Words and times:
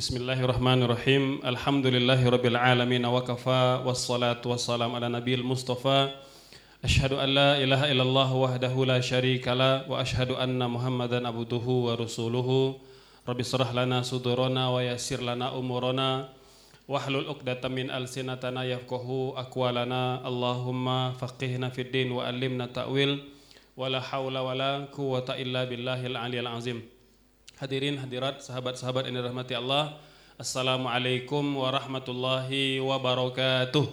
بسم 0.00 0.16
الله 0.16 0.40
الرحمن 0.44 0.80
الرحيم 0.82 1.24
الحمد 1.44 1.86
لله 1.86 2.20
رب 2.28 2.46
العالمين 2.46 3.04
وكفى 3.06 3.82
والصلاة 3.84 4.40
والسلام 4.46 4.90
على 4.96 5.08
نبي 5.12 5.34
المصطفى 5.34 6.08
أشهد 6.84 7.12
أن 7.12 7.28
لا 7.36 7.60
إله 7.60 7.92
إلا 7.92 8.02
الله 8.08 8.30
وحده 8.34 8.74
لا 8.84 9.00
شريك 9.04 9.44
له 9.48 9.84
وأشهد 9.92 10.30
أن 10.40 10.56
محمدا 10.56 11.28
عبده 11.28 11.66
ورسوله 11.86 12.48
رب 13.28 13.40
اشرح 13.40 13.68
لنا 13.76 14.00
صدورنا 14.02 14.62
ويسر 14.72 15.20
لنا 15.20 15.46
أمورنا 15.58 16.28
واحلل 16.88 17.28
عقدة 17.28 17.68
من 17.68 17.90
ألسنتنا 17.92 18.64
يفقه 18.64 19.08
أقوالنا 19.36 20.28
اللهم 20.28 20.86
فقهنا 21.12 21.68
في 21.68 21.80
الدين 21.82 22.08
وألمنا 22.12 22.64
التأويل 22.64 23.12
ولا 23.76 24.00
حول 24.00 24.38
ولا 24.38 24.88
قوة 24.96 25.28
إلا 25.28 25.64
بالله 25.64 26.00
العلي 26.06 26.40
العظيم 26.40 26.99
Hadirin 27.60 28.00
hadirat 28.00 28.40
sahabat-sahabat 28.40 29.04
yang 29.04 29.20
dirahmati 29.20 29.52
Allah. 29.52 30.00
Assalamualaikum 30.40 31.44
warahmatullahi 31.60 32.80
wabarakatuh. 32.80 33.84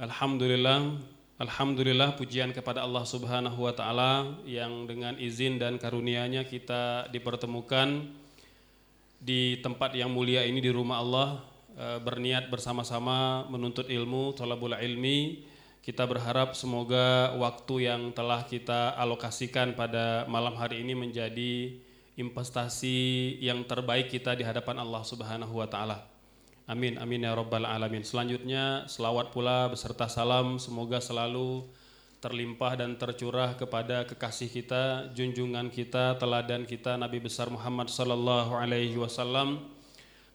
Alhamdulillah 0.00 0.96
Alhamdulillah 1.36 2.16
pujian 2.16 2.56
kepada 2.56 2.88
Allah 2.88 3.04
Subhanahu 3.04 3.68
wa 3.68 3.76
taala 3.76 4.40
yang 4.48 4.88
dengan 4.88 5.20
izin 5.20 5.60
dan 5.60 5.76
karunia-Nya 5.76 6.48
kita 6.48 7.12
dipertemukan 7.12 8.08
di 9.20 9.60
tempat 9.60 9.92
yang 10.00 10.08
mulia 10.08 10.48
ini 10.48 10.64
di 10.64 10.72
rumah 10.72 11.04
Allah 11.04 11.44
eh, 11.76 12.00
berniat 12.00 12.48
bersama-sama 12.48 13.44
menuntut 13.52 13.84
ilmu, 13.84 14.32
thalabul 14.32 14.80
ilmi 14.80 15.44
kita 15.86 16.02
berharap 16.02 16.58
semoga 16.58 17.30
waktu 17.38 17.86
yang 17.86 18.10
telah 18.10 18.42
kita 18.42 18.98
alokasikan 18.98 19.70
pada 19.78 20.26
malam 20.26 20.58
hari 20.58 20.82
ini 20.82 20.98
menjadi 20.98 21.78
investasi 22.18 23.38
yang 23.38 23.62
terbaik 23.62 24.10
kita 24.10 24.34
di 24.34 24.42
hadapan 24.42 24.82
Allah 24.82 25.06
Subhanahu 25.06 25.62
wa 25.62 25.70
taala. 25.70 26.02
Amin 26.66 26.98
amin 26.98 27.22
ya 27.22 27.38
rabbal 27.38 27.62
alamin. 27.62 28.02
Selanjutnya 28.02 28.90
selawat 28.90 29.30
pula 29.30 29.70
beserta 29.70 30.10
salam 30.10 30.58
semoga 30.58 30.98
selalu 30.98 31.70
terlimpah 32.18 32.82
dan 32.82 32.98
tercurah 32.98 33.54
kepada 33.54 34.02
kekasih 34.10 34.50
kita, 34.50 35.14
junjungan 35.14 35.70
kita, 35.70 36.18
teladan 36.18 36.66
kita 36.66 36.98
Nabi 36.98 37.22
besar 37.22 37.46
Muhammad 37.46 37.86
sallallahu 37.94 38.58
alaihi 38.58 38.98
wasallam. 38.98 39.62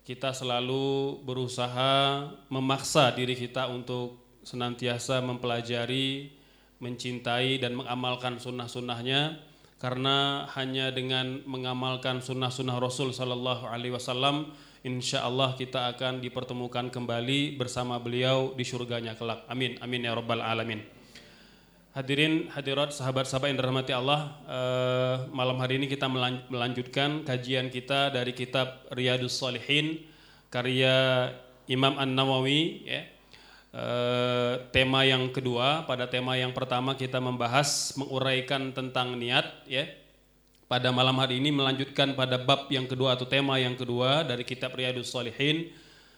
Kita 0.08 0.32
selalu 0.32 1.20
berusaha 1.28 2.24
memaksa 2.48 3.12
diri 3.12 3.36
kita 3.36 3.68
untuk 3.68 4.21
senantiasa 4.42 5.22
mempelajari, 5.22 6.34
mencintai 6.82 7.62
dan 7.62 7.78
mengamalkan 7.78 8.42
sunnah-sunnahnya 8.42 9.38
karena 9.78 10.46
hanya 10.54 10.94
dengan 10.94 11.42
mengamalkan 11.46 12.22
sunnah-sunnah 12.22 12.78
Rasul 12.78 13.14
Sallallahu 13.14 13.66
Alaihi 13.66 13.98
Wasallam 13.98 14.54
Insya 14.82 15.22
Allah 15.22 15.54
kita 15.54 15.94
akan 15.94 16.26
dipertemukan 16.26 16.90
kembali 16.90 17.54
bersama 17.54 18.02
beliau 18.02 18.58
di 18.58 18.66
surganya 18.66 19.14
kelak. 19.14 19.46
Amin, 19.46 19.78
amin 19.78 20.10
ya 20.10 20.18
rabbal 20.18 20.42
alamin. 20.42 20.82
Hadirin, 21.94 22.50
hadirat, 22.50 22.90
sahabat-sahabat 22.90 23.54
yang 23.54 23.62
dirahmati 23.62 23.94
Allah, 23.94 24.42
eh, 24.50 25.16
malam 25.38 25.62
hari 25.62 25.78
ini 25.78 25.86
kita 25.86 26.10
melanjutkan 26.50 27.22
kajian 27.22 27.70
kita 27.70 28.10
dari 28.10 28.34
kitab 28.34 28.90
Riyadus 28.90 29.38
Salihin 29.38 30.02
karya 30.50 31.30
Imam 31.70 32.02
An 32.02 32.18
Nawawi. 32.18 32.82
Ya 32.90 33.06
Eh, 33.72 34.54
tema 34.76 35.08
yang 35.08 35.32
kedua, 35.32 35.88
pada 35.88 36.04
tema 36.04 36.36
yang 36.36 36.52
pertama 36.52 36.92
kita 36.92 37.24
membahas 37.24 37.96
menguraikan 37.96 38.76
tentang 38.76 39.16
niat 39.16 39.48
ya. 39.64 39.88
Pada 40.68 40.92
malam 40.92 41.16
hari 41.16 41.40
ini 41.40 41.56
melanjutkan 41.56 42.12
pada 42.12 42.36
bab 42.36 42.68
yang 42.68 42.84
kedua 42.84 43.16
atau 43.16 43.24
tema 43.24 43.56
yang 43.64 43.80
kedua 43.80 44.28
dari 44.28 44.44
kitab 44.44 44.76
Riyadus 44.76 45.16
Salihin 45.16 45.72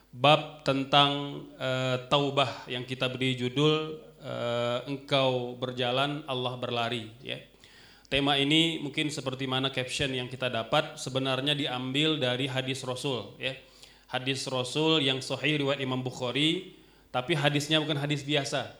bab 0.09 0.65
tentang 0.65 1.45
uh, 1.57 2.01
taubah 2.09 2.65
yang 2.69 2.85
kita 2.85 3.05
beri 3.09 3.37
judul 3.37 4.01
uh, 4.21 4.85
engkau 4.89 5.53
berjalan 5.57 6.25
Allah 6.25 6.53
berlari 6.57 7.09
ya. 7.21 7.37
Tema 8.09 8.37
ini 8.37 8.81
mungkin 8.81 9.13
seperti 9.13 9.45
mana 9.45 9.69
caption 9.69 10.09
yang 10.09 10.25
kita 10.29 10.49
dapat 10.49 10.97
sebenarnya 10.97 11.53
diambil 11.53 12.17
dari 12.17 12.49
hadis 12.49 12.81
Rasul 12.81 13.37
ya. 13.37 13.53
Hadis 14.09 14.45
Rasul 14.49 15.05
yang 15.05 15.21
sahih 15.21 15.61
riwayat 15.61 15.81
Imam 15.81 16.01
Bukhari 16.01 16.81
tapi 17.13 17.37
hadisnya 17.37 17.77
bukan 17.77 17.93
hadis 17.93 18.25
biasa. 18.25 18.73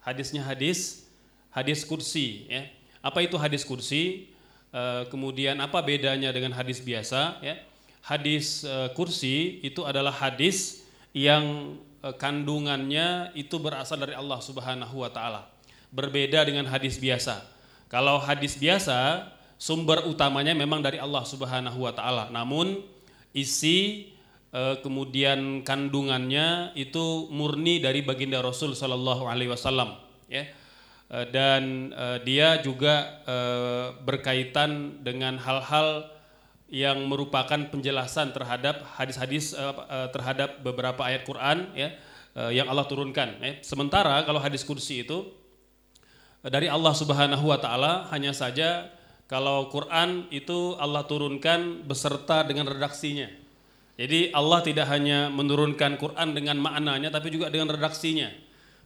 Hadisnya 0.00 0.40
hadis 0.40 1.04
hadis 1.52 1.84
kursi 1.84 2.48
ya. 2.48 2.64
Apa 3.04 3.20
itu 3.20 3.36
hadis 3.36 3.68
kursi? 3.68 4.32
E, 4.72 4.82
kemudian 5.12 5.60
apa 5.60 5.84
bedanya 5.84 6.32
dengan 6.32 6.56
hadis 6.56 6.80
biasa 6.80 7.44
ya? 7.44 7.60
Hadis 8.00 8.64
e, 8.64 8.96
kursi 8.96 9.60
itu 9.60 9.84
adalah 9.84 10.08
hadis 10.08 10.88
yang 11.12 11.76
e, 12.00 12.08
kandungannya 12.16 13.36
itu 13.36 13.60
berasal 13.60 14.00
dari 14.00 14.16
Allah 14.16 14.40
Subhanahu 14.40 15.04
wa 15.04 15.12
taala. 15.12 15.44
Berbeda 15.92 16.48
dengan 16.48 16.64
hadis 16.72 16.96
biasa. 16.96 17.44
Kalau 17.92 18.16
hadis 18.24 18.56
biasa 18.56 19.28
sumber 19.60 20.08
utamanya 20.08 20.56
memang 20.56 20.80
dari 20.80 20.96
Allah 20.96 21.28
Subhanahu 21.28 21.84
wa 21.84 21.92
taala. 21.92 22.32
Namun 22.32 22.80
isi 23.36 24.15
Eh, 24.56 24.80
kemudian 24.80 25.60
kandungannya 25.60 26.72
itu 26.80 27.28
murni 27.28 27.76
dari 27.76 28.00
baginda 28.00 28.40
Rasul 28.40 28.72
Shallallahu 28.72 29.28
Alaihi 29.28 29.52
Wasallam 29.52 30.00
ya 30.32 30.48
eh, 31.12 31.26
dan 31.28 31.92
uh, 31.92 32.16
dia 32.24 32.56
juga 32.64 33.20
berkaitan 34.00 35.04
dengan 35.04 35.36
hal-hal 35.36 36.08
yang 36.72 37.04
merupakan 37.04 37.68
penjelasan 37.68 38.32
terhadap 38.32 38.80
hadis-hadis 38.96 39.52
terhadap 40.10 40.64
beberapa 40.64 41.04
ayat 41.04 41.22
Quran 41.28 41.70
ya 41.78 41.94
yang 42.50 42.66
Allah 42.66 42.88
turunkan 42.88 43.38
ya. 43.38 43.60
sementara 43.62 44.24
kalau 44.26 44.42
hadis 44.42 44.66
kursi 44.66 45.06
itu 45.06 45.30
dari 46.42 46.66
Allah 46.66 46.90
Subhanahu 46.90 47.54
wa 47.54 47.60
taala 47.60 48.10
hanya 48.10 48.34
saja 48.34 48.90
kalau 49.30 49.70
Quran 49.70 50.26
itu 50.34 50.74
Allah 50.82 51.06
turunkan 51.06 51.86
beserta 51.86 52.42
dengan 52.42 52.66
redaksinya 52.66 53.45
jadi 53.96 54.28
Allah 54.36 54.60
tidak 54.60 54.92
hanya 54.92 55.32
menurunkan 55.32 55.96
Quran 55.96 56.36
dengan 56.36 56.60
maknanya 56.60 57.08
tapi 57.08 57.32
juga 57.32 57.48
dengan 57.48 57.72
redaksinya. 57.72 58.28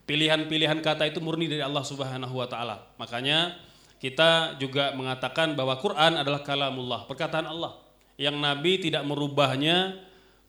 Pilihan-pilihan 0.07 0.79
kata 0.79 1.11
itu 1.11 1.19
murni 1.19 1.51
dari 1.51 1.59
Allah 1.59 1.83
Subhanahu 1.83 2.31
wa 2.31 2.47
taala. 2.47 2.95
Makanya 2.95 3.59
kita 3.99 4.55
juga 4.57 4.95
mengatakan 4.95 5.53
bahwa 5.53 5.77
Quran 5.77 6.15
adalah 6.15 6.41
kalamullah, 6.41 7.05
perkataan 7.11 7.43
Allah 7.43 7.75
yang 8.15 8.39
Nabi 8.39 8.79
tidak 8.79 9.03
merubahnya 9.03 9.99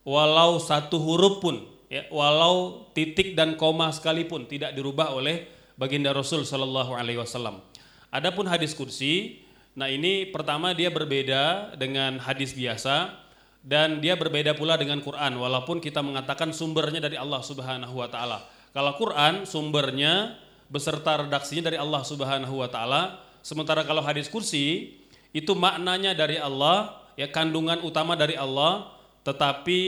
walau 0.07 0.63
satu 0.63 0.97
huruf 0.97 1.43
pun, 1.43 1.67
ya, 1.91 2.07
walau 2.15 2.87
titik 2.95 3.35
dan 3.35 3.59
koma 3.59 3.91
sekalipun 3.91 4.47
tidak 4.47 4.73
dirubah 4.79 5.11
oleh 5.13 5.51
baginda 5.75 6.15
Rasul 6.15 6.47
Shallallahu 6.47 6.95
Alaihi 6.95 7.19
Wasallam. 7.19 7.61
Adapun 8.15 8.47
hadis 8.47 8.79
kursi, 8.79 9.43
nah 9.75 9.91
ini 9.91 10.31
pertama 10.31 10.71
dia 10.73 10.89
berbeda 10.89 11.75
dengan 11.77 12.23
hadis 12.23 12.55
biasa 12.55 13.22
dan 13.63 14.03
dia 14.03 14.19
berbeda 14.19 14.59
pula 14.59 14.75
dengan 14.75 14.99
Quran 14.99 15.39
walaupun 15.39 15.79
kita 15.79 16.03
mengatakan 16.03 16.51
sumbernya 16.51 16.99
dari 16.99 17.15
Allah 17.15 17.39
Subhanahu 17.41 17.95
wa 17.95 18.11
taala. 18.11 18.43
Kalau 18.75 18.93
Quran 18.99 19.47
sumbernya 19.47 20.35
beserta 20.67 21.23
redaksinya 21.23 21.71
dari 21.71 21.79
Allah 21.79 22.03
Subhanahu 22.03 22.59
wa 22.59 22.67
taala, 22.67 23.23
sementara 23.45 23.87
kalau 23.87 24.03
hadis 24.03 24.27
kursi 24.27 24.99
itu 25.31 25.53
maknanya 25.55 26.13
dari 26.13 26.43
Allah, 26.43 26.99
ya 27.15 27.31
kandungan 27.31 27.81
utama 27.87 28.19
dari 28.19 28.35
Allah, 28.35 28.91
tetapi 29.23 29.81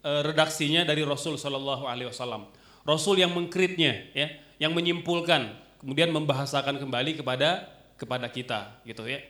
e, 0.00 0.10
redaksinya 0.26 0.82
dari 0.82 1.04
Rasul 1.04 1.36
Shallallahu 1.36 1.84
alaihi 1.84 2.08
wasallam. 2.10 2.48
Rasul 2.82 3.20
yang 3.20 3.30
mengkritnya 3.30 4.10
ya, 4.16 4.26
yang 4.58 4.72
menyimpulkan, 4.74 5.54
kemudian 5.84 6.10
membahasakan 6.10 6.80
kembali 6.80 7.20
kepada 7.20 7.68
kepada 7.94 8.26
kita 8.26 8.82
gitu 8.82 9.06
ya. 9.06 9.22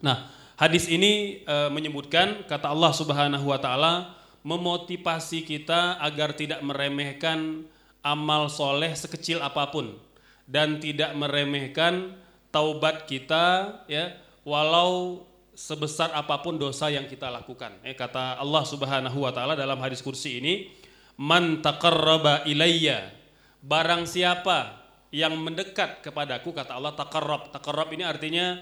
Nah, 0.00 0.32
Hadis 0.60 0.92
ini 0.92 1.40
e, 1.40 1.56
menyebutkan 1.72 2.44
kata 2.44 2.68
Allah 2.68 2.92
Subhanahu 2.92 3.48
wa 3.48 3.56
taala 3.56 4.12
memotivasi 4.44 5.40
kita 5.48 5.96
agar 5.96 6.36
tidak 6.36 6.60
meremehkan 6.60 7.64
amal 8.04 8.52
soleh 8.52 8.92
sekecil 8.92 9.40
apa 9.40 9.72
pun 9.72 9.96
dan 10.44 10.76
tidak 10.76 11.16
meremehkan 11.16 12.12
taubat 12.52 13.08
kita 13.08 13.72
ya 13.88 14.12
walau 14.44 15.24
sebesar 15.56 16.12
apa 16.12 16.44
pun 16.44 16.60
dosa 16.60 16.92
yang 16.92 17.08
kita 17.08 17.32
lakukan. 17.32 17.80
Eh, 17.80 17.96
kata 17.96 18.36
Allah 18.36 18.64
Subhanahu 18.68 19.16
wa 19.16 19.32
taala 19.32 19.56
dalam 19.56 19.80
hadis 19.80 20.04
kursi 20.04 20.44
ini, 20.44 20.68
"Man 21.16 21.64
taqarraba 21.64 22.44
ilayya" 22.44 23.16
Barang 23.64 24.04
siapa 24.04 24.76
yang 25.08 25.36
mendekat 25.40 26.04
kepadaku 26.04 26.52
kata 26.52 26.76
Allah 26.76 26.92
taqarrab. 26.96 27.48
Taqarrab 27.48 27.92
ini 27.92 28.04
artinya 28.04 28.60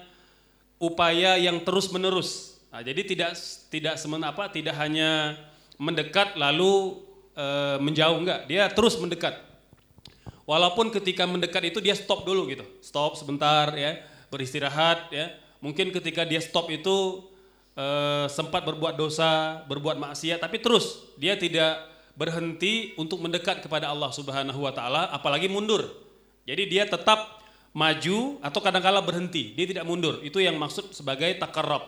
upaya 0.79 1.35
yang 1.35 1.61
terus 1.61 1.91
menerus. 1.91 2.57
Nah, 2.71 2.81
jadi 2.81 3.03
tidak 3.03 3.35
tidak 3.69 3.95
semen 3.99 4.23
apa 4.23 4.47
tidak 4.49 4.73
hanya 4.79 5.35
mendekat 5.75 6.39
lalu 6.39 7.03
e, 7.35 7.45
menjauh 7.83 8.17
enggak, 8.17 8.47
dia 8.47 8.65
terus 8.71 8.95
mendekat. 8.95 9.49
Walaupun 10.49 10.89
ketika 10.89 11.29
mendekat 11.29 11.69
itu 11.69 11.77
dia 11.77 11.93
stop 11.93 12.25
dulu 12.25 12.49
gitu, 12.49 12.65
stop 12.81 13.13
sebentar 13.13 13.69
ya, 13.77 14.01
beristirahat 14.33 15.13
ya. 15.13 15.29
Mungkin 15.61 15.93
ketika 15.93 16.25
dia 16.25 16.41
stop 16.41 16.73
itu 16.73 17.21
eh, 17.77 18.25
sempat 18.25 18.65
berbuat 18.65 18.97
dosa, 18.97 19.61
berbuat 19.69 20.01
maksiat, 20.01 20.41
tapi 20.41 20.57
terus 20.57 21.05
dia 21.21 21.37
tidak 21.37 21.85
berhenti 22.17 22.97
untuk 22.97 23.21
mendekat 23.21 23.61
kepada 23.61 23.93
Allah 23.93 24.09
Subhanahu 24.09 24.65
wa 24.65 24.73
taala, 24.73 25.13
apalagi 25.13 25.45
mundur. 25.45 25.85
Jadi 26.49 26.65
dia 26.65 26.89
tetap 26.89 27.38
maju 27.73 28.41
atau 28.41 28.59
kadang-kala 28.59 29.01
berhenti, 29.05 29.53
dia 29.53 29.65
tidak 29.69 29.85
mundur. 29.85 30.19
Itu 30.25 30.41
yang 30.41 30.57
maksud 30.57 30.91
sebagai 30.93 31.29
takarrab. 31.37 31.85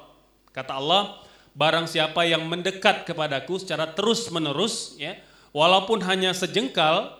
Kata 0.51 0.77
Allah, 0.77 1.17
barang 1.57 1.87
siapa 1.89 2.23
yang 2.27 2.45
mendekat 2.45 3.03
kepadaku 3.07 3.59
secara 3.59 3.89
terus-menerus 3.91 4.95
ya, 4.99 5.17
walaupun 5.55 6.03
hanya 6.05 6.31
sejengkal, 6.35 7.15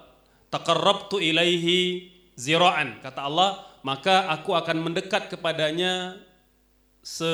takarrabtu 0.51 1.17
ilaihi 1.19 2.11
zira'an. 2.35 2.99
Kata 3.01 3.27
Allah, 3.27 3.63
maka 3.81 4.29
aku 4.29 4.53
akan 4.53 4.77
mendekat 4.83 5.31
kepadanya 5.31 6.19
se 7.01 7.31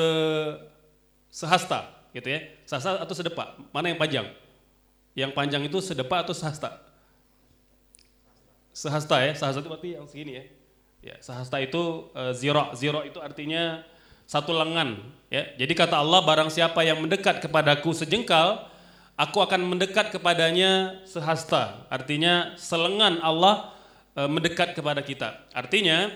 sehasta 1.28 1.92
gitu 2.16 2.28
ya. 2.30 2.40
Sehasta 2.64 3.04
atau 3.04 3.14
sedepa? 3.14 3.58
Mana 3.70 3.92
yang 3.92 4.00
panjang? 4.00 4.26
Yang 5.12 5.32
panjang 5.36 5.62
itu 5.66 5.78
sedepa 5.84 6.24
atau 6.24 6.32
sehasta? 6.32 6.78
Sehasta 8.72 9.18
ya, 9.20 9.34
sehasta 9.34 9.60
itu 9.60 9.68
berarti 9.68 9.90
yang 9.98 10.06
segini 10.06 10.32
ya. 10.38 10.44
Ya, 10.98 11.14
sehasta 11.22 11.62
itu 11.62 12.10
uh, 12.12 12.34
zero. 12.34 12.74
Zero 12.74 13.06
itu 13.06 13.22
artinya 13.22 13.86
satu 14.26 14.50
lengan 14.52 14.98
ya. 15.30 15.46
Jadi 15.54 15.72
kata 15.72 16.02
Allah 16.02 16.20
barang 16.26 16.50
siapa 16.50 16.82
yang 16.82 16.98
mendekat 17.00 17.38
kepadaku 17.38 17.94
sejengkal, 17.94 18.66
aku 19.14 19.38
akan 19.38 19.62
mendekat 19.62 20.10
kepadanya 20.10 21.00
sehasta. 21.06 21.86
Artinya 21.86 22.58
selengan 22.58 23.22
Allah 23.22 23.72
uh, 24.18 24.26
mendekat 24.26 24.74
kepada 24.74 25.00
kita. 25.00 25.38
Artinya 25.54 26.10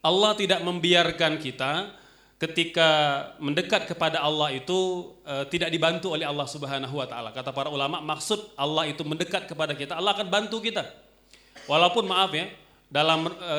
Allah 0.00 0.32
tidak 0.36 0.60
membiarkan 0.64 1.36
kita 1.38 2.00
ketika 2.40 2.88
mendekat 3.36 3.84
kepada 3.84 4.24
Allah 4.24 4.48
itu 4.56 5.12
e, 5.28 5.44
tidak 5.52 5.68
dibantu 5.68 6.16
oleh 6.16 6.24
Allah 6.24 6.48
Subhanahu 6.48 6.96
wa 6.96 7.04
taala. 7.04 7.36
Kata 7.36 7.52
para 7.52 7.68
ulama, 7.68 8.00
maksud 8.00 8.56
Allah 8.56 8.88
itu 8.88 9.04
mendekat 9.04 9.44
kepada 9.44 9.76
kita, 9.76 10.00
Allah 10.00 10.16
akan 10.16 10.32
bantu 10.32 10.64
kita. 10.64 10.88
Walaupun 11.68 12.08
maaf 12.08 12.32
ya, 12.32 12.48
dalam 12.88 13.28
e, 13.28 13.56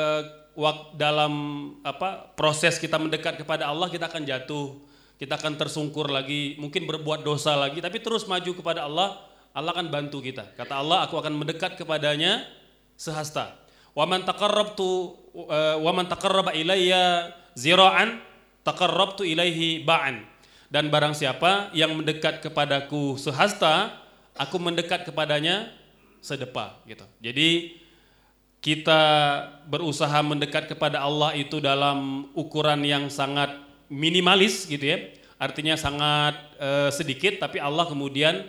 dalam 1.00 1.34
apa 1.82 2.36
proses 2.36 2.76
kita 2.76 3.00
mendekat 3.00 3.40
kepada 3.40 3.72
Allah 3.72 3.88
kita 3.88 4.12
akan 4.12 4.24
jatuh, 4.28 4.76
kita 5.16 5.38
akan 5.38 5.56
tersungkur 5.56 6.10
lagi, 6.10 6.58
mungkin 6.58 6.84
berbuat 6.90 7.22
dosa 7.22 7.56
lagi, 7.56 7.78
tapi 7.80 8.02
terus 8.04 8.28
maju 8.28 8.52
kepada 8.52 8.90
Allah, 8.90 9.22
Allah 9.56 9.72
akan 9.78 9.88
bantu 9.94 10.20
kita. 10.20 10.58
Kata 10.58 10.82
Allah, 10.82 11.06
aku 11.06 11.16
akan 11.16 11.38
mendekat 11.38 11.78
kepadanya 11.78 12.44
sehasta. 12.98 13.56
Wa 13.92 14.08
man 14.08 14.24
taqarrabtu 14.24 15.14
e, 15.36 15.60
wa 15.84 15.92
man 15.92 16.08
taqarraba 16.08 16.56
ilayya 16.56 17.32
zira'an 17.54 18.20
taqarrabtu 18.64 19.28
ilaihi 19.28 19.84
ba'an. 19.84 20.24
Dan 20.72 20.88
barang 20.88 21.12
siapa 21.12 21.70
yang 21.76 22.00
mendekat 22.00 22.40
kepadaku 22.40 23.20
sehasta, 23.20 23.92
aku 24.40 24.56
mendekat 24.56 25.04
kepadanya 25.04 25.68
sedepa 26.24 26.80
gitu. 26.88 27.04
Jadi 27.20 27.81
kita 28.62 29.02
berusaha 29.66 30.22
mendekat 30.22 30.70
kepada 30.70 31.02
Allah 31.02 31.34
itu 31.34 31.58
dalam 31.58 32.30
ukuran 32.38 32.86
yang 32.86 33.10
sangat 33.10 33.50
minimalis 33.90 34.70
gitu 34.70 34.86
ya. 34.86 35.02
Artinya 35.42 35.74
sangat 35.74 36.38
uh, 36.62 36.94
sedikit 36.94 37.42
tapi 37.42 37.58
Allah 37.58 37.90
kemudian 37.90 38.46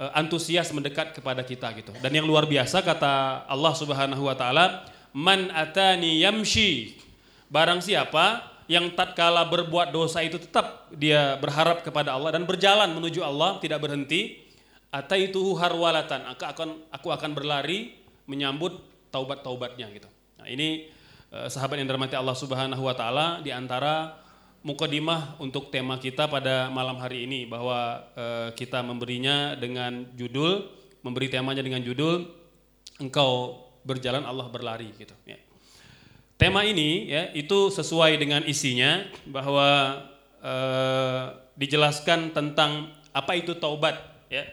uh, 0.00 0.10
antusias 0.16 0.72
mendekat 0.72 1.12
kepada 1.12 1.44
kita 1.44 1.76
gitu. 1.76 1.92
Dan 2.00 2.16
yang 2.16 2.24
luar 2.24 2.48
biasa 2.48 2.80
kata 2.80 3.44
Allah 3.44 3.72
Subhanahu 3.76 4.24
wa 4.24 4.32
taala, 4.32 4.88
"Man 5.12 5.52
atani 5.52 6.24
yamshi." 6.24 6.96
Barang 7.52 7.84
siapa 7.84 8.54
yang 8.64 8.96
tatkala 8.96 9.44
berbuat 9.44 9.92
dosa 9.92 10.24
itu 10.24 10.40
tetap 10.40 10.88
dia 10.96 11.36
berharap 11.36 11.84
kepada 11.84 12.16
Allah 12.16 12.32
dan 12.32 12.48
berjalan 12.48 12.88
menuju 12.96 13.20
Allah 13.20 13.60
tidak 13.60 13.84
berhenti 13.84 14.40
itu 15.20 15.42
harwalatan 15.58 16.24
aku 16.32 16.64
aku 16.88 17.08
akan 17.12 17.30
berlari 17.36 17.92
menyambut 18.24 18.93
taubat-taubatnya 19.14 19.86
gitu. 19.94 20.10
Nah, 20.42 20.50
ini 20.50 20.90
eh, 21.30 21.46
sahabat 21.46 21.78
yang 21.78 21.86
dirahmati 21.86 22.18
Allah 22.18 22.34
Subhanahu 22.34 22.82
wa 22.82 22.94
taala 22.98 23.38
di 23.38 23.54
antara 23.54 24.18
mukadimah 24.66 25.36
untuk 25.38 25.68
tema 25.68 26.00
kita 26.00 26.26
pada 26.26 26.72
malam 26.72 26.98
hari 26.98 27.30
ini 27.30 27.46
bahwa 27.46 28.02
eh, 28.18 28.48
kita 28.58 28.82
memberinya 28.82 29.54
dengan 29.54 30.08
judul 30.18 30.66
memberi 31.04 31.28
temanya 31.28 31.60
dengan 31.60 31.84
judul 31.84 32.24
engkau 32.96 33.60
berjalan 33.84 34.24
Allah 34.24 34.48
berlari 34.48 34.90
gitu 34.96 35.12
ya. 35.28 35.36
Tema 36.34 36.66
ini 36.66 37.12
ya 37.12 37.30
itu 37.36 37.70
sesuai 37.70 38.18
dengan 38.18 38.42
isinya 38.48 39.04
bahwa 39.28 40.00
eh, 40.42 41.24
dijelaskan 41.54 42.34
tentang 42.34 42.90
apa 43.14 43.38
itu 43.38 43.54
taubat 43.54 44.00
ya. 44.32 44.48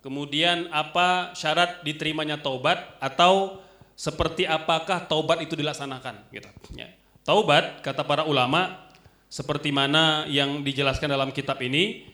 Kemudian 0.00 0.72
apa 0.72 1.36
syarat 1.36 1.84
diterimanya 1.84 2.40
taubat 2.40 2.96
atau 3.04 3.60
seperti 4.00 4.48
apakah 4.48 5.04
taubat 5.04 5.44
itu 5.44 5.52
dilaksanakan 5.52 6.32
gitu 6.32 6.48
ya. 6.72 6.88
Taubat 7.20 7.84
kata 7.84 8.00
para 8.00 8.24
ulama 8.24 8.88
seperti 9.28 9.68
mana 9.68 10.24
yang 10.24 10.64
dijelaskan 10.64 11.12
dalam 11.12 11.28
kitab 11.36 11.60
ini 11.60 12.08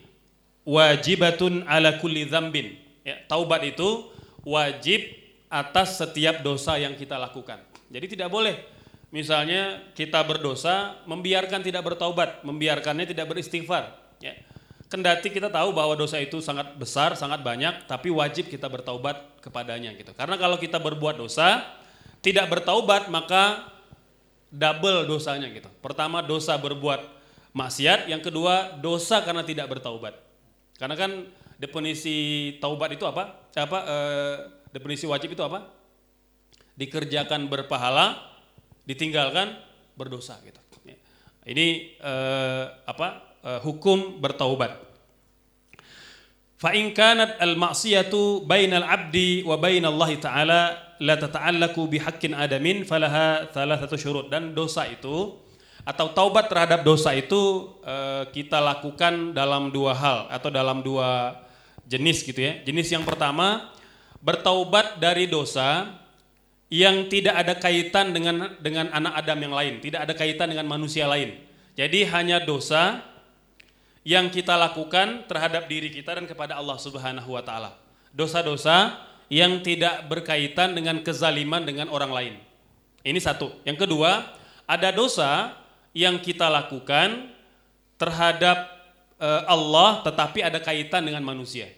wajibatun 0.67 1.63
ala 1.63 1.95
kulli 2.03 2.27
dzambin 2.27 2.75
ya. 3.07 3.15
Taubat 3.31 3.63
itu 3.63 4.11
wajib 4.43 4.99
atas 5.47 5.95
setiap 5.95 6.43
dosa 6.43 6.75
yang 6.75 6.91
kita 6.99 7.15
lakukan. 7.15 7.63
Jadi 7.87 8.19
tidak 8.19 8.27
boleh 8.27 8.59
Misalnya 9.07 9.87
kita 9.95 10.19
berdosa, 10.27 10.99
membiarkan 11.07 11.63
tidak 11.63 11.79
bertaubat, 11.87 12.43
membiarkannya 12.43 13.07
tidak 13.07 13.31
beristighfar. 13.31 13.95
Ya. 14.19 14.35
Kendati 14.91 15.31
kita 15.31 15.47
tahu 15.47 15.71
bahwa 15.71 15.95
dosa 15.95 16.19
itu 16.19 16.43
sangat 16.43 16.75
besar, 16.75 17.15
sangat 17.15 17.39
banyak, 17.39 17.87
tapi 17.87 18.11
wajib 18.11 18.51
kita 18.51 18.67
bertaubat 18.67 19.39
kepadanya 19.39 19.95
gitu. 19.95 20.11
Karena 20.11 20.35
kalau 20.35 20.59
kita 20.59 20.79
berbuat 20.79 21.19
dosa, 21.19 21.63
tidak 22.27 22.51
bertaubat 22.51 23.07
maka 23.07 23.71
double 24.51 25.07
dosanya 25.07 25.47
gitu. 25.47 25.71
Pertama 25.79 26.19
dosa 26.19 26.59
berbuat 26.59 26.99
maksiat, 27.55 28.11
yang 28.11 28.19
kedua 28.19 28.75
dosa 28.83 29.23
karena 29.23 29.47
tidak 29.47 29.71
bertaubat. 29.71 30.19
Karena 30.75 30.99
kan 30.99 31.23
definisi 31.55 32.51
taubat 32.59 32.91
itu 32.99 33.07
apa? 33.07 33.47
Apa 33.55 33.79
e, 33.87 33.97
definisi 34.75 35.07
wajib 35.07 35.39
itu 35.39 35.41
apa? 35.41 35.71
Dikerjakan 36.75 37.47
berpahala, 37.47 38.19
ditinggalkan 38.83 39.55
berdosa 39.95 40.35
gitu. 40.43 40.59
Ya. 40.85 40.99
Ini 41.47 41.97
eh, 41.97 42.65
apa 42.85 43.33
eh, 43.41 43.59
hukum 43.65 44.21
bertaubat. 44.21 44.77
Fa 46.61 46.77
in 46.77 46.93
kanat 46.93 47.41
al 47.41 47.57
abdi 48.85 49.41
wa 49.41 49.57
bainallahi 49.57 50.21
ta'ala 50.21 50.86
la 51.01 51.15
tata'allaku 51.17 51.85
bihaqqin 51.89 52.33
adamin 52.33 52.83
falaha 52.83 53.49
thalathatu 53.53 53.97
syurut 53.97 54.29
dan 54.33 54.53
dosa 54.57 54.85
itu 54.89 55.37
atau 55.87 56.11
taubat 56.11 56.51
terhadap 56.51 56.83
dosa 56.83 57.15
itu 57.15 57.71
eh, 57.87 58.27
kita 58.35 58.59
lakukan 58.59 59.31
dalam 59.31 59.71
dua 59.71 59.95
hal 59.95 60.27
atau 60.27 60.51
dalam 60.51 60.83
dua 60.83 61.39
jenis 61.87 62.27
gitu 62.27 62.43
ya. 62.43 62.59
Jenis 62.67 62.91
yang 62.91 63.07
pertama 63.07 63.71
bertaubat 64.19 64.99
dari 64.99 65.31
dosa 65.31 65.95
yang 66.67 67.07
tidak 67.07 67.39
ada 67.39 67.55
kaitan 67.55 68.11
dengan 68.11 68.59
dengan 68.59 68.91
anak 68.91 69.23
Adam 69.23 69.39
yang 69.39 69.55
lain, 69.55 69.73
tidak 69.79 70.03
ada 70.03 70.13
kaitan 70.13 70.51
dengan 70.51 70.67
manusia 70.67 71.07
lain. 71.07 71.39
Jadi 71.79 72.03
hanya 72.11 72.43
dosa 72.43 72.99
yang 74.03 74.27
kita 74.27 74.59
lakukan 74.59 75.23
terhadap 75.31 75.71
diri 75.71 75.87
kita 75.87 76.19
dan 76.19 76.27
kepada 76.27 76.59
Allah 76.59 76.75
Subhanahu 76.75 77.31
wa 77.31 77.43
taala. 77.43 77.79
Dosa-dosa 78.11 78.99
yang 79.27 79.59
tidak 79.59 80.07
berkaitan 80.07 80.75
dengan 80.75 81.03
kezaliman 81.03 81.63
dengan 81.67 81.91
orang 81.91 82.11
lain. 82.11 82.33
Ini 83.03 83.19
satu. 83.19 83.51
Yang 83.67 83.87
kedua, 83.87 84.23
ada 84.67 84.89
dosa 84.91 85.55
yang 85.91 86.19
kita 86.19 86.47
lakukan 86.47 87.31
terhadap 87.99 88.67
uh, 89.19 89.43
Allah 89.47 90.03
tetapi 90.03 90.43
ada 90.43 90.59
kaitan 90.59 91.03
dengan 91.03 91.23
manusia. 91.23 91.71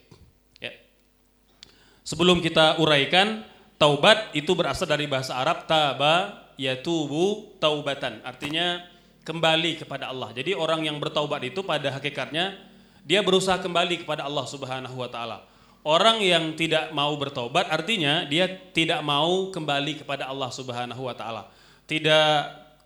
Ya. 0.62 0.74
Sebelum 2.06 2.42
kita 2.42 2.78
uraikan, 2.82 3.46
Taubat 3.80 4.36
itu 4.36 4.52
berasal 4.60 4.92
dari 4.92 5.08
bahasa 5.08 5.40
Arab 5.40 5.64
taba 5.64 6.44
yatubu 6.60 7.56
taubatan. 7.64 8.20
Artinya 8.28 8.84
kembali 9.24 9.80
kepada 9.80 10.12
Allah. 10.12 10.36
Jadi 10.36 10.52
orang 10.52 10.84
yang 10.84 11.00
bertaubat 11.00 11.48
itu 11.48 11.64
pada 11.64 11.88
hakikatnya 11.88 12.60
dia 13.08 13.24
berusaha 13.24 13.56
kembali 13.56 14.04
kepada 14.04 14.28
Allah 14.28 14.44
Subhanahu 14.52 15.00
wa 15.00 15.08
taala. 15.08 15.48
Orang 15.84 16.20
yang 16.20 16.54
tidak 16.60 16.92
mau 16.92 17.16
bertaubat 17.16 17.72
artinya 17.72 18.28
dia 18.28 18.52
tidak 18.76 19.00
mau 19.00 19.48
kembali 19.50 20.04
kepada 20.04 20.28
Allah 20.28 20.52
Subhanahu 20.52 21.08
wa 21.08 21.16
taala. 21.16 21.48
Tidak 21.88 22.32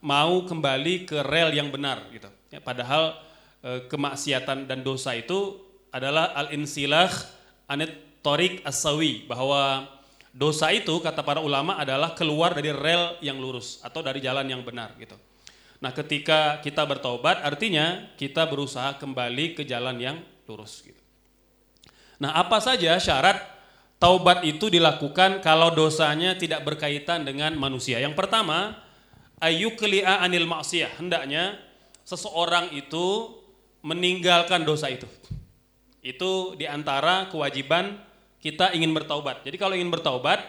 mau 0.06 0.46
kembali 0.46 1.10
ke 1.10 1.26
rel 1.26 1.52
yang 1.52 1.74
benar 1.74 2.06
gitu. 2.14 2.30
Ya, 2.54 2.62
padahal 2.62 3.18
e, 3.66 3.90
kemaksiatan 3.90 4.70
dan 4.70 4.86
dosa 4.86 5.18
itu 5.18 5.58
adalah 5.90 6.38
al-insilah 6.38 7.10
anit 7.66 8.22
torik 8.22 8.62
as-sawi 8.62 9.26
bahwa 9.26 9.90
Dosa 10.34 10.74
itu 10.74 10.98
kata 10.98 11.22
para 11.22 11.46
ulama 11.46 11.78
adalah 11.78 12.18
keluar 12.18 12.58
dari 12.58 12.74
rel 12.74 13.22
yang 13.22 13.38
lurus 13.38 13.78
atau 13.86 14.02
dari 14.02 14.18
jalan 14.18 14.50
yang 14.50 14.66
benar 14.66 14.98
gitu. 14.98 15.14
Nah, 15.78 15.94
ketika 15.94 16.58
kita 16.58 16.82
bertobat 16.90 17.46
artinya 17.46 18.10
kita 18.18 18.50
berusaha 18.50 18.98
kembali 18.98 19.54
ke 19.54 19.62
jalan 19.62 19.94
yang 20.02 20.18
lurus 20.50 20.82
gitu. 20.82 20.98
Nah, 22.22 22.34
apa 22.38 22.62
saja 22.62 22.98
syarat 23.02 23.42
taubat 23.98 24.44
itu 24.46 24.70
dilakukan 24.70 25.40
kalau 25.42 25.74
dosanya 25.74 26.38
tidak 26.38 26.66
berkaitan 26.68 27.26
dengan 27.26 27.56
manusia? 27.58 27.98
Yang 28.02 28.18
pertama, 28.20 28.78
ayyukli'a 29.42 30.22
anil 30.22 30.46
maksiyah. 30.46 31.00
Hendaknya 31.00 31.58
seseorang 32.04 32.72
itu 32.76 33.38
meninggalkan 33.84 34.64
dosa 34.64 34.88
itu. 34.92 35.08
Itu 36.04 36.56
di 36.60 36.68
antara 36.68 37.28
kewajiban 37.32 38.00
kita 38.44 38.76
ingin 38.76 38.92
bertaubat. 38.92 39.44
Jadi 39.48 39.56
kalau 39.56 39.76
ingin 39.76 39.92
bertaubat 39.92 40.44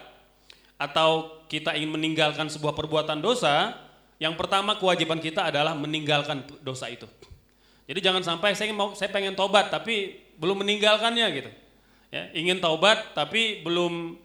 atau 0.75 1.39
kita 1.47 1.75
ingin 1.79 1.95
meninggalkan 1.95 2.51
sebuah 2.51 2.75
perbuatan 2.75 3.23
dosa, 3.23 3.75
yang 4.19 4.35
pertama 4.35 4.75
kewajiban 4.75 5.19
kita 5.19 5.47
adalah 5.47 5.75
meninggalkan 5.75 6.43
dosa 6.63 6.91
itu. 6.91 7.07
Jadi 7.85 7.99
jangan 8.01 8.23
sampai 8.25 8.57
saya 8.57 8.73
mau 8.73 8.97
saya 8.97 9.13
pengen 9.13 9.37
tobat 9.37 9.69
tapi 9.69 10.24
belum 10.39 10.63
meninggalkannya 10.63 11.27
gitu. 11.35 11.51
Ya, 12.13 12.31
ingin 12.31 12.63
taubat 12.63 13.11
tapi 13.11 13.65
belum 13.65 14.15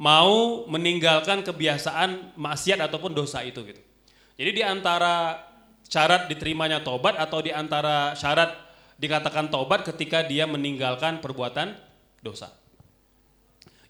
mau 0.00 0.64
meninggalkan 0.66 1.44
kebiasaan 1.44 2.34
maksiat 2.34 2.80
ataupun 2.82 3.14
dosa 3.14 3.44
itu 3.44 3.60
gitu. 3.62 3.82
Jadi 4.34 4.50
di 4.50 4.62
antara 4.66 5.38
syarat 5.86 6.26
diterimanya 6.26 6.82
tobat 6.82 7.14
atau 7.20 7.38
di 7.38 7.54
antara 7.54 8.16
syarat 8.18 8.50
dikatakan 8.98 9.50
tobat 9.50 9.86
ketika 9.86 10.26
dia 10.26 10.48
meninggalkan 10.48 11.22
perbuatan 11.22 11.78
dosa. 12.24 12.50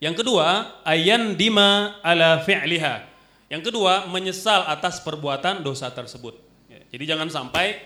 Yang 0.02 0.20
kedua, 0.20 0.80
ayan 0.84 1.32
dima 1.38 1.96
ala 2.04 2.44
fi'liha. 2.44 3.08
Yang 3.48 3.72
kedua, 3.72 4.04
menyesal 4.10 4.66
atas 4.68 5.00
perbuatan 5.00 5.64
dosa 5.64 5.88
tersebut. 5.88 6.36
Ya, 6.68 6.80
jadi 6.92 7.16
jangan 7.16 7.30
sampai 7.32 7.80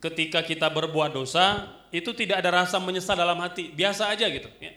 ketika 0.00 0.40
kita 0.40 0.70
berbuat 0.72 1.12
dosa 1.12 1.66
itu 1.96 2.12
tidak 2.12 2.44
ada 2.44 2.64
rasa 2.64 2.76
menyesal 2.76 3.16
dalam 3.16 3.40
hati, 3.40 3.72
biasa 3.72 4.12
aja 4.12 4.28
gitu. 4.28 4.48
Ya. 4.60 4.76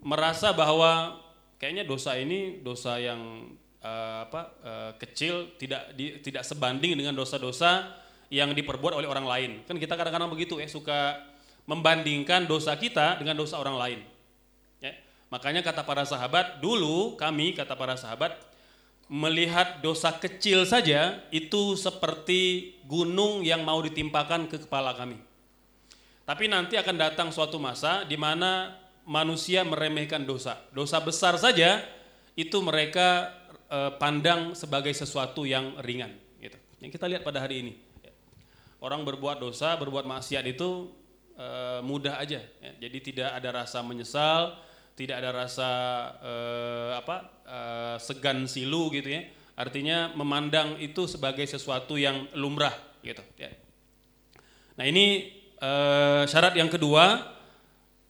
Merasa 0.00 0.54
bahwa 0.56 1.20
kayaknya 1.60 1.84
dosa 1.84 2.16
ini 2.16 2.62
dosa 2.64 2.96
yang 2.96 3.52
uh, 3.84 4.24
apa 4.24 4.40
uh, 4.64 4.90
kecil, 4.96 5.52
tidak 5.60 5.92
di, 5.92 6.16
tidak 6.24 6.46
sebanding 6.46 6.96
dengan 6.96 7.12
dosa-dosa 7.12 7.92
yang 8.32 8.50
diperbuat 8.56 8.96
oleh 8.96 9.08
orang 9.10 9.26
lain. 9.26 9.50
Kan 9.68 9.76
kita 9.76 9.94
kadang-kadang 9.94 10.32
begitu 10.32 10.58
ya, 10.58 10.66
suka 10.66 11.20
membandingkan 11.66 12.46
dosa 12.46 12.74
kita 12.78 13.18
dengan 13.18 13.36
dosa 13.36 13.58
orang 13.58 13.76
lain. 13.76 14.00
Ya. 14.80 14.94
Makanya 15.28 15.60
kata 15.60 15.82
para 15.82 16.06
sahabat, 16.06 16.62
dulu 16.62 17.18
kami 17.18 17.52
kata 17.52 17.74
para 17.74 17.98
sahabat 17.98 18.38
melihat 19.06 19.78
dosa 19.82 20.10
kecil 20.10 20.66
saja 20.66 21.22
itu 21.30 21.78
seperti 21.78 22.74
gunung 22.90 23.46
yang 23.46 23.62
mau 23.62 23.78
ditimpakan 23.78 24.50
ke 24.50 24.66
kepala 24.66 24.94
kami. 24.98 25.18
Tapi 26.26 26.50
nanti 26.50 26.74
akan 26.74 26.96
datang 26.98 27.28
suatu 27.30 27.54
masa 27.62 28.02
di 28.02 28.18
mana 28.18 28.74
manusia 29.06 29.62
meremehkan 29.62 30.26
dosa. 30.26 30.58
Dosa 30.74 30.98
besar 30.98 31.38
saja 31.38 31.86
itu 32.34 32.58
mereka 32.58 33.30
eh, 33.70 33.94
pandang 33.94 34.58
sebagai 34.58 34.90
sesuatu 34.90 35.46
yang 35.46 35.78
ringan. 35.86 36.10
Gitu. 36.42 36.58
Yang 36.82 36.90
kita 36.98 37.06
lihat 37.06 37.22
pada 37.22 37.46
hari 37.46 37.62
ini. 37.62 37.74
Orang 38.82 39.06
berbuat 39.06 39.40
dosa, 39.40 39.78
berbuat 39.78 40.02
maksiat 40.02 40.42
itu 40.50 40.90
eh, 41.38 41.78
mudah 41.86 42.18
aja. 42.18 42.42
Ya. 42.42 42.72
Jadi 42.82 42.98
tidak 43.14 43.30
ada 43.30 43.62
rasa 43.62 43.86
menyesal, 43.86 44.58
tidak 44.98 45.22
ada 45.22 45.30
rasa 45.30 45.70
eh, 46.26 46.90
apa 46.98 47.16
segan 48.02 48.50
silu 48.50 48.90
gitu 48.90 49.14
ya. 49.14 49.22
Artinya 49.54 50.10
memandang 50.18 50.74
itu 50.82 51.06
sebagai 51.06 51.46
sesuatu 51.46 51.94
yang 51.94 52.26
lumrah 52.34 52.74
gitu 53.06 53.22
ya. 53.38 53.48
Nah, 54.76 54.84
ini 54.84 55.35
eh, 55.60 56.22
syarat 56.28 56.56
yang 56.56 56.68
kedua 56.68 57.36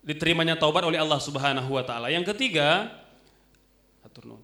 diterimanya 0.06 0.54
taubat 0.54 0.86
oleh 0.86 1.02
Allah 1.02 1.18
Subhanahu 1.18 1.74
wa 1.74 1.82
taala. 1.82 2.10
Yang 2.14 2.30
ketiga 2.34 2.94
atur 4.06 4.38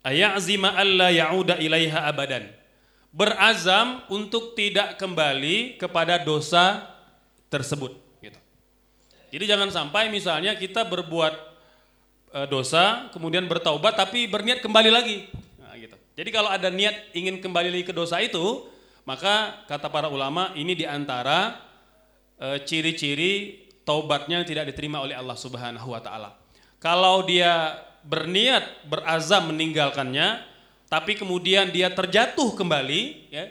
ayazima 0.00 0.72
alla 0.72 1.12
ya'uda 1.12 1.60
ilaiha 1.60 2.08
abadan. 2.08 2.48
Berazam 3.12 4.00
untuk 4.08 4.56
tidak 4.56 4.96
kembali 4.96 5.76
kepada 5.76 6.16
dosa 6.16 6.88
tersebut 7.52 7.92
gitu. 8.24 8.40
Jadi 9.36 9.44
jangan 9.44 9.68
sampai 9.68 10.08
misalnya 10.08 10.56
kita 10.56 10.88
berbuat 10.88 11.34
uh, 12.32 12.48
dosa, 12.48 13.12
kemudian 13.12 13.44
bertaubat 13.44 14.00
tapi 14.00 14.24
berniat 14.24 14.64
kembali 14.64 14.88
lagi. 14.88 15.28
Nah, 15.60 15.76
gitu. 15.76 15.92
Jadi 16.16 16.30
kalau 16.32 16.48
ada 16.48 16.72
niat 16.72 17.12
ingin 17.12 17.36
kembali 17.44 17.68
lagi 17.68 17.84
ke 17.84 17.92
dosa 17.92 18.16
itu, 18.24 18.64
maka 19.04 19.60
kata 19.68 19.92
para 19.92 20.08
ulama 20.08 20.48
ini 20.56 20.72
di 20.72 20.88
antara 20.88 21.52
uh, 21.52 21.71
ciri-ciri 22.66 23.62
taubatnya 23.86 24.42
tidak 24.42 24.74
diterima 24.74 25.02
oleh 25.02 25.14
Allah 25.14 25.38
Subhanahu 25.38 25.94
wa 25.94 26.00
taala. 26.02 26.34
Kalau 26.82 27.22
dia 27.22 27.78
berniat 28.02 28.86
berazam 28.90 29.54
meninggalkannya, 29.54 30.42
tapi 30.90 31.14
kemudian 31.14 31.70
dia 31.70 31.88
terjatuh 31.88 32.52
kembali, 32.58 33.30
ya, 33.30 33.46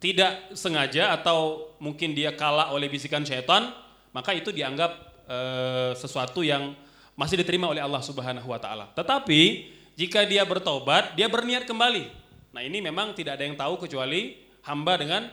tidak 0.00 0.56
sengaja 0.56 1.12
atau 1.12 1.70
mungkin 1.76 2.16
dia 2.16 2.32
kalah 2.32 2.72
oleh 2.72 2.88
bisikan 2.88 3.20
syaitan, 3.20 3.68
maka 4.16 4.32
itu 4.32 4.48
dianggap 4.48 4.96
e, 5.28 5.38
sesuatu 6.00 6.40
yang 6.40 6.72
masih 7.12 7.36
diterima 7.36 7.68
oleh 7.68 7.84
Allah 7.84 8.00
Subhanahu 8.00 8.48
wa 8.48 8.56
taala. 8.56 8.88
Tetapi 8.96 9.68
jika 10.00 10.24
dia 10.24 10.42
bertobat, 10.48 11.12
dia 11.12 11.28
berniat 11.28 11.68
kembali. 11.68 12.08
Nah, 12.56 12.64
ini 12.64 12.80
memang 12.80 13.12
tidak 13.12 13.36
ada 13.36 13.44
yang 13.44 13.54
tahu 13.54 13.76
kecuali 13.84 14.40
hamba 14.64 14.96
dengan 14.96 15.28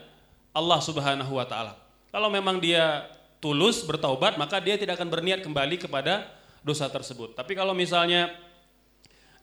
Allah 0.51 0.79
Subhanahu 0.83 1.31
wa 1.31 1.47
taala. 1.47 1.86
Kalau 2.09 2.31
memang 2.31 2.57
dia 2.57 3.07
tulus 3.43 3.83
bertaubat, 3.85 4.39
maka 4.39 4.57
dia 4.63 4.79
tidak 4.79 4.97
akan 4.97 5.09
berniat 5.11 5.43
kembali 5.45 5.77
kepada 5.77 6.27
dosa 6.65 6.89
tersebut. 6.89 7.37
Tapi 7.37 7.53
kalau 7.53 7.71
misalnya 7.77 8.33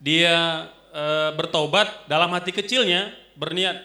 dia 0.02 0.66
e, 0.90 1.04
bertaubat 1.38 2.08
dalam 2.10 2.28
hati 2.34 2.50
kecilnya 2.50 3.14
berniat 3.38 3.80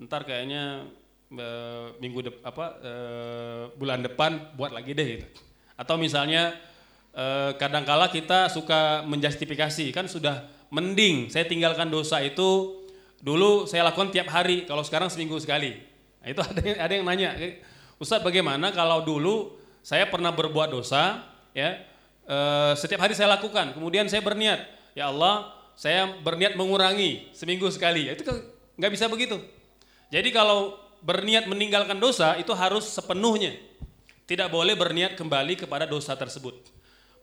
ntar 0.00 0.24
kayaknya 0.24 0.88
e, 1.28 1.48
minggu 2.00 2.18
de, 2.26 2.30
apa 2.40 2.64
e, 2.80 2.92
bulan 3.76 4.00
depan 4.00 4.56
buat 4.56 4.72
lagi 4.72 4.96
deh 4.96 5.08
gitu. 5.18 5.26
Atau 5.76 5.96
misalnya 5.96 6.56
eh, 7.14 7.50
kadangkala 7.58 8.10
kita 8.10 8.50
suka 8.52 9.02
menjustifikasi 9.06 9.90
kan 9.90 10.06
sudah 10.06 10.46
mending 10.70 11.30
saya 11.30 11.46
tinggalkan 11.46 11.90
dosa 11.90 12.22
itu 12.22 12.78
dulu 13.20 13.66
saya 13.66 13.84
lakukan 13.90 14.14
tiap 14.14 14.30
hari 14.30 14.64
kalau 14.64 14.86
sekarang 14.86 15.10
seminggu 15.10 15.36
sekali 15.42 15.76
nah, 16.22 16.28
itu 16.30 16.40
ada 16.50 16.60
yang, 16.62 16.78
ada 16.78 16.92
yang 16.92 17.04
nanya 17.06 17.30
Ustadz 18.00 18.24
bagaimana 18.24 18.72
kalau 18.72 19.04
dulu 19.04 19.60
saya 19.84 20.08
pernah 20.08 20.32
berbuat 20.32 20.72
dosa 20.72 21.20
ya 21.52 21.84
eh, 22.24 22.72
setiap 22.74 23.04
hari 23.04 23.12
saya 23.12 23.36
lakukan 23.36 23.76
kemudian 23.76 24.08
saya 24.08 24.24
berniat 24.24 24.64
ya 24.96 25.12
Allah 25.12 25.60
saya 25.80 26.12
berniat 26.20 26.60
mengurangi 26.60 27.32
seminggu 27.32 27.64
sekali. 27.72 28.12
Itu 28.12 28.20
kan 28.28 28.36
nggak 28.76 28.92
bisa 28.92 29.08
begitu. 29.08 29.40
Jadi 30.12 30.28
kalau 30.28 30.76
berniat 31.00 31.48
meninggalkan 31.48 31.96
dosa 31.96 32.36
itu 32.36 32.52
harus 32.52 32.84
sepenuhnya 32.84 33.56
tidak 34.28 34.52
boleh 34.52 34.76
berniat 34.76 35.16
kembali 35.16 35.56
kepada 35.56 35.88
dosa 35.88 36.12
tersebut. 36.12 36.52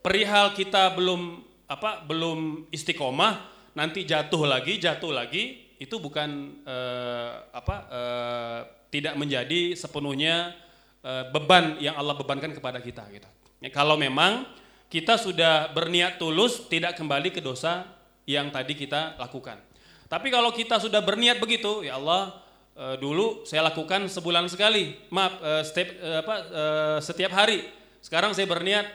Perihal 0.02 0.58
kita 0.58 0.90
belum 0.98 1.46
apa 1.70 2.02
belum 2.10 2.66
istiqomah 2.74 3.46
nanti 3.78 4.10
jatuh 4.10 4.50
lagi 4.50 4.82
jatuh 4.82 5.14
lagi 5.14 5.78
itu 5.78 6.02
bukan 6.02 6.58
eh, 6.66 7.34
apa 7.54 7.76
eh, 7.94 8.60
tidak 8.90 9.14
menjadi 9.22 9.78
sepenuhnya 9.78 10.58
beban 11.06 11.80
yang 11.80 11.96
Allah 11.96 12.20
bebankan 12.20 12.52
kepada 12.52 12.84
kita 12.84 13.08
gitu. 13.16 13.30
Ya, 13.64 13.72
kalau 13.72 13.96
memang 13.96 14.44
kita 14.92 15.16
sudah 15.16 15.72
berniat 15.72 16.20
tulus 16.20 16.68
tidak 16.68 17.00
kembali 17.00 17.32
ke 17.32 17.40
dosa 17.40 17.88
yang 18.28 18.52
tadi 18.52 18.76
kita 18.76 19.16
lakukan. 19.16 19.60
Tapi 20.08 20.28
kalau 20.32 20.52
kita 20.52 20.80
sudah 20.80 21.00
berniat 21.04 21.40
begitu, 21.40 21.84
ya 21.84 21.96
Allah 22.00 22.44
eh, 22.76 22.96
dulu 23.00 23.48
saya 23.48 23.68
lakukan 23.68 24.08
sebulan 24.12 24.52
sekali, 24.52 24.96
maaf 25.12 25.40
eh, 25.40 25.64
setiap 25.64 25.90
eh, 25.96 26.18
apa 26.20 26.36
eh, 26.44 26.98
setiap 27.04 27.32
hari. 27.32 27.60
Sekarang 28.04 28.32
saya 28.36 28.48
berniat 28.48 28.88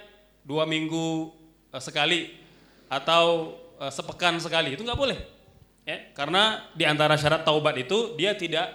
dua 0.42 0.66
minggu 0.66 1.30
uh, 1.70 1.82
sekali 1.82 2.34
atau 2.90 3.56
uh, 3.78 3.88
sepekan 3.88 4.36
sekali 4.42 4.74
itu 4.74 4.82
nggak 4.82 4.98
boleh 4.98 5.18
ya 5.86 6.12
karena 6.14 6.66
di 6.74 6.84
antara 6.86 7.14
syarat 7.18 7.42
taubat 7.42 7.74
itu 7.78 8.14
dia 8.18 8.34
tidak 8.34 8.70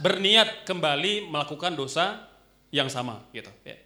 berniat 0.00 0.68
kembali 0.68 1.28
melakukan 1.28 1.72
dosa 1.72 2.25
yang 2.76 2.92
sama 2.92 3.24
gitu 3.32 3.48
ya. 3.64 3.80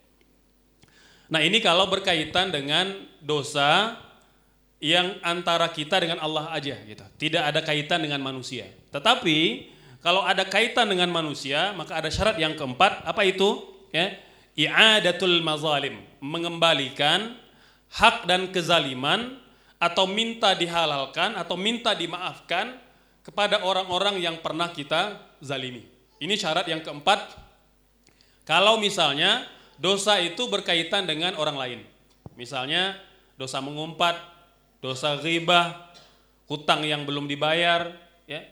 Nah 1.30 1.38
ini 1.46 1.62
kalau 1.62 1.86
berkaitan 1.86 2.50
dengan 2.50 2.90
dosa 3.22 3.94
yang 4.82 5.14
antara 5.22 5.70
kita 5.70 6.02
dengan 6.02 6.18
Allah 6.18 6.50
aja 6.50 6.74
gitu. 6.82 7.04
Tidak 7.20 7.38
ada 7.38 7.62
kaitan 7.62 8.02
dengan 8.02 8.18
manusia. 8.18 8.66
Tetapi 8.90 9.70
kalau 10.00 10.24
ada 10.24 10.42
kaitan 10.48 10.88
dengan 10.88 11.12
manusia, 11.12 11.76
maka 11.76 12.00
ada 12.00 12.08
syarat 12.08 12.40
yang 12.40 12.56
keempat, 12.56 13.04
apa 13.04 13.22
itu? 13.22 13.62
Ya, 13.92 14.16
i'adatul 14.56 15.44
mazalim, 15.44 16.00
mengembalikan 16.24 17.36
hak 17.92 18.24
dan 18.24 18.48
kezaliman 18.48 19.36
atau 19.76 20.08
minta 20.08 20.56
dihalalkan 20.56 21.36
atau 21.36 21.60
minta 21.60 21.92
dimaafkan 21.92 22.80
kepada 23.20 23.60
orang-orang 23.60 24.16
yang 24.24 24.40
pernah 24.40 24.72
kita 24.72 25.20
zalimi. 25.44 25.84
Ini 26.16 26.34
syarat 26.36 26.64
yang 26.64 26.80
keempat. 26.80 27.49
Kalau 28.50 28.82
misalnya 28.82 29.46
dosa 29.78 30.18
itu 30.18 30.50
berkaitan 30.50 31.06
dengan 31.06 31.38
orang 31.38 31.54
lain. 31.54 31.80
Misalnya 32.34 32.98
dosa 33.38 33.62
mengumpat, 33.62 34.18
dosa 34.82 35.14
ghibah, 35.22 35.94
hutang 36.50 36.82
yang 36.82 37.06
belum 37.06 37.30
dibayar, 37.30 37.94
ya. 38.26 38.42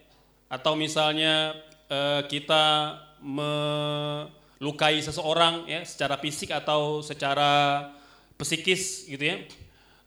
Atau 0.46 0.78
misalnya 0.78 1.50
eh, 1.90 2.22
kita 2.30 2.94
melukai 3.18 5.02
seseorang 5.02 5.66
ya 5.66 5.82
secara 5.82 6.14
fisik 6.22 6.54
atau 6.54 7.02
secara 7.02 7.90
psikis 8.38 9.10
gitu 9.10 9.34
ya. 9.34 9.42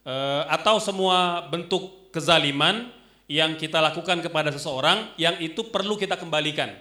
Eh, 0.08 0.44
atau 0.48 0.80
semua 0.80 1.52
bentuk 1.52 2.16
kezaliman 2.16 2.88
yang 3.28 3.60
kita 3.60 3.84
lakukan 3.84 4.24
kepada 4.24 4.56
seseorang 4.56 5.12
yang 5.20 5.36
itu 5.44 5.68
perlu 5.68 6.00
kita 6.00 6.16
kembalikan. 6.16 6.80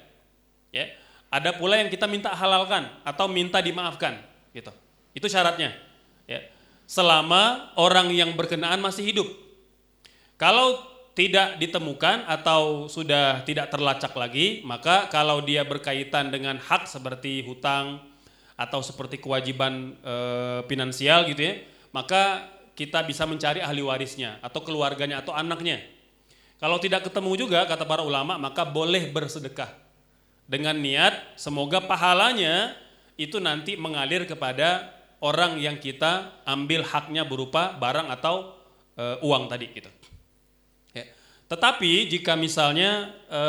Ya. 0.71 1.00
Ada 1.31 1.55
pula 1.55 1.79
yang 1.79 1.87
kita 1.87 2.11
minta 2.11 2.35
halalkan 2.35 2.91
atau 3.07 3.31
minta 3.31 3.63
dimaafkan 3.63 4.19
gitu. 4.51 4.75
Itu 5.15 5.31
syaratnya. 5.31 5.71
Ya. 6.27 6.43
Selama 6.91 7.71
orang 7.79 8.11
yang 8.11 8.35
berkenaan 8.35 8.83
masih 8.83 9.15
hidup. 9.15 9.31
Kalau 10.35 10.83
tidak 11.15 11.59
ditemukan 11.63 12.27
atau 12.27 12.91
sudah 12.91 13.47
tidak 13.47 13.71
terlacak 13.71 14.11
lagi, 14.19 14.63
maka 14.67 15.07
kalau 15.07 15.39
dia 15.39 15.63
berkaitan 15.63 16.35
dengan 16.35 16.59
hak 16.59 16.91
seperti 16.91 17.47
hutang 17.47 18.03
atau 18.59 18.83
seperti 18.83 19.23
kewajiban 19.23 19.95
e, 20.03 20.15
finansial 20.67 21.31
gitu 21.31 21.47
ya, 21.47 21.55
maka 21.95 22.51
kita 22.75 23.07
bisa 23.07 23.23
mencari 23.29 23.63
ahli 23.63 23.87
warisnya 23.87 24.43
atau 24.43 24.65
keluarganya 24.67 25.23
atau 25.23 25.31
anaknya. 25.31 25.79
Kalau 26.59 26.83
tidak 26.83 27.07
ketemu 27.07 27.47
juga 27.47 27.69
kata 27.71 27.87
para 27.87 28.03
ulama, 28.03 28.35
maka 28.35 28.67
boleh 28.67 29.13
bersedekah 29.15 29.90
dengan 30.51 30.75
niat 30.75 31.39
semoga 31.39 31.79
pahalanya 31.79 32.75
itu 33.15 33.39
nanti 33.39 33.79
mengalir 33.79 34.27
kepada 34.27 34.91
orang 35.23 35.63
yang 35.63 35.79
kita 35.79 36.43
ambil 36.43 36.83
haknya 36.83 37.23
berupa 37.23 37.79
barang 37.79 38.11
atau 38.11 38.59
e, 38.99 39.05
uang 39.23 39.47
tadi 39.47 39.71
gitu. 39.71 39.87
Ya. 40.91 41.07
Tetapi 41.47 42.11
jika 42.11 42.35
misalnya 42.35 43.15
e, 43.31 43.43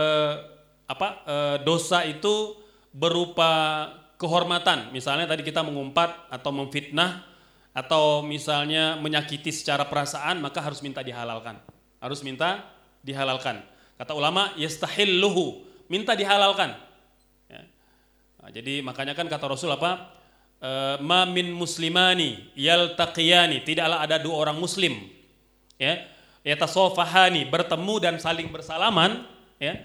apa 0.86 1.10
e, 1.26 1.36
dosa 1.66 2.06
itu 2.06 2.62
berupa 2.94 3.88
kehormatan, 4.22 4.94
misalnya 4.94 5.26
tadi 5.26 5.42
kita 5.42 5.66
mengumpat 5.66 6.30
atau 6.30 6.54
memfitnah 6.54 7.26
atau 7.72 8.22
misalnya 8.22 9.00
menyakiti 9.00 9.50
secara 9.50 9.88
perasaan 9.90 10.38
maka 10.38 10.62
harus 10.62 10.86
minta 10.86 11.02
dihalalkan. 11.02 11.58
Harus 11.98 12.22
minta 12.22 12.62
dihalalkan. 13.02 13.64
Kata 13.98 14.14
ulama 14.14 14.54
yastahilluhu, 14.60 15.64
minta 15.88 16.14
dihalalkan. 16.14 16.91
Nah, 18.42 18.50
jadi 18.50 18.82
makanya 18.82 19.14
kan 19.14 19.30
kata 19.30 19.46
Rasul 19.46 19.70
apa? 19.70 20.10
E, 20.58 20.98
Ma 21.06 21.30
min 21.30 21.54
muslimani 21.54 22.52
yaltaqiyani, 22.58 23.62
tidaklah 23.62 24.02
ada 24.02 24.18
dua 24.18 24.50
orang 24.50 24.58
muslim 24.58 24.98
ya, 25.78 26.02
yatasofahani 26.42 27.46
bertemu 27.50 27.96
dan 28.02 28.16
saling 28.18 28.50
bersalaman 28.50 29.26
ya. 29.62 29.78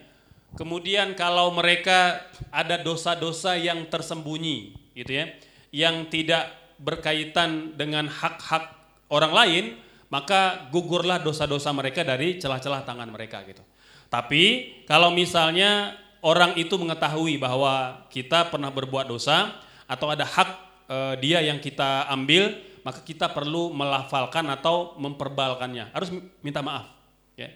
Kemudian 0.57 1.13
kalau 1.13 1.53
mereka 1.53 2.25
ada 2.49 2.81
dosa-dosa 2.81 3.61
yang 3.61 3.85
tersembunyi 3.93 4.73
gitu 4.97 5.13
ya, 5.13 5.29
yang 5.69 6.09
tidak 6.09 6.49
berkaitan 6.81 7.77
dengan 7.77 8.09
hak-hak 8.09 8.73
orang 9.13 9.33
lain, 9.37 9.65
maka 10.09 10.65
gugurlah 10.73 11.21
dosa-dosa 11.21 11.77
mereka 11.77 12.09
dari 12.09 12.41
celah-celah 12.41 12.89
tangan 12.89 13.11
mereka 13.13 13.45
gitu. 13.45 13.61
Tapi 14.09 14.73
kalau 14.89 15.13
misalnya 15.13 15.99
orang 16.27 16.59
itu 16.59 16.75
mengetahui 16.75 17.39
bahwa 17.39 18.03
kita 18.11 18.51
pernah 18.51 18.75
berbuat 18.75 19.07
dosa 19.07 19.55
atau 19.87 20.11
ada 20.11 20.27
hak 20.27 20.51
e, 20.91 20.97
dia 21.23 21.39
yang 21.39 21.63
kita 21.63 22.11
ambil, 22.11 22.51
maka 22.83 22.99
kita 23.07 23.31
perlu 23.31 23.71
melafalkan 23.71 24.51
atau 24.51 24.99
memperbalkannya. 24.99 25.95
Harus 25.95 26.11
minta 26.43 26.67
maaf, 26.67 26.91
ya. 27.39 27.55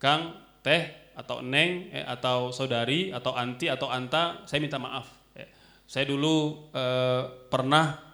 Kang, 0.00 0.32
teh 0.64 1.12
atau 1.16 1.44
neng 1.44 1.92
eh, 1.92 2.04
atau 2.04 2.52
saudari 2.52 3.12
atau 3.12 3.36
anti 3.36 3.68
atau 3.68 3.92
anta, 3.92 4.40
saya 4.48 4.64
minta 4.64 4.80
maaf. 4.80 5.12
Ya. 5.36 5.46
Saya 5.84 6.08
dulu 6.08 6.68
e, 6.72 6.84
pernah 7.52 8.06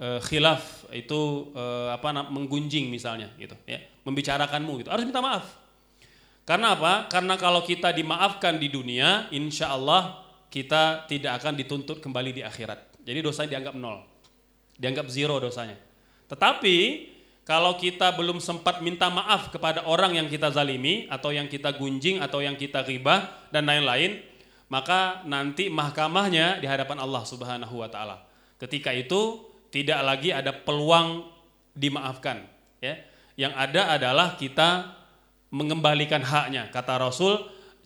uh, 0.00 0.18
khilaf 0.24 0.88
itu 0.96 1.52
uh, 1.52 1.92
apa 1.92 2.32
menggunjing 2.32 2.88
misalnya 2.88 3.30
gitu 3.36 3.54
ya 3.68 3.78
membicarakanmu 4.02 4.80
gitu 4.82 4.88
harus 4.88 5.04
minta 5.04 5.20
maaf 5.20 5.59
karena 6.48 6.74
apa? 6.74 7.06
Karena 7.06 7.34
kalau 7.38 7.62
kita 7.62 7.94
dimaafkan 7.94 8.58
di 8.58 8.72
dunia 8.72 9.30
insya 9.30 9.70
Allah 9.70 10.24
kita 10.50 11.06
tidak 11.06 11.38
akan 11.40 11.54
dituntut 11.54 12.02
kembali 12.02 12.34
di 12.34 12.42
akhirat. 12.42 13.06
Jadi 13.06 13.18
dosanya 13.22 13.56
dianggap 13.56 13.74
nol. 13.78 14.02
Dianggap 14.74 15.06
zero 15.06 15.38
dosanya. 15.38 15.78
Tetapi 16.26 16.76
kalau 17.46 17.78
kita 17.78 18.14
belum 18.14 18.38
sempat 18.42 18.82
minta 18.82 19.10
maaf 19.10 19.50
kepada 19.50 19.86
orang 19.86 20.18
yang 20.18 20.26
kita 20.26 20.50
zalimi 20.50 21.06
atau 21.10 21.30
yang 21.34 21.46
kita 21.46 21.74
gunjing 21.74 22.22
atau 22.22 22.42
yang 22.42 22.54
kita 22.58 22.82
ribah 22.86 23.30
dan 23.50 23.66
lain-lain 23.66 24.22
maka 24.70 25.26
nanti 25.26 25.66
mahkamahnya 25.66 26.62
di 26.62 26.66
hadapan 26.70 27.02
Allah 27.02 27.26
Subhanahu 27.26 27.82
wa 27.82 27.90
taala. 27.90 28.22
Ketika 28.54 28.94
itu 28.94 29.42
tidak 29.74 29.98
lagi 30.02 30.30
ada 30.30 30.54
peluang 30.54 31.26
dimaafkan 31.74 32.46
ya. 32.78 32.94
Yang 33.34 33.52
ada 33.56 33.82
adalah 33.98 34.28
kita 34.38 34.99
mengembalikan 35.50 36.22
haknya. 36.22 36.70
Kata 36.70 36.98
Rasul 36.98 37.38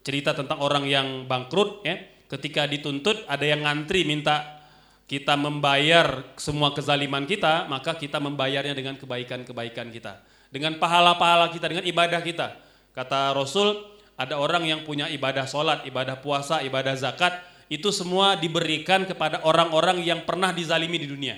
cerita 0.05 0.37
tentang 0.37 0.61
orang 0.61 0.85
yang 0.85 1.25
bangkrut 1.25 1.81
ya 1.85 1.97
ketika 2.29 2.69
dituntut 2.69 3.25
ada 3.25 3.45
yang 3.45 3.65
ngantri 3.65 4.05
minta 4.05 4.61
kita 5.05 5.37
membayar 5.37 6.25
semua 6.37 6.73
kezaliman 6.73 7.25
kita 7.29 7.69
maka 7.69 7.97
kita 7.97 8.21
membayarnya 8.21 8.77
dengan 8.77 8.97
kebaikan-kebaikan 9.01 9.89
kita. 9.93 10.21
Dengan 10.53 10.79
pahala-pahala 10.79 11.51
kita 11.51 11.67
dengan 11.67 11.85
ibadah 11.89 12.21
kita. 12.21 12.57
Kata 12.95 13.35
Rasul 13.35 13.75
ada 14.15 14.39
orang 14.39 14.63
yang 14.63 14.87
punya 14.87 15.11
ibadah 15.11 15.49
sholat 15.49 15.83
ibadah 15.89 16.23
puasa 16.23 16.63
ibadah 16.63 16.95
zakat 16.95 17.35
itu 17.73 17.91
semua 17.91 18.37
diberikan 18.37 19.09
kepada 19.09 19.43
orang-orang 19.43 20.05
yang 20.05 20.23
pernah 20.23 20.53
dizalimi 20.53 21.01
di 21.01 21.09
dunia. 21.09 21.37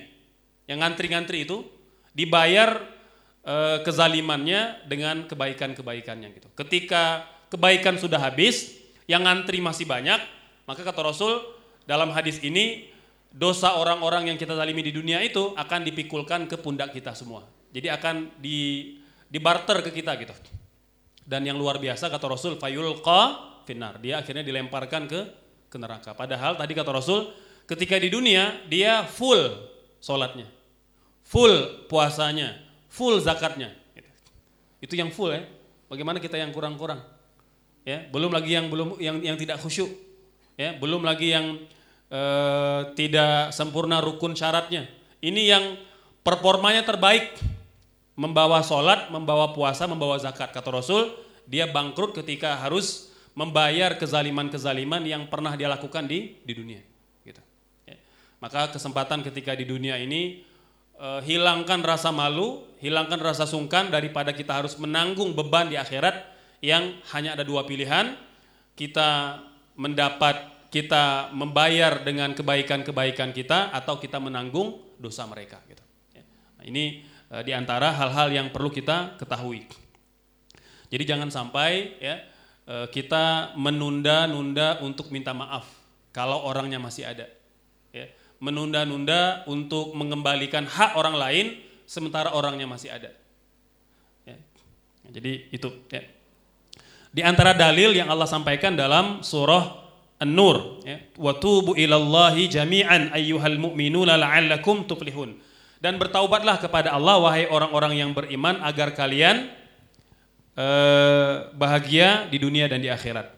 Yang 0.67 0.79
ngantri-ngantri 0.83 1.47
itu 1.47 1.63
dibayar 2.13 2.96
e, 3.47 3.55
kezalimannya 3.87 4.91
dengan 4.91 5.31
kebaikan-kebaikannya 5.31 6.29
gitu. 6.35 6.49
Ketika 6.59 7.23
kebaikan 7.47 7.95
sudah 7.97 8.19
habis, 8.19 8.75
yang 9.07 9.23
ngantri 9.23 9.63
masih 9.63 9.87
banyak, 9.87 10.19
maka 10.67 10.83
kata 10.83 10.99
Rasul 10.99 11.39
dalam 11.87 12.11
hadis 12.11 12.43
ini 12.43 12.91
dosa 13.31 13.79
orang-orang 13.79 14.35
yang 14.35 14.39
kita 14.39 14.59
zalimi 14.59 14.83
di 14.83 14.91
dunia 14.91 15.23
itu 15.23 15.55
akan 15.55 15.87
dipikulkan 15.87 16.51
ke 16.51 16.59
pundak 16.59 16.91
kita 16.91 17.15
semua. 17.15 17.47
Jadi 17.71 17.87
akan 17.87 18.35
di 18.43 18.93
dibarter 19.31 19.87
ke 19.87 19.95
kita 19.95 20.19
gitu. 20.19 20.35
Dan 21.23 21.47
yang 21.47 21.55
luar 21.55 21.79
biasa 21.79 22.11
kata 22.11 22.27
Rasul 22.27 22.59
fayulqa 22.59 23.63
finar. 23.63 24.03
Dia 24.03 24.23
akhirnya 24.23 24.43
dilemparkan 24.43 25.07
ke 25.07 25.21
ke 25.71 25.77
neraka. 25.79 26.19
Padahal 26.19 26.59
tadi 26.59 26.75
kata 26.75 26.91
Rasul 26.91 27.31
ketika 27.67 27.95
di 27.99 28.11
dunia 28.11 28.63
dia 28.67 29.07
full 29.07 29.55
sholatnya 30.03 30.57
full 31.27 31.87
puasanya, 31.91 32.55
full 32.97 33.21
zakatnya. 33.21 33.77
Itu 34.81 34.97
yang 34.97 35.13
full 35.13 35.37
ya. 35.37 35.45
Bagaimana 35.93 36.17
kita 36.17 36.41
yang 36.41 36.51
kurang-kurang? 36.57 37.05
Ya, 37.87 38.03
belum 38.11 38.35
lagi 38.35 38.57
yang 38.57 38.67
belum 38.73 38.99
yang 38.99 39.23
yang 39.23 39.37
tidak 39.39 39.63
khusyuk. 39.63 39.93
Ya, 40.57 40.75
belum 40.75 41.05
lagi 41.05 41.31
yang 41.37 41.61
eh, 42.11 42.81
tidak 42.97 43.53
sempurna 43.53 44.01
rukun 44.03 44.35
syaratnya. 44.35 44.89
Ini 45.21 45.43
yang 45.47 45.65
performanya 46.25 46.83
terbaik. 46.83 47.37
Membawa 48.17 48.65
sholat, 48.65 49.13
membawa 49.13 49.53
puasa, 49.53 49.85
membawa 49.85 50.17
zakat. 50.17 50.49
Kata 50.49 50.73
Rasul, 50.73 51.13
dia 51.45 51.69
bangkrut 51.69 52.17
ketika 52.17 52.57
harus 52.57 53.13
membayar 53.37 53.93
kezaliman-kezaliman 54.01 55.05
yang 55.05 55.29
pernah 55.29 55.53
dia 55.53 55.69
lakukan 55.69 56.09
di 56.09 56.41
di 56.41 56.53
dunia. 56.57 56.81
Gitu. 57.21 57.45
Ya. 57.85 58.01
Maka 58.41 58.73
kesempatan 58.73 59.21
ketika 59.21 59.53
di 59.53 59.69
dunia 59.69 60.01
ini 60.01 60.49
uh, 61.01 61.21
hilangkan 61.25 61.81
rasa 61.85 62.13
malu, 62.13 62.65
hilangkan 62.81 63.21
rasa 63.21 63.45
sungkan 63.49 63.89
daripada 63.93 64.33
kita 64.33 64.57
harus 64.57 64.77
menanggung 64.81 65.33
beban 65.37 65.69
di 65.69 65.77
akhirat 65.77 66.25
yang 66.65 66.97
hanya 67.13 67.37
ada 67.37 67.45
dua 67.45 67.65
pilihan, 67.69 68.17
kita 68.77 69.41
mendapat 69.77 70.69
kita 70.73 71.33
membayar 71.33 72.03
dengan 72.03 72.35
kebaikan-kebaikan 72.37 73.33
kita 73.33 73.73
atau 73.73 73.97
kita 73.97 74.21
menanggung 74.21 74.77
dosa 75.01 75.25
mereka 75.25 75.63
gitu. 75.71 75.85
Ya. 76.13 76.25
Nah, 76.61 76.65
ini 76.67 76.85
uh, 77.33 77.41
di 77.45 77.53
antara 77.53 77.93
hal-hal 77.93 78.33
yang 78.33 78.49
perlu 78.53 78.69
kita 78.73 79.17
ketahui. 79.21 79.65
Jadi 80.87 81.03
jangan 81.03 81.29
sampai 81.33 81.99
ya 81.99 82.23
uh, 82.69 82.87
kita 82.91 83.57
menunda-nunda 83.59 84.83
untuk 84.83 85.11
minta 85.11 85.35
maaf 85.35 85.67
kalau 86.15 86.47
orangnya 86.49 86.81
masih 86.81 87.05
ada 87.09 87.36
menunda-nunda 88.43 89.47
untuk 89.49 89.97
mengembalikan 89.97 90.69
hak 90.69 90.99
orang 90.99 91.17
lain 91.17 91.47
sementara 91.89 92.35
orangnya 92.37 92.69
masih 92.69 92.93
ada. 92.93 93.11
Ya. 94.29 94.37
Jadi 95.09 95.49
itu 95.55 95.69
ya. 95.89 96.03
Di 97.17 97.25
antara 97.25 97.57
dalil 97.57 97.97
yang 97.97 98.13
Allah 98.13 98.29
sampaikan 98.29 98.77
dalam 98.77 99.25
surah 99.25 99.89
An-Nur 100.21 100.85
ya. 100.85 101.01
Wa 101.17 101.37
ilallahi 101.77 102.49
jami'an 102.49 103.13
ayyuhal 103.17 103.57
mu'minuna 103.57 104.21
la'allakum 104.21 104.85
tuflihun. 104.85 105.37
Dan 105.77 106.01
bertaubatlah 106.01 106.57
kepada 106.61 106.93
Allah 106.93 107.21
wahai 107.21 107.49
orang-orang 107.49 108.01
yang 108.01 108.11
beriman 108.17 108.61
agar 108.65 108.97
kalian 108.97 109.49
uh, 110.57 111.53
bahagia 111.53 112.29
di 112.33 112.41
dunia 112.41 112.65
dan 112.69 112.81
di 112.81 112.89
akhirat. 112.89 113.29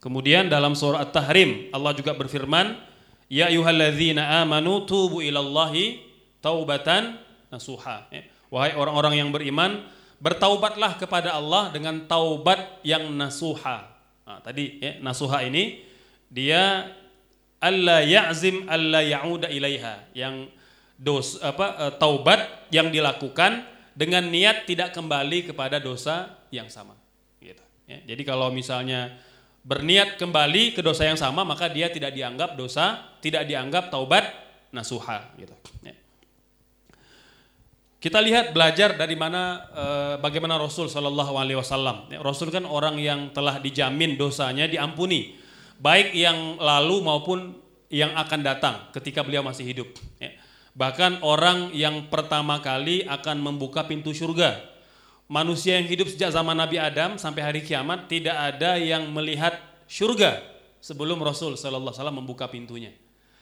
Kemudian 0.00 0.46
dalam 0.52 0.76
surah 0.76 1.02
At-Tahrim 1.08 1.72
Allah 1.72 1.96
juga 1.96 2.12
berfirman, 2.12 2.76
"Ya 3.26 3.50
ayyuhalladzina 3.50 4.42
amanu 4.42 4.86
tubu 4.86 5.22
ilallahi 5.22 6.02
taubatan 6.42 7.18
nasuha." 7.50 8.06
Ya. 8.10 8.22
Wahai 8.50 8.78
orang-orang 8.78 9.14
yang 9.18 9.30
beriman, 9.34 9.82
bertaubatlah 10.22 10.96
kepada 10.96 11.34
Allah 11.34 11.68
dengan 11.74 12.06
taubat 12.08 12.80
yang 12.86 13.10
nasuha. 13.12 13.84
Nah, 14.26 14.38
tadi 14.42 14.80
ya, 14.80 14.98
nasuha 15.02 15.44
ini 15.44 15.82
dia 16.30 16.90
alla 17.62 18.02
ya'zim 18.02 18.66
alla 18.66 19.00
ya'uda 19.02 19.48
ilaiha 19.50 20.10
yang 20.12 20.50
dos 20.96 21.38
apa 21.44 21.66
e, 21.76 21.84
taubat 22.00 22.68
yang 22.72 22.88
dilakukan 22.88 23.64
dengan 23.96 24.24
niat 24.28 24.68
tidak 24.68 24.92
kembali 24.92 25.52
kepada 25.52 25.80
dosa 25.80 26.36
yang 26.52 26.68
sama 26.68 26.96
gitu 27.40 27.62
ya. 27.88 28.00
Jadi 28.04 28.22
kalau 28.24 28.48
misalnya 28.52 29.12
berniat 29.66 30.14
kembali 30.14 30.78
ke 30.78 30.80
dosa 30.80 31.10
yang 31.10 31.18
sama 31.18 31.42
maka 31.42 31.66
dia 31.66 31.90
tidak 31.90 32.14
dianggap 32.14 32.54
dosa, 32.54 33.18
tidak 33.18 33.50
dianggap 33.50 33.90
taubat 33.90 34.30
nasuha 34.70 35.34
gitu 35.34 35.54
ya. 35.82 35.94
Kita 37.96 38.22
lihat 38.22 38.54
belajar 38.54 38.94
dari 38.94 39.18
mana 39.18 39.66
e, 39.74 39.84
bagaimana 40.22 40.54
Rasul 40.54 40.86
Shallallahu 40.86 41.34
alaihi 41.34 41.58
wasallam. 41.58 42.06
Ya, 42.06 42.22
Rasul 42.22 42.54
kan 42.54 42.62
orang 42.62 43.02
yang 43.02 43.34
telah 43.34 43.58
dijamin 43.58 44.14
dosanya 44.14 44.70
diampuni 44.70 45.34
baik 45.82 46.14
yang 46.14 46.60
lalu 46.62 47.02
maupun 47.02 47.58
yang 47.90 48.14
akan 48.14 48.40
datang 48.46 48.74
ketika 48.94 49.26
beliau 49.26 49.42
masih 49.42 49.66
hidup. 49.66 49.90
Ya. 50.22 50.30
Bahkan 50.76 51.24
orang 51.24 51.72
yang 51.72 52.06
pertama 52.12 52.60
kali 52.60 53.02
akan 53.08 53.42
membuka 53.42 53.88
pintu 53.88 54.12
surga. 54.12 54.75
Manusia 55.26 55.74
yang 55.82 55.90
hidup 55.90 56.06
sejak 56.06 56.30
zaman 56.30 56.54
Nabi 56.54 56.78
Adam 56.78 57.18
sampai 57.18 57.42
hari 57.42 57.60
kiamat 57.66 58.06
tidak 58.06 58.38
ada 58.38 58.78
yang 58.78 59.10
melihat 59.10 59.58
surga 59.90 60.38
sebelum 60.78 61.18
Rasul 61.18 61.58
Sallallahu 61.58 61.90
Alaihi 61.90 61.98
Wasallam 61.98 62.18
membuka 62.22 62.46
pintunya. 62.46 62.94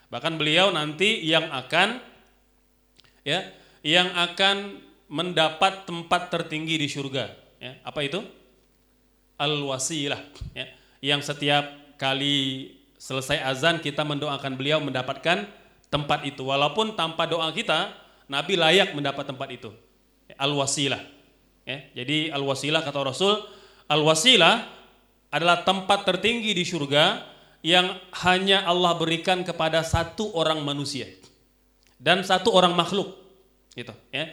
Bahkan 0.09 0.41
beliau 0.41 0.73
nanti 0.73 1.21
yang 1.29 1.45
akan 1.53 2.01
ya 3.21 3.45
yang 3.85 4.09
akan 4.17 4.81
mendapat 5.13 5.85
tempat 5.85 6.33
tertinggi 6.33 6.81
di 6.81 6.89
surga. 6.89 7.37
Ya, 7.61 7.77
apa 7.85 8.01
itu? 8.01 8.25
Al-wasilah. 9.37 10.25
Ya, 10.57 10.73
yang 11.05 11.21
setiap 11.21 11.69
kali 12.01 12.73
selesai 12.97 13.45
azan 13.45 13.85
kita 13.85 14.01
mendoakan 14.09 14.57
beliau 14.57 14.81
mendapatkan 14.81 15.45
tempat 15.93 16.25
itu. 16.25 16.49
Walaupun 16.49 16.97
tanpa 16.97 17.29
doa 17.29 17.53
kita, 17.53 17.93
Nabi 18.25 18.57
layak 18.57 18.97
mendapat 18.97 19.29
tempat 19.29 19.53
itu. 19.53 19.69
Al-wasilah. 20.41 21.14
Ya, 21.65 21.81
jadi 21.97 22.29
al-wasilah 22.37 22.85
kata 22.85 23.01
Rasul, 23.01 23.41
al-wasilah 23.89 24.69
adalah 25.33 25.65
tempat 25.65 26.05
tertinggi 26.05 26.53
di 26.53 26.65
surga 26.65 27.25
yang 27.65 27.97
hanya 28.25 28.69
Allah 28.69 28.93
berikan 29.01 29.41
kepada 29.41 29.81
satu 29.81 30.37
orang 30.37 30.61
manusia 30.61 31.09
dan 31.97 32.21
satu 32.21 32.53
orang 32.53 32.77
makhluk. 32.77 33.17
Gitu, 33.73 33.91
ya. 34.13 34.29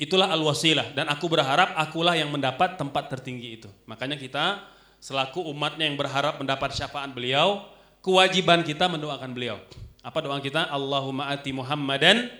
Itulah 0.00 0.32
al-wasilah 0.32 0.96
dan 0.96 1.12
aku 1.12 1.28
berharap 1.28 1.76
akulah 1.76 2.16
yang 2.16 2.32
mendapat 2.32 2.80
tempat 2.80 3.12
tertinggi 3.12 3.60
itu. 3.60 3.68
Makanya 3.84 4.16
kita 4.16 4.64
selaku 4.96 5.44
umatnya 5.52 5.84
yang 5.90 5.98
berharap 6.00 6.40
mendapat 6.40 6.72
syafaat 6.72 7.12
beliau, 7.12 7.68
kewajiban 8.00 8.64
kita 8.64 8.88
mendoakan 8.88 9.36
beliau. 9.36 9.60
Apa 10.00 10.24
doa 10.24 10.40
kita? 10.40 10.72
Allahumma 10.72 11.28
ati 11.28 11.52
Muhammadan 11.52 12.32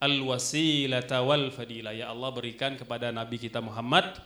al-wasilata 0.00 1.24
wal 1.24 1.48
fadilah. 1.52 1.92
Ya 1.96 2.12
Allah 2.12 2.30
berikan 2.32 2.76
kepada 2.76 3.08
Nabi 3.12 3.40
kita 3.40 3.64
Muhammad 3.64 4.16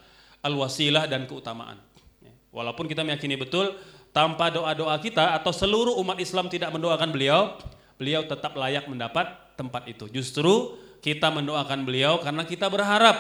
al-wasilah 0.43 1.07
dan 1.07 1.29
keutamaan. 1.31 1.79
Ya. 2.23 2.33
Walaupun 2.51 2.91
kita 2.91 3.07
meyakini 3.07 3.39
betul 3.39 3.77
tanpa 4.11 4.51
doa-doa 4.51 4.99
kita 4.99 5.39
atau 5.39 5.55
seluruh 5.55 5.95
umat 6.03 6.19
Islam 6.19 6.51
tidak 6.51 6.75
mendoakan 6.75 7.11
beliau, 7.15 7.55
beliau 7.95 8.27
tetap 8.27 8.59
layak 8.59 8.91
mendapat 8.91 9.31
tempat 9.55 9.87
itu. 9.87 10.11
Justru 10.11 10.75
kita 11.01 11.33
mendoakan 11.33 11.87
beliau 11.87 12.21
karena 12.21 12.45
kita 12.45 12.69
berharap 12.69 13.17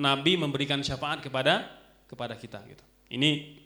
Nabi 0.00 0.40
memberikan 0.40 0.80
syafaat 0.80 1.20
kepada 1.20 1.68
kepada 2.08 2.34
kita 2.34 2.58
gitu. 2.66 2.82
Ini 3.10 3.60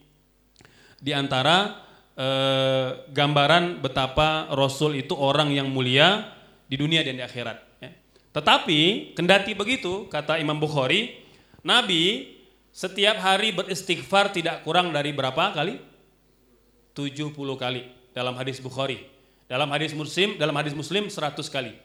di 1.01 1.13
antara 1.13 1.85
eh, 2.17 3.09
gambaran 3.09 3.81
betapa 3.81 4.53
Rasul 4.53 5.01
itu 5.01 5.17
orang 5.17 5.53
yang 5.55 5.71
mulia 5.73 6.33
di 6.69 6.77
dunia 6.77 7.01
dan 7.01 7.17
di 7.21 7.25
akhirat. 7.25 7.64
Tetapi 8.35 9.15
kendati 9.15 9.55
begitu 9.55 10.11
kata 10.11 10.43
Imam 10.43 10.59
Bukhari, 10.59 11.23
Nabi 11.63 12.35
setiap 12.75 13.23
hari 13.23 13.55
beristighfar 13.55 14.35
tidak 14.35 14.67
kurang 14.67 14.91
dari 14.91 15.15
berapa 15.15 15.55
kali? 15.55 15.79
70 16.99 17.31
kali 17.55 17.87
dalam 18.11 18.35
hadis 18.35 18.59
Bukhari. 18.59 18.99
Dalam 19.47 19.71
hadis 19.71 19.95
Muslim, 19.95 20.35
dalam 20.35 20.55
hadis 20.59 20.75
Muslim 20.75 21.07
100 21.07 21.47
kali. 21.47 21.79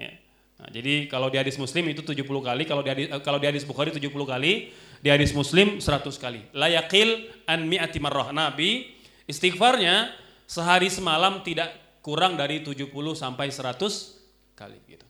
Ya. 0.00 0.16
Nah, 0.56 0.68
jadi 0.72 1.04
kalau 1.12 1.28
di 1.28 1.36
hadis 1.36 1.60
Muslim 1.60 1.92
itu 1.92 2.00
70 2.00 2.24
kali, 2.40 2.62
kalau 2.64 2.80
di 2.80 2.88
hadis, 2.88 3.06
kalau 3.20 3.36
di 3.36 3.48
hadis 3.48 3.64
Bukhari 3.68 3.92
70 3.92 4.12
kali, 4.24 4.72
di 5.00 5.08
hadis 5.12 5.36
Muslim 5.36 5.76
100 5.76 6.16
kali. 6.16 6.40
Layakil 6.56 7.28
an 7.44 7.68
mi'ati 7.68 8.00
marrah. 8.00 8.32
Nabi 8.32 8.96
istighfarnya 9.28 10.08
sehari 10.48 10.88
semalam 10.88 11.44
tidak 11.44 11.68
kurang 12.00 12.40
dari 12.40 12.64
70 12.64 12.88
sampai 13.12 13.52
100 13.52 14.56
kali 14.56 14.78
gitu. 14.88 15.09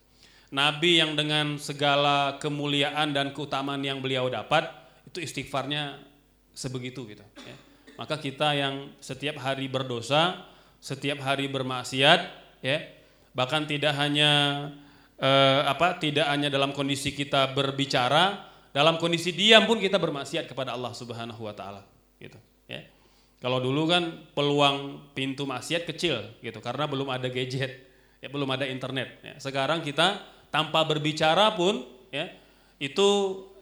Nabi 0.50 0.98
yang 0.98 1.14
dengan 1.14 1.58
segala 1.62 2.42
kemuliaan 2.42 3.14
dan 3.14 3.30
keutamaan 3.30 3.82
yang 3.86 4.02
beliau 4.02 4.26
dapat 4.26 4.66
itu 5.06 5.22
istighfarnya 5.22 6.02
sebegitu 6.50 7.06
gitu 7.06 7.22
ya. 7.46 7.56
Maka 7.94 8.18
kita 8.18 8.56
yang 8.56 8.90
setiap 8.98 9.38
hari 9.38 9.70
berdosa, 9.70 10.48
setiap 10.82 11.22
hari 11.22 11.46
bermaksiat 11.46 12.20
ya, 12.64 12.78
bahkan 13.30 13.68
tidak 13.68 13.94
hanya 13.94 14.30
eh, 15.20 15.60
apa 15.68 16.00
tidak 16.02 16.26
hanya 16.26 16.50
dalam 16.50 16.74
kondisi 16.74 17.14
kita 17.14 17.54
berbicara 17.54 18.50
dalam 18.70 19.02
kondisi 19.02 19.34
diam 19.34 19.66
pun 19.66 19.82
kita 19.82 19.98
bermaksiat 19.98 20.46
kepada 20.46 20.74
Allah 20.74 20.94
Subhanahu 20.94 21.42
wa 21.42 21.54
taala 21.54 21.82
gitu 22.22 22.38
ya. 22.70 22.82
Kalau 23.40 23.56
dulu 23.56 23.88
kan 23.88 24.30
peluang 24.36 25.10
pintu 25.16 25.48
maksiat 25.48 25.88
kecil 25.88 26.38
gitu 26.44 26.60
karena 26.60 26.84
belum 26.84 27.08
ada 27.08 27.26
gadget, 27.32 27.88
ya 28.20 28.28
belum 28.28 28.46
ada 28.52 28.68
internet 28.68 29.22
ya. 29.24 29.34
Sekarang 29.40 29.82
kita 29.82 30.39
tanpa 30.50 30.82
berbicara 30.82 31.54
pun 31.54 31.86
ya 32.10 32.30
itu 32.82 33.08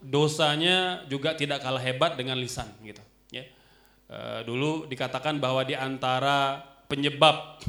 dosanya 0.01 1.05
juga 1.05 1.37
tidak 1.37 1.61
kalah 1.61 1.81
hebat 1.81 2.17
dengan 2.17 2.35
lisan 2.35 2.67
gitu 2.81 3.01
ya. 3.29 3.45
E, 4.09 4.17
dulu 4.43 4.89
dikatakan 4.89 5.37
bahwa 5.37 5.61
di 5.61 5.77
antara 5.77 6.65
penyebab 6.89 7.61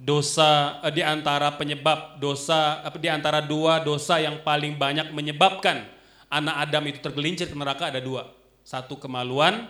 dosa 0.00 0.80
eh, 0.80 0.92
di 0.96 1.04
antara 1.04 1.52
penyebab 1.60 2.16
dosa 2.16 2.80
di 2.96 3.12
antara 3.12 3.44
dua 3.44 3.84
dosa 3.84 4.16
yang 4.16 4.40
paling 4.40 4.80
banyak 4.80 5.12
menyebabkan 5.12 5.84
anak 6.32 6.56
Adam 6.64 6.84
itu 6.88 6.98
tergelincir 7.04 7.52
ke 7.52 7.56
neraka 7.58 7.92
ada 7.92 8.00
dua. 8.00 8.32
Satu 8.64 8.96
kemaluan, 8.96 9.66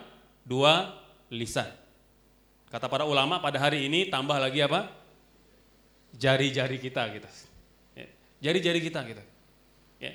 dua 0.47 0.95
lisan. 1.33 1.67
Kata 2.71 2.87
para 2.87 3.03
ulama 3.03 3.43
pada 3.43 3.59
hari 3.59 3.91
ini 3.91 4.07
tambah 4.07 4.39
lagi 4.39 4.63
apa? 4.63 4.87
Jari-jari 6.15 6.79
kita 6.79 7.03
gitu. 7.17 7.27
Jari-jari 8.41 8.81
kita 8.81 9.01
gitu. 9.05 9.23
Ya. 10.01 10.13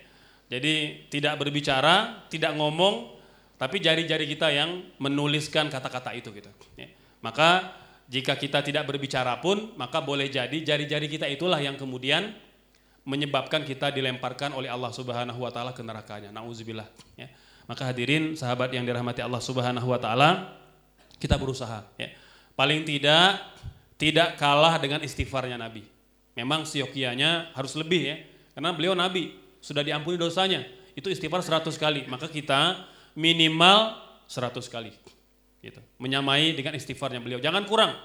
Jadi 0.49 1.05
tidak 1.13 1.37
berbicara, 1.37 2.25
tidak 2.29 2.57
ngomong, 2.57 3.15
tapi 3.55 3.79
jari-jari 3.79 4.25
kita 4.27 4.51
yang 4.51 4.83
menuliskan 4.99 5.71
kata-kata 5.71 6.11
itu 6.17 6.33
gitu. 6.33 6.49
Ya. 6.75 6.89
Maka 7.21 7.73
jika 8.05 8.37
kita 8.37 8.61
tidak 8.61 8.85
berbicara 8.85 9.41
pun, 9.41 9.73
maka 9.79 10.01
boleh 10.01 10.29
jadi 10.29 10.53
jari-jari 10.53 11.09
kita 11.09 11.25
itulah 11.25 11.57
yang 11.57 11.73
kemudian 11.79 12.33
menyebabkan 13.05 13.61
kita 13.61 13.93
dilemparkan 13.93 14.53
oleh 14.57 14.69
Allah 14.69 14.89
Subhanahu 14.89 15.39
wa 15.45 15.53
taala 15.53 15.71
ke 15.71 15.85
nerakanya. 15.85 16.33
Nauzubillah 16.33 16.89
ya. 17.15 17.29
Maka 17.65 17.89
hadirin 17.89 18.37
sahabat 18.37 18.73
yang 18.73 18.85
dirahmati 18.85 19.25
Allah 19.25 19.41
Subhanahu 19.41 19.89
wa 19.89 19.97
taala, 20.01 20.57
kita 21.17 21.37
berusaha 21.37 21.85
ya. 21.97 22.09
Paling 22.57 22.85
tidak 22.85 23.41
tidak 23.95 24.35
kalah 24.35 24.75
dengan 24.81 25.01
istighfarnya 25.01 25.55
Nabi. 25.55 25.94
Memang 26.35 26.67
siokianya 26.67 27.55
harus 27.55 27.73
lebih 27.79 28.01
ya. 28.11 28.17
Karena 28.55 28.75
beliau 28.75 28.93
Nabi, 28.95 29.35
sudah 29.63 29.81
diampuni 29.81 30.19
dosanya. 30.19 30.63
Itu 30.95 31.07
istighfar 31.07 31.43
100 31.43 31.75
kali. 31.79 32.07
Maka 32.07 32.27
kita 32.27 32.87
minimal 33.15 33.95
100 34.27 34.67
kali. 34.67 34.91
Gitu. 35.63 35.79
Menyamai 35.97 36.53
dengan 36.53 36.75
istighfarnya 36.75 37.23
beliau. 37.23 37.39
Jangan 37.39 37.63
kurang. 37.65 37.95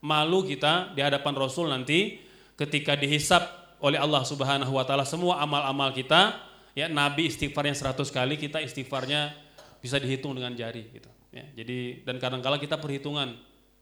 Malu 0.00 0.44
kita 0.48 0.92
di 0.96 1.00
hadapan 1.04 1.36
Rasul 1.36 1.68
nanti 1.68 2.20
ketika 2.56 2.96
dihisap 2.96 3.60
oleh 3.80 3.96
Allah 3.96 4.22
Subhanahu 4.24 4.76
wa 4.76 4.84
taala 4.84 5.08
semua 5.08 5.40
amal-amal 5.40 5.90
kita 5.96 6.36
ya 6.76 6.86
nabi 6.86 7.32
istighfarnya 7.32 7.72
100 7.72 8.04
kali 8.12 8.36
kita 8.36 8.60
istighfarnya 8.60 9.32
bisa 9.80 9.96
dihitung 9.96 10.36
dengan 10.36 10.52
jari 10.52 10.84
gitu 10.92 11.08
ya 11.32 11.44
jadi 11.56 12.04
dan 12.04 12.20
kadang-kala 12.20 12.60
kita 12.60 12.76
perhitungan 12.76 13.32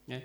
ya 0.07 0.23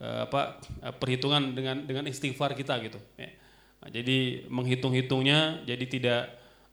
apa 0.00 0.60
uh, 0.84 0.94
perhitungan 0.96 1.56
dengan 1.56 1.84
dengan 1.84 2.04
istighfar 2.04 2.52
kita 2.52 2.76
gitu. 2.84 3.00
Ya. 3.16 3.32
Nah, 3.80 3.88
jadi 3.88 4.48
menghitung-hitungnya 4.48 5.64
jadi 5.64 5.84
tidak 5.88 6.22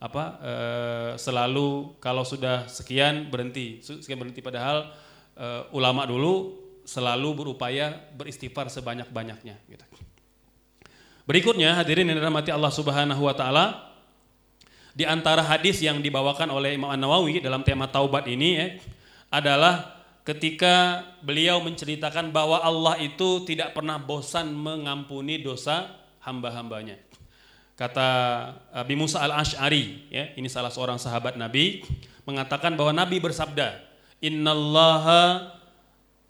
apa 0.04 0.24
uh, 0.44 1.12
selalu 1.16 1.96
kalau 2.04 2.28
sudah 2.28 2.68
sekian 2.68 3.32
berhenti 3.32 3.80
sekian 3.80 4.20
berhenti 4.20 4.44
padahal 4.44 4.92
uh, 5.40 5.72
ulama 5.72 6.04
dulu 6.04 6.60
selalu 6.84 7.32
berupaya 7.32 7.96
beristighfar 8.20 8.68
sebanyak-banyaknya 8.68 9.56
gitu. 9.72 9.86
Berikutnya 11.24 11.80
hadirin 11.80 12.12
yang 12.12 12.20
dirahmati 12.20 12.52
Allah 12.52 12.74
Subhanahu 12.76 13.24
wa 13.24 13.32
taala 13.32 13.96
di 14.92 15.08
antara 15.08 15.42
hadis 15.42 15.80
yang 15.82 16.04
dibawakan 16.04 16.52
oleh 16.54 16.76
Imam 16.76 16.92
An-Nawawi 16.92 17.42
dalam 17.42 17.64
tema 17.66 17.90
taubat 17.90 18.28
ini 18.30 18.50
ya, 18.60 18.68
adalah 19.34 19.93
ketika 20.24 21.04
beliau 21.20 21.60
menceritakan 21.60 22.32
bahwa 22.32 22.64
Allah 22.64 23.00
itu 23.04 23.44
tidak 23.44 23.76
pernah 23.76 24.00
bosan 24.00 24.56
mengampuni 24.56 25.44
dosa 25.44 25.92
hamba-hambanya. 26.24 26.96
Kata 27.76 28.08
Abi 28.72 28.96
Musa 28.96 29.20
al-Ash'ari, 29.20 30.08
ya, 30.08 30.32
ini 30.40 30.48
salah 30.48 30.72
seorang 30.72 30.96
sahabat 30.96 31.36
Nabi, 31.36 31.84
mengatakan 32.24 32.80
bahwa 32.80 32.96
Nabi 32.96 33.20
bersabda, 33.20 33.82
Innallaha 34.24 35.52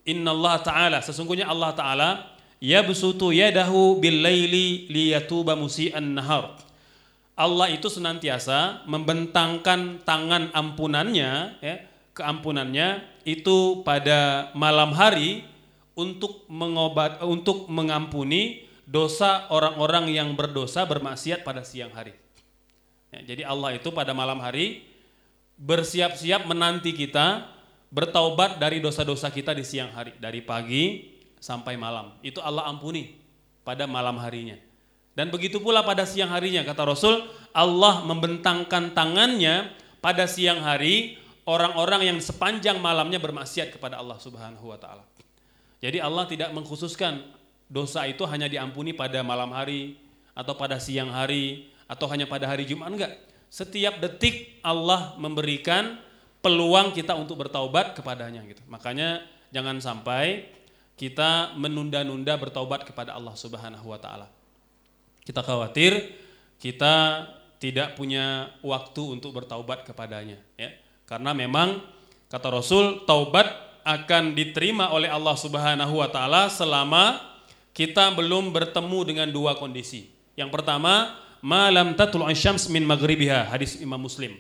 Innallaha 0.03 0.59
ta'ala, 0.67 0.99
sesungguhnya 0.99 1.47
Allah 1.47 1.71
ta'ala 1.71 2.09
yabsutu 2.59 3.31
yadahu 3.31 4.03
bil 4.03 4.19
laili 4.19 4.87
liyatuba 4.91 5.55
musian 5.55 6.19
nahar. 6.19 6.59
Allah 7.39 7.71
itu 7.71 7.87
senantiasa 7.87 8.83
membentangkan 8.83 10.03
tangan 10.03 10.51
ampunannya 10.51 11.31
ya, 11.63 11.75
keampunannya 12.13 13.12
itu 13.23 13.83
pada 13.87 14.51
malam 14.55 14.91
hari 14.91 15.43
untuk 15.93 16.43
mengobat 16.49 17.21
untuk 17.23 17.69
mengampuni 17.69 18.67
dosa 18.83 19.47
orang-orang 19.49 20.11
yang 20.11 20.35
berdosa 20.35 20.83
bermaksiat 20.83 21.45
pada 21.47 21.63
siang 21.63 21.93
hari. 21.95 22.13
Ya, 23.13 23.33
jadi 23.33 23.45
Allah 23.47 23.77
itu 23.77 23.93
pada 23.93 24.11
malam 24.11 24.41
hari 24.41 24.83
bersiap-siap 25.55 26.49
menanti 26.49 26.91
kita 26.91 27.45
bertaubat 27.93 28.57
dari 28.57 28.81
dosa-dosa 28.81 29.29
kita 29.29 29.53
di 29.53 29.61
siang 29.61 29.93
hari, 29.93 30.17
dari 30.17 30.41
pagi 30.41 31.13
sampai 31.37 31.77
malam. 31.77 32.17
Itu 32.25 32.41
Allah 32.41 32.65
ampuni 32.65 33.21
pada 33.61 33.85
malam 33.85 34.17
harinya. 34.17 34.57
Dan 35.13 35.29
begitu 35.29 35.61
pula 35.61 35.85
pada 35.85 36.09
siang 36.09 36.33
harinya, 36.33 36.65
kata 36.65 36.89
Rasul, 36.89 37.29
Allah 37.53 38.01
membentangkan 38.01 38.97
tangannya 38.97 39.69
pada 40.01 40.25
siang 40.25 40.65
hari 40.65 41.21
orang-orang 41.43 42.13
yang 42.13 42.17
sepanjang 42.19 42.79
malamnya 42.79 43.19
bermaksiat 43.19 43.75
kepada 43.75 43.99
Allah 43.99 44.17
Subhanahu 44.19 44.71
wa 44.71 44.79
taala. 44.79 45.03
Jadi 45.83 45.99
Allah 45.99 46.23
tidak 46.27 46.49
mengkhususkan 46.55 47.19
dosa 47.67 48.07
itu 48.07 48.23
hanya 48.23 48.47
diampuni 48.47 48.95
pada 48.95 49.19
malam 49.19 49.51
hari 49.51 49.99
atau 50.31 50.55
pada 50.55 50.79
siang 50.79 51.11
hari 51.11 51.67
atau 51.87 52.07
hanya 52.07 52.23
pada 52.25 52.47
hari 52.47 52.63
Jumat 52.63 52.87
enggak. 52.87 53.13
Setiap 53.51 53.99
detik 53.99 54.63
Allah 54.65 55.13
memberikan 55.19 55.99
peluang 56.41 56.95
kita 56.95 57.13
untuk 57.13 57.45
bertaubat 57.45 57.93
kepadanya 57.93 58.41
gitu. 58.47 58.63
Makanya 58.71 59.23
jangan 59.53 59.77
sampai 59.83 60.49
kita 60.97 61.53
menunda-nunda 61.59 62.39
bertaubat 62.39 62.87
kepada 62.87 63.13
Allah 63.13 63.35
Subhanahu 63.35 63.91
wa 63.91 63.99
taala. 63.99 64.27
Kita 65.23 65.43
khawatir 65.43 66.15
kita 66.59 67.27
tidak 67.59 67.95
punya 67.95 68.51
waktu 68.59 69.03
untuk 69.19 69.35
bertaubat 69.35 69.87
kepadanya 69.87 70.35
ya. 70.59 70.82
Karena 71.03 71.35
memang 71.35 71.83
kata 72.31 72.47
Rasul 72.49 73.03
taubat 73.03 73.47
akan 73.83 74.33
diterima 74.33 74.95
oleh 74.95 75.11
Allah 75.11 75.35
Subhanahu 75.35 75.99
wa 75.99 76.07
taala 76.07 76.47
selama 76.47 77.19
kita 77.75 78.15
belum 78.15 78.55
bertemu 78.55 78.99
dengan 79.03 79.27
dua 79.27 79.59
kondisi. 79.59 80.07
Yang 80.39 80.49
pertama, 80.55 81.19
malam 81.43 81.93
tatul 81.93 82.23
syams 82.31 82.71
min 82.71 82.87
maghribiha, 82.87 83.51
hadis 83.51 83.77
Imam 83.83 83.99
Muslim 83.99 84.39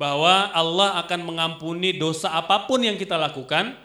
bahwa 0.00 0.48
Allah 0.56 0.96
akan 1.04 1.20
mengampuni 1.28 1.92
dosa 1.92 2.32
apa 2.32 2.64
pun 2.64 2.80
yang 2.80 2.96
kita 2.96 3.20
lakukan 3.20 3.76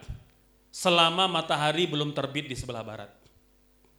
selama 0.72 1.28
matahari 1.28 1.84
belum 1.91 2.15
terbit 2.15 2.48
di 2.48 2.56
sebelah 2.56 2.88
barat. 2.88 3.12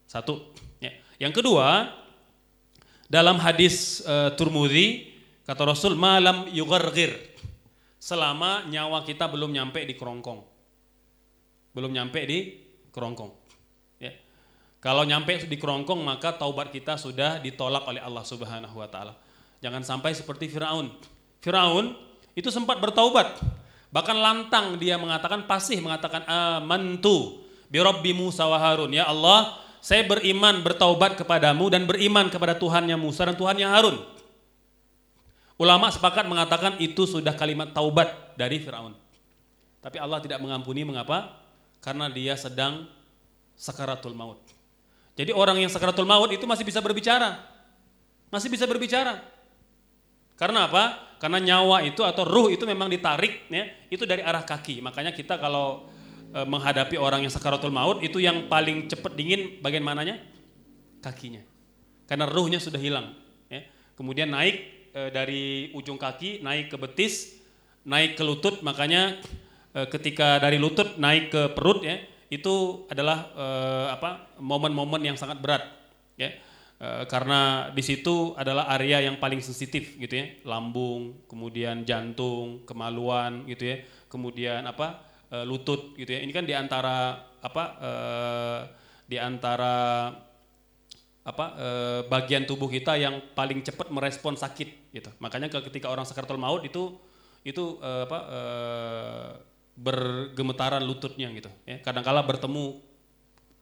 Satu. 0.09 0.49
Ya. 0.81 0.97
Yang 1.21 1.45
kedua, 1.45 1.93
dalam 3.13 3.37
hadis 3.37 4.01
uh, 4.09 4.33
Turmudi 4.33 5.13
kata 5.45 5.69
Rasul 5.69 5.93
malam 5.93 6.49
yugargir 6.57 7.36
selama 8.07 8.63
nyawa 8.71 9.03
kita 9.03 9.27
belum 9.27 9.51
nyampe 9.51 9.83
di 9.83 9.99
kerongkong. 9.99 10.39
Belum 11.75 11.91
nyampe 11.91 12.23
di 12.23 12.55
kerongkong. 12.95 13.35
Ya. 13.99 14.15
Kalau 14.79 15.03
nyampe 15.03 15.43
di 15.51 15.59
kerongkong 15.59 16.07
maka 16.07 16.39
taubat 16.39 16.71
kita 16.71 16.95
sudah 16.95 17.43
ditolak 17.43 17.83
oleh 17.91 17.99
Allah 17.99 18.23
Subhanahu 18.23 18.79
wa 18.79 18.87
taala. 18.87 19.19
Jangan 19.59 19.83
sampai 19.83 20.15
seperti 20.15 20.47
Firaun. 20.47 20.95
Firaun 21.43 21.99
itu 22.39 22.47
sempat 22.55 22.79
bertaubat. 22.79 23.43
Bahkan 23.91 24.17
lantang 24.23 24.79
dia 24.79 24.95
mengatakan 25.03 25.43
pasih 25.51 25.83
mengatakan 25.83 26.23
amantu 26.31 27.43
bi 27.67 27.83
rabbi 27.83 28.15
Musa 28.15 28.47
wa 28.47 28.63
Harun. 28.63 28.95
Ya 28.95 29.11
Allah, 29.11 29.59
saya 29.83 30.07
beriman 30.07 30.63
bertaubat 30.63 31.19
kepadamu 31.19 31.75
dan 31.75 31.91
beriman 31.91 32.31
kepada 32.31 32.55
Tuhannya 32.55 32.95
Musa 32.95 33.27
dan 33.27 33.35
Tuhannya 33.35 33.67
Harun. 33.67 33.99
Ulama 35.57 35.89
sepakat 35.89 36.29
mengatakan 36.29 36.77
itu 36.85 37.09
sudah 37.09 37.33
kalimat 37.33 37.73
taubat 37.73 38.37
dari 38.37 38.61
Firaun. 38.61 38.93
Tapi 39.81 39.97
Allah 39.97 40.21
tidak 40.21 40.37
mengampuni 40.45 40.85
mengapa? 40.85 41.33
Karena 41.81 42.13
dia 42.13 42.37
sedang 42.37 42.85
sakaratul 43.57 44.13
maut. 44.13 44.37
Jadi 45.17 45.33
orang 45.33 45.57
yang 45.57 45.73
sakaratul 45.73 46.05
maut 46.05 46.29
itu 46.29 46.45
masih 46.45 46.61
bisa 46.61 46.85
berbicara. 46.85 47.41
Masih 48.29 48.53
bisa 48.53 48.69
berbicara. 48.69 49.25
Karena 50.37 50.69
apa? 50.69 51.17
Karena 51.17 51.41
nyawa 51.41 51.81
itu 51.89 52.05
atau 52.05 52.29
ruh 52.29 52.53
itu 52.53 52.69
memang 52.69 52.93
ditarik 52.93 53.49
ya, 53.49 53.65
itu 53.89 54.05
dari 54.05 54.21
arah 54.21 54.45
kaki. 54.45 54.85
Makanya 54.85 55.17
kita 55.17 55.41
kalau 55.41 55.89
e, 56.37 56.45
menghadapi 56.45 57.01
orang 57.01 57.25
yang 57.25 57.33
sakaratul 57.33 57.73
maut 57.73 58.05
itu 58.05 58.21
yang 58.21 58.45
paling 58.53 58.93
cepat 58.93 59.17
dingin 59.17 59.57
bagian 59.65 59.81
mananya? 59.81 60.21
Kakinya. 61.01 61.41
Karena 62.05 62.29
ruhnya 62.29 62.61
sudah 62.61 62.77
hilang 62.77 63.17
ya. 63.49 63.65
Kemudian 63.97 64.29
naik 64.29 64.76
e, 64.97 65.01
dari 65.13 65.45
ujung 65.77 66.01
kaki 66.01 66.41
naik 66.41 66.73
ke 66.73 66.81
betis, 66.81 67.37
naik 67.85 68.17
ke 68.17 68.25
lutut 68.25 68.65
makanya 68.65 69.21
e, 69.77 69.85
ketika 69.93 70.41
dari 70.41 70.57
lutut 70.57 70.97
naik 70.97 71.29
ke 71.29 71.53
perut 71.53 71.85
ya, 71.85 72.01
itu 72.33 72.89
adalah 72.89 73.29
e, 73.37 73.47
apa? 73.93 74.33
momen-momen 74.41 75.05
yang 75.05 75.21
sangat 75.21 75.37
berat 75.45 75.69
ya 76.17 76.33
Eh, 76.77 77.05
karena 77.09 77.73
di 77.73 77.81
situ 77.81 78.37
adalah 78.37 78.69
area 78.77 79.01
yang 79.01 79.17
paling 79.17 79.41
sensitif 79.41 79.97
gitu 79.97 80.13
ya, 80.13 80.29
lambung, 80.45 81.25
kemudian 81.25 81.89
jantung, 81.89 82.69
kemaluan 82.69 83.49
gitu 83.49 83.73
ya, 83.73 83.77
kemudian 84.13 84.61
apa 84.69 85.01
e, 85.33 85.41
lutut 85.49 85.97
gitu 85.97 86.13
ya. 86.13 86.21
Ini 86.21 86.33
kan 86.37 86.45
di 86.45 86.53
antara 86.53 87.17
apa 87.41 87.65
e, 87.81 87.91
di 89.09 89.17
antara 89.17 90.13
apa 91.27 91.47
e, 91.59 91.69
bagian 92.07 92.47
tubuh 92.47 92.71
kita 92.71 92.95
yang 92.95 93.19
paling 93.35 93.67
cepat 93.67 93.91
merespon 93.91 94.39
sakit 94.39 94.95
gitu. 94.95 95.11
Makanya 95.19 95.51
ketika 95.51 95.91
orang 95.91 96.07
sakaratul 96.07 96.39
maut 96.39 96.63
itu 96.63 96.95
itu 97.43 97.83
e, 97.83 97.91
apa 98.07 98.19
e, 98.31 98.41
bergemetaran 99.75 100.87
lututnya 100.87 101.27
gitu 101.35 101.51
ya. 101.67 101.83
Kadangkala 101.83 102.23
bertemu 102.23 102.79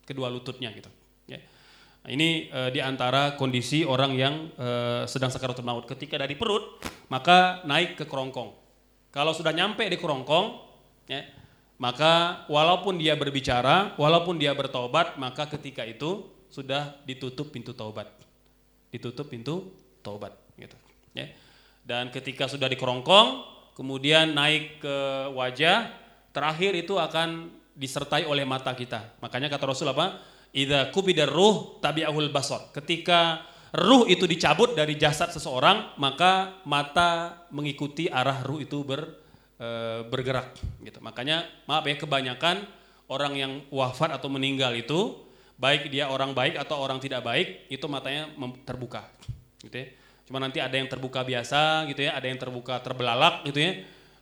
kedua 0.04 0.28
lututnya 0.28 0.68
gitu. 0.76 0.92
Nah, 2.04 2.12
ini 2.12 2.52
e, 2.52 2.60
di 2.68 2.84
antara 2.84 3.32
kondisi 3.32 3.80
orang 3.80 4.12
yang 4.12 4.52
e, 4.52 4.68
sedang 5.08 5.32
sakaratul 5.32 5.64
maut. 5.64 5.88
Ketika 5.88 6.20
dari 6.20 6.36
perut, 6.36 6.84
maka 7.08 7.64
naik 7.64 7.96
ke 7.96 8.04
kerongkong. 8.04 8.52
Kalau 9.08 9.32
sudah 9.32 9.56
nyampe 9.56 9.88
di 9.88 9.96
kerongkong, 9.96 10.46
ya, 11.08 11.24
maka 11.80 12.44
walaupun 12.52 13.00
dia 13.00 13.16
berbicara, 13.16 13.96
walaupun 13.96 14.36
dia 14.36 14.52
bertobat, 14.52 15.16
maka 15.16 15.48
ketika 15.56 15.80
itu 15.88 16.28
sudah 16.54 17.02
ditutup 17.02 17.50
pintu 17.50 17.74
taubat. 17.74 18.06
Ditutup 18.94 19.26
pintu 19.26 19.74
taubat, 20.06 20.38
gitu. 20.54 20.78
Ya. 21.10 21.34
Dan 21.82 22.14
ketika 22.14 22.46
sudah 22.46 22.70
di 22.70 22.78
kerongkong, 22.78 23.42
kemudian 23.74 24.38
naik 24.38 24.78
ke 24.78 24.96
wajah, 25.34 25.90
terakhir 26.30 26.78
itu 26.78 26.94
akan 26.94 27.50
disertai 27.74 28.22
oleh 28.30 28.46
mata 28.46 28.70
kita. 28.70 29.18
Makanya 29.18 29.50
kata 29.50 29.66
Rasul 29.66 29.90
apa? 29.90 30.22
Idza 30.54 30.94
kubidar 30.94 31.26
ruh 31.26 31.82
tabi'ahul 31.82 32.30
basar. 32.30 32.70
Ketika 32.70 33.42
ruh 33.74 34.06
itu 34.06 34.30
dicabut 34.30 34.78
dari 34.78 34.94
jasad 34.94 35.34
seseorang, 35.34 35.98
maka 35.98 36.62
mata 36.62 37.42
mengikuti 37.50 38.06
arah 38.06 38.46
ruh 38.46 38.62
itu 38.62 38.86
ber, 38.86 39.02
e, 39.58 39.68
bergerak 40.06 40.54
gitu. 40.86 41.02
Makanya 41.02 41.42
maaf 41.66 41.82
ya 41.82 41.98
kebanyakan 41.98 42.62
orang 43.10 43.34
yang 43.34 43.52
wafat 43.74 44.14
atau 44.14 44.30
meninggal 44.30 44.70
itu 44.78 45.18
baik 45.54 45.90
dia 45.90 46.10
orang 46.10 46.34
baik 46.34 46.58
atau 46.58 46.82
orang 46.82 46.98
tidak 46.98 47.22
baik 47.22 47.70
itu 47.70 47.86
matanya 47.86 48.30
terbuka 48.66 49.06
gitu 49.62 49.76
ya. 49.80 49.86
Cuma 50.24 50.40
nanti 50.40 50.56
ada 50.56 50.72
yang 50.72 50.88
terbuka 50.88 51.20
biasa 51.20 51.84
gitu 51.92 52.08
ya, 52.08 52.16
ada 52.16 52.26
yang 52.26 52.40
terbuka 52.40 52.80
terbelalak 52.80 53.44
gitu 53.44 53.60
ya. 53.60 53.72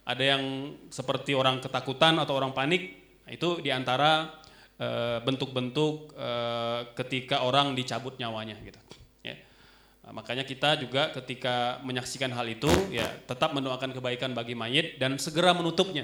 Ada 0.02 0.34
yang 0.34 0.42
seperti 0.90 1.30
orang 1.30 1.62
ketakutan 1.62 2.18
atau 2.18 2.34
orang 2.34 2.50
panik. 2.50 2.98
Nah, 3.22 3.30
itu 3.30 3.62
di 3.62 3.70
antara 3.70 4.34
eh, 4.82 5.22
bentuk-bentuk 5.22 6.18
ketika 6.98 7.46
orang 7.46 7.78
dicabut 7.78 8.18
nyawanya 8.18 8.58
gitu. 8.66 8.82
Ya. 9.22 9.38
Nah, 10.02 10.10
makanya 10.10 10.42
kita 10.42 10.74
juga 10.82 11.14
ketika 11.14 11.78
menyaksikan 11.86 12.34
hal 12.34 12.50
itu 12.50 12.68
ya 12.90 13.06
tetap 13.30 13.54
mendoakan 13.54 13.94
kebaikan 13.94 14.34
bagi 14.34 14.58
mayit 14.58 14.98
dan 14.98 15.14
segera 15.22 15.54
menutupnya. 15.54 16.02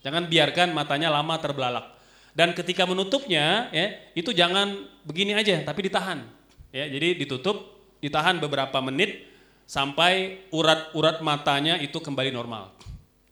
Jangan 0.00 0.26
biarkan 0.26 0.72
matanya 0.72 1.12
lama 1.12 1.36
terbelalak. 1.36 2.01
Dan 2.32 2.56
ketika 2.56 2.88
menutupnya 2.88 3.68
ya 3.68 3.86
itu 4.16 4.32
jangan 4.32 4.88
begini 5.04 5.36
aja 5.36 5.60
tapi 5.64 5.88
ditahan. 5.88 6.24
Ya, 6.72 6.88
jadi 6.88 7.20
ditutup, 7.20 7.84
ditahan 8.00 8.40
beberapa 8.40 8.80
menit 8.80 9.28
sampai 9.68 10.40
urat-urat 10.48 11.20
matanya 11.20 11.76
itu 11.76 12.00
kembali 12.00 12.32
normal. 12.32 12.72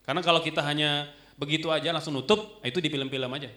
Karena 0.04 0.20
kalau 0.20 0.44
kita 0.44 0.60
hanya 0.60 1.08
begitu 1.40 1.72
aja 1.72 1.88
langsung 1.96 2.12
nutup, 2.12 2.60
itu 2.60 2.76
di 2.84 2.92
film-film 2.92 3.32
aja. 3.32 3.48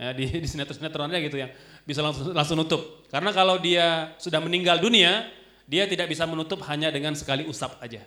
Ya, 0.00 0.10
di, 0.16 0.26
di 0.26 0.48
sinetron-sinetron 0.48 1.12
aja 1.12 1.20
gitu 1.20 1.36
ya, 1.36 1.52
bisa 1.84 2.00
langsung, 2.00 2.32
langsung 2.32 2.56
nutup. 2.56 3.04
Karena 3.12 3.30
kalau 3.30 3.60
dia 3.60 4.16
sudah 4.16 4.40
meninggal 4.40 4.80
dunia, 4.80 5.28
dia 5.68 5.84
tidak 5.84 6.08
bisa 6.08 6.24
menutup 6.24 6.64
hanya 6.64 6.88
dengan 6.88 7.12
sekali 7.12 7.44
usap 7.44 7.76
aja. 7.84 8.00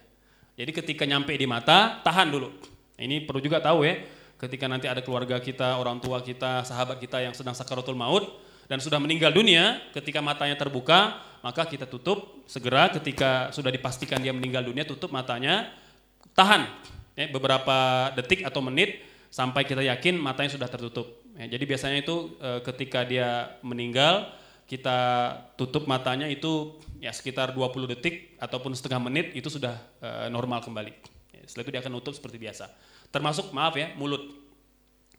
Jadi 0.58 0.72
ketika 0.74 1.06
nyampe 1.06 1.38
di 1.38 1.46
mata, 1.46 2.02
tahan 2.02 2.34
dulu. 2.34 2.50
Ini 2.98 3.30
perlu 3.30 3.38
juga 3.38 3.62
tahu 3.62 3.86
ya, 3.86 4.02
ketika 4.38 4.70
nanti 4.70 4.86
ada 4.86 5.02
keluarga 5.02 5.42
kita, 5.42 5.78
orang 5.82 5.98
tua 5.98 6.22
kita, 6.22 6.62
sahabat 6.66 7.02
kita 7.02 7.22
yang 7.22 7.34
sedang 7.34 7.58
sakaratul 7.58 7.98
maut, 7.98 8.26
dan 8.70 8.78
sudah 8.78 9.02
meninggal 9.02 9.34
dunia, 9.34 9.82
ketika 9.96 10.20
matanya 10.20 10.60
terbuka, 10.60 11.24
maka 11.42 11.64
kita 11.66 11.88
tutup 11.88 12.44
segera 12.50 12.92
ketika 12.92 13.50
sudah 13.56 13.72
dipastikan 13.72 14.20
dia 14.20 14.36
meninggal 14.36 14.68
dunia, 14.68 14.84
tutup 14.84 15.10
matanya, 15.10 15.72
tahan 16.36 16.68
ya, 17.16 17.26
beberapa 17.32 18.12
detik 18.14 18.44
atau 18.44 18.60
menit 18.60 19.02
sampai 19.32 19.64
kita 19.64 19.82
yakin 19.82 20.20
matanya 20.20 20.54
sudah 20.54 20.70
tertutup. 20.70 21.24
Ya, 21.38 21.58
jadi 21.58 21.64
biasanya 21.64 21.98
itu 22.04 22.36
e, 22.42 22.50
ketika 22.66 23.08
dia 23.08 23.58
meninggal, 23.64 24.30
kita 24.68 25.32
tutup 25.56 25.88
matanya 25.88 26.28
itu 26.28 26.76
ya 27.00 27.16
sekitar 27.16 27.56
20 27.56 27.94
detik 27.96 28.36
ataupun 28.42 28.76
setengah 28.76 29.00
menit 29.08 29.32
itu 29.32 29.48
sudah 29.48 29.80
e, 30.04 30.10
normal 30.28 30.60
kembali. 30.60 30.92
Ya, 31.32 31.42
setelah 31.48 31.64
itu 31.64 31.72
dia 31.72 31.82
akan 31.86 31.94
tutup 32.02 32.14
seperti 32.18 32.38
biasa. 32.42 32.68
Termasuk 33.12 33.56
maaf 33.56 33.74
ya, 33.80 33.94
mulut. 33.96 34.36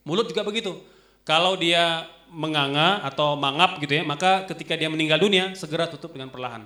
Mulut 0.05 0.29
juga 0.29 0.44
begitu. 0.44 0.81
Kalau 1.24 1.57
dia 1.57 2.09
menganga 2.33 3.01
atau 3.05 3.37
mangap 3.37 3.81
gitu 3.81 4.01
ya, 4.01 4.03
maka 4.05 4.44
ketika 4.48 4.77
dia 4.77 4.88
meninggal 4.92 5.20
dunia 5.20 5.57
segera 5.57 5.88
tutup 5.88 6.12
dengan 6.12 6.29
perlahan. 6.29 6.64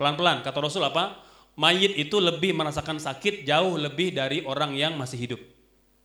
Pelan-pelan, 0.00 0.40
kata 0.40 0.58
Rasul 0.60 0.84
apa? 0.84 1.20
Mayit 1.52 1.96
itu 2.00 2.16
lebih 2.16 2.56
merasakan 2.56 2.96
sakit 2.96 3.44
jauh 3.44 3.76
lebih 3.76 4.16
dari 4.16 4.40
orang 4.48 4.72
yang 4.72 4.96
masih 4.96 5.20
hidup. 5.20 5.40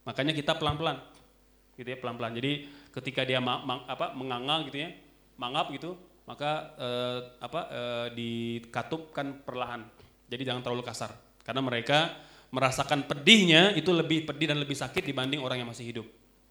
Makanya 0.04 0.36
kita 0.36 0.60
pelan-pelan. 0.60 1.00
Gitu 1.80 1.88
ya, 1.88 1.98
pelan-pelan. 2.00 2.36
Jadi 2.36 2.68
ketika 2.92 3.24
dia 3.24 3.40
ma 3.40 3.64
ma 3.64 3.88
apa 3.88 4.12
menganga 4.12 4.68
gitu 4.68 4.84
ya, 4.84 4.92
mangap 5.40 5.72
gitu, 5.72 5.96
maka 6.28 6.76
eh, 6.76 7.20
apa 7.40 7.62
eh, 7.72 8.08
dikatupkan 8.12 9.48
perlahan. 9.48 9.88
Jadi 10.28 10.44
jangan 10.44 10.62
terlalu 10.64 10.84
kasar. 10.84 11.16
Karena 11.48 11.64
mereka 11.64 12.12
merasakan 12.50 13.06
pedihnya 13.06 13.76
itu 13.76 13.92
lebih 13.92 14.24
pedih 14.24 14.52
dan 14.52 14.58
lebih 14.60 14.76
sakit 14.76 15.04
dibanding 15.04 15.44
orang 15.44 15.64
yang 15.64 15.70
masih 15.70 15.88
hidup. 15.88 16.08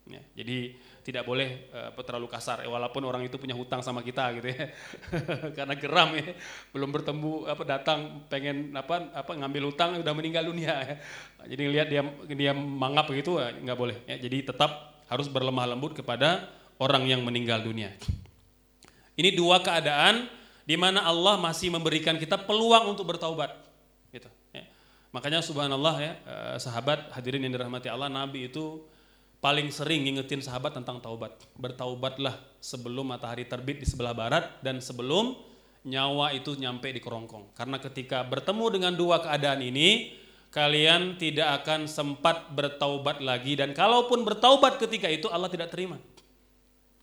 Ya, 0.07 0.23
jadi 0.39 0.79
tidak 1.03 1.27
boleh 1.27 1.71
uh, 1.71 1.91
terlalu 2.03 2.31
kasar 2.31 2.63
ya, 2.63 2.71
walaupun 2.71 3.03
orang 3.03 3.27
itu 3.27 3.39
punya 3.43 3.59
hutang 3.59 3.83
sama 3.83 4.07
kita 4.07 4.35
gitu 4.39 4.55
ya 4.55 4.71
karena 5.59 5.75
geram 5.79 6.15
ya 6.19 6.35
belum 6.75 6.91
bertemu 6.91 7.47
apa 7.47 7.63
datang 7.63 8.27
pengen 8.27 8.75
apa 8.75 9.15
apa 9.15 9.35
ngambil 9.35 9.71
hutang 9.71 9.99
udah 10.03 10.15
meninggal 10.15 10.47
dunia 10.47 10.75
ya. 10.79 10.95
jadi 11.47 11.63
lihat 11.71 11.87
dia 11.91 12.03
dia 12.35 12.53
mangap 12.55 13.07
begitu 13.11 13.39
ya, 13.39 13.55
nggak 13.55 13.79
boleh 13.79 13.99
ya 14.07 14.19
jadi 14.19 14.51
tetap 14.51 15.03
harus 15.07 15.27
berlemah 15.31 15.75
lembut 15.75 15.95
kepada 15.95 16.51
orang 16.79 17.07
yang 17.07 17.23
meninggal 17.23 17.63
dunia 17.63 17.95
ini 19.15 19.31
dua 19.35 19.63
keadaan 19.63 20.27
di 20.67 20.75
mana 20.75 21.07
Allah 21.07 21.39
masih 21.39 21.71
memberikan 21.71 22.19
kita 22.19 22.35
peluang 22.35 22.95
untuk 22.95 23.07
bertaubat 23.07 23.55
gitu. 23.55 23.66
Makanya 25.17 25.41
subhanallah 25.41 25.97
ya 25.97 26.13
eh, 26.13 26.57
sahabat 26.61 27.09
hadirin 27.17 27.49
yang 27.49 27.57
dirahmati 27.57 27.89
Allah 27.89 28.13
Nabi 28.13 28.53
itu 28.53 28.85
paling 29.41 29.69
sering 29.73 30.05
ngingetin 30.09 30.43
sahabat 30.45 30.77
tentang 30.77 31.01
taubat. 31.01 31.33
Bertaubatlah 31.57 32.35
sebelum 32.61 33.15
matahari 33.15 33.47
terbit 33.47 33.81
di 33.81 33.87
sebelah 33.87 34.11
barat 34.17 34.45
dan 34.61 34.83
sebelum 34.83 35.39
nyawa 35.87 36.35
itu 36.35 36.59
nyampe 36.59 36.91
di 36.91 36.99
kerongkong. 36.99 37.55
Karena 37.55 37.79
ketika 37.79 38.27
bertemu 38.27 38.67
dengan 38.75 38.93
dua 38.99 39.23
keadaan 39.23 39.63
ini, 39.63 40.19
kalian 40.51 41.15
tidak 41.21 41.63
akan 41.63 41.87
sempat 41.87 42.51
bertaubat 42.51 43.23
lagi 43.23 43.55
dan 43.55 43.71
kalaupun 43.71 44.27
bertaubat 44.27 44.83
ketika 44.83 45.07
itu 45.07 45.31
Allah 45.31 45.47
tidak 45.47 45.71
terima. 45.71 46.01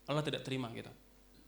Allah 0.03 0.19
tidak 0.25 0.43
terima 0.43 0.67
kita. 0.75 0.91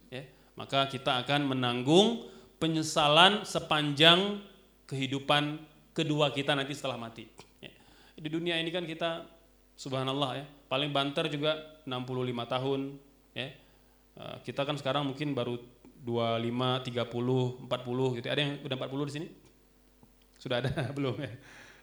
Ya, 0.07 0.23
maka 0.55 0.87
kita 0.87 1.27
akan 1.27 1.51
menanggung 1.51 2.23
penyesalan 2.55 3.43
sepanjang 3.43 4.39
kehidupan 4.87 5.59
kedua 5.95 6.35
kita 6.35 6.51
nanti 6.51 6.75
setelah 6.75 6.99
mati. 6.99 7.23
Ya. 7.63 7.71
Di 8.19 8.27
dunia 8.27 8.59
ini 8.59 8.67
kan 8.69 8.83
kita 8.83 9.23
subhanallah 9.79 10.43
ya, 10.43 10.45
paling 10.67 10.91
banter 10.91 11.31
juga 11.31 11.79
65 11.87 12.51
tahun 12.51 12.79
ya. 13.31 13.47
Eh, 14.15 14.37
kita 14.43 14.67
kan 14.67 14.75
sekarang 14.75 15.07
mungkin 15.07 15.31
baru 15.31 15.55
25, 16.03 16.83
30, 16.83 17.65
40 17.65 18.17
gitu. 18.19 18.27
Ada 18.27 18.41
yang 18.43 18.53
udah 18.61 18.75
40 18.75 19.07
di 19.09 19.13
sini? 19.15 19.27
Sudah 20.35 20.59
ada 20.59 20.71
belum 20.97 21.15
ya? 21.15 21.31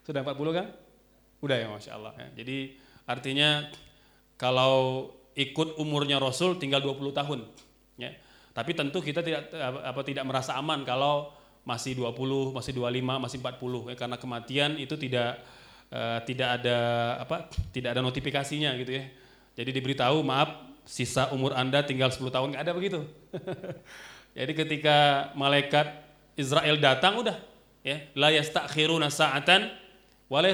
Sudah 0.05 0.21
40 0.21 0.53
kan? 0.53 0.67
Udah 1.43 1.57
ya 1.59 1.67
Masya 1.73 1.91
Allah 1.97 2.13
ya. 2.21 2.29
Jadi 2.45 2.79
artinya 3.09 3.67
kalau 4.37 5.09
ikut 5.33 5.81
umurnya 5.81 6.21
Rasul 6.21 6.61
tinggal 6.61 6.85
20 6.85 7.17
tahun 7.17 7.41
ya. 7.97 8.13
Tapi 8.53 8.77
tentu 8.77 9.01
kita 9.01 9.25
tidak 9.25 9.49
apa 9.81 10.01
tidak 10.05 10.29
merasa 10.29 10.61
aman 10.61 10.85
kalau 10.85 11.33
masih 11.63 11.95
20, 11.95 12.55
masih 12.55 12.73
25, 12.75 13.23
masih 13.23 13.39
40 13.39 13.91
ya 13.91 13.97
karena 13.99 14.17
kematian 14.19 14.71
itu 14.79 14.95
tidak 14.99 15.39
uh, 15.95 16.19
tidak 16.27 16.49
ada 16.61 16.79
apa 17.23 17.47
tidak 17.71 17.95
ada 17.95 18.03
notifikasinya 18.03 18.75
gitu 18.83 18.99
ya. 18.99 19.05
Jadi 19.53 19.71
diberitahu 19.79 20.25
maaf 20.27 20.73
sisa 20.83 21.31
umur 21.31 21.55
Anda 21.55 21.87
tinggal 21.87 22.11
10 22.11 22.19
tahun 22.33 22.57
nggak 22.57 22.65
ada 22.67 22.75
begitu. 22.75 23.07
Jadi 24.39 24.53
ketika 24.57 25.31
malaikat 25.39 25.87
Israel 26.35 26.81
datang 26.81 27.21
udah 27.21 27.37
ya 27.87 28.01
la 28.19 28.33
yastakhiruna 28.33 29.13
sa'atan 29.13 29.71
wa 30.27 30.39
la. 30.43 30.51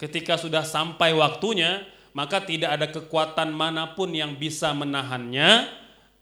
Ketika 0.00 0.40
sudah 0.40 0.64
sampai 0.64 1.12
waktunya 1.12 1.84
maka 2.16 2.40
tidak 2.40 2.70
ada 2.80 2.86
kekuatan 2.88 3.52
mana 3.52 3.92
pun 3.92 4.10
yang 4.10 4.32
bisa 4.34 4.72
menahannya 4.72 5.68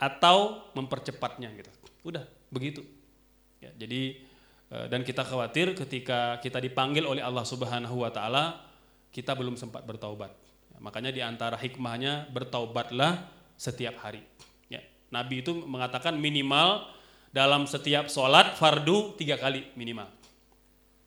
atau 0.02 0.66
mempercepatnya 0.74 1.54
gitu. 1.54 1.70
Udah 2.02 2.26
begitu. 2.50 2.97
Ya, 3.58 3.74
jadi 3.74 4.28
Eh, 4.68 4.86
dan 4.92 5.00
kita 5.00 5.24
khawatir 5.24 5.72
ketika 5.72 6.36
kita 6.44 6.60
dipanggil 6.60 7.08
oleh 7.08 7.24
Allah 7.24 7.40
Subhanahu 7.40 8.04
wa 8.04 8.12
taala 8.12 8.60
kita 9.08 9.32
belum 9.32 9.56
sempat 9.56 9.80
bertaubat. 9.88 10.28
Ya, 10.68 10.76
makanya 10.84 11.08
di 11.08 11.24
antara 11.24 11.56
hikmahnya 11.56 12.28
bertaubatlah 12.28 13.24
setiap 13.56 13.96
hari. 14.04 14.20
Ya, 14.68 14.84
Nabi 15.08 15.40
itu 15.40 15.56
mengatakan 15.64 16.20
minimal 16.20 16.84
dalam 17.32 17.64
setiap 17.64 18.12
sholat 18.12 18.60
fardu 18.60 19.16
tiga 19.16 19.40
kali 19.40 19.72
minimal. 19.72 20.12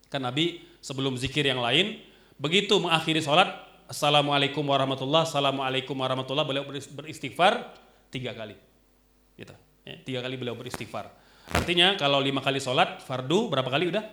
Kan 0.10 0.26
Nabi 0.26 0.66
sebelum 0.82 1.14
zikir 1.14 1.46
yang 1.46 1.62
lain 1.62 2.02
begitu 2.42 2.82
mengakhiri 2.82 3.22
sholat 3.22 3.70
Assalamualaikum 3.86 4.64
warahmatullah, 4.64 5.28
Assalamualaikum 5.28 5.94
warahmatullah 6.00 6.48
beliau 6.48 6.64
beristighfar 6.96 7.76
tiga 8.08 8.32
kali. 8.34 8.56
Gitu. 9.36 9.54
Ya, 9.84 10.00
tiga 10.02 10.20
kali 10.24 10.40
beliau 10.40 10.56
beristighfar. 10.56 11.21
Artinya 11.50 11.98
kalau 11.98 12.22
lima 12.22 12.46
kali 12.46 12.62
sholat 12.62 13.02
fardu 13.02 13.50
berapa 13.50 13.68
kali 13.68 13.90
udah? 13.90 14.06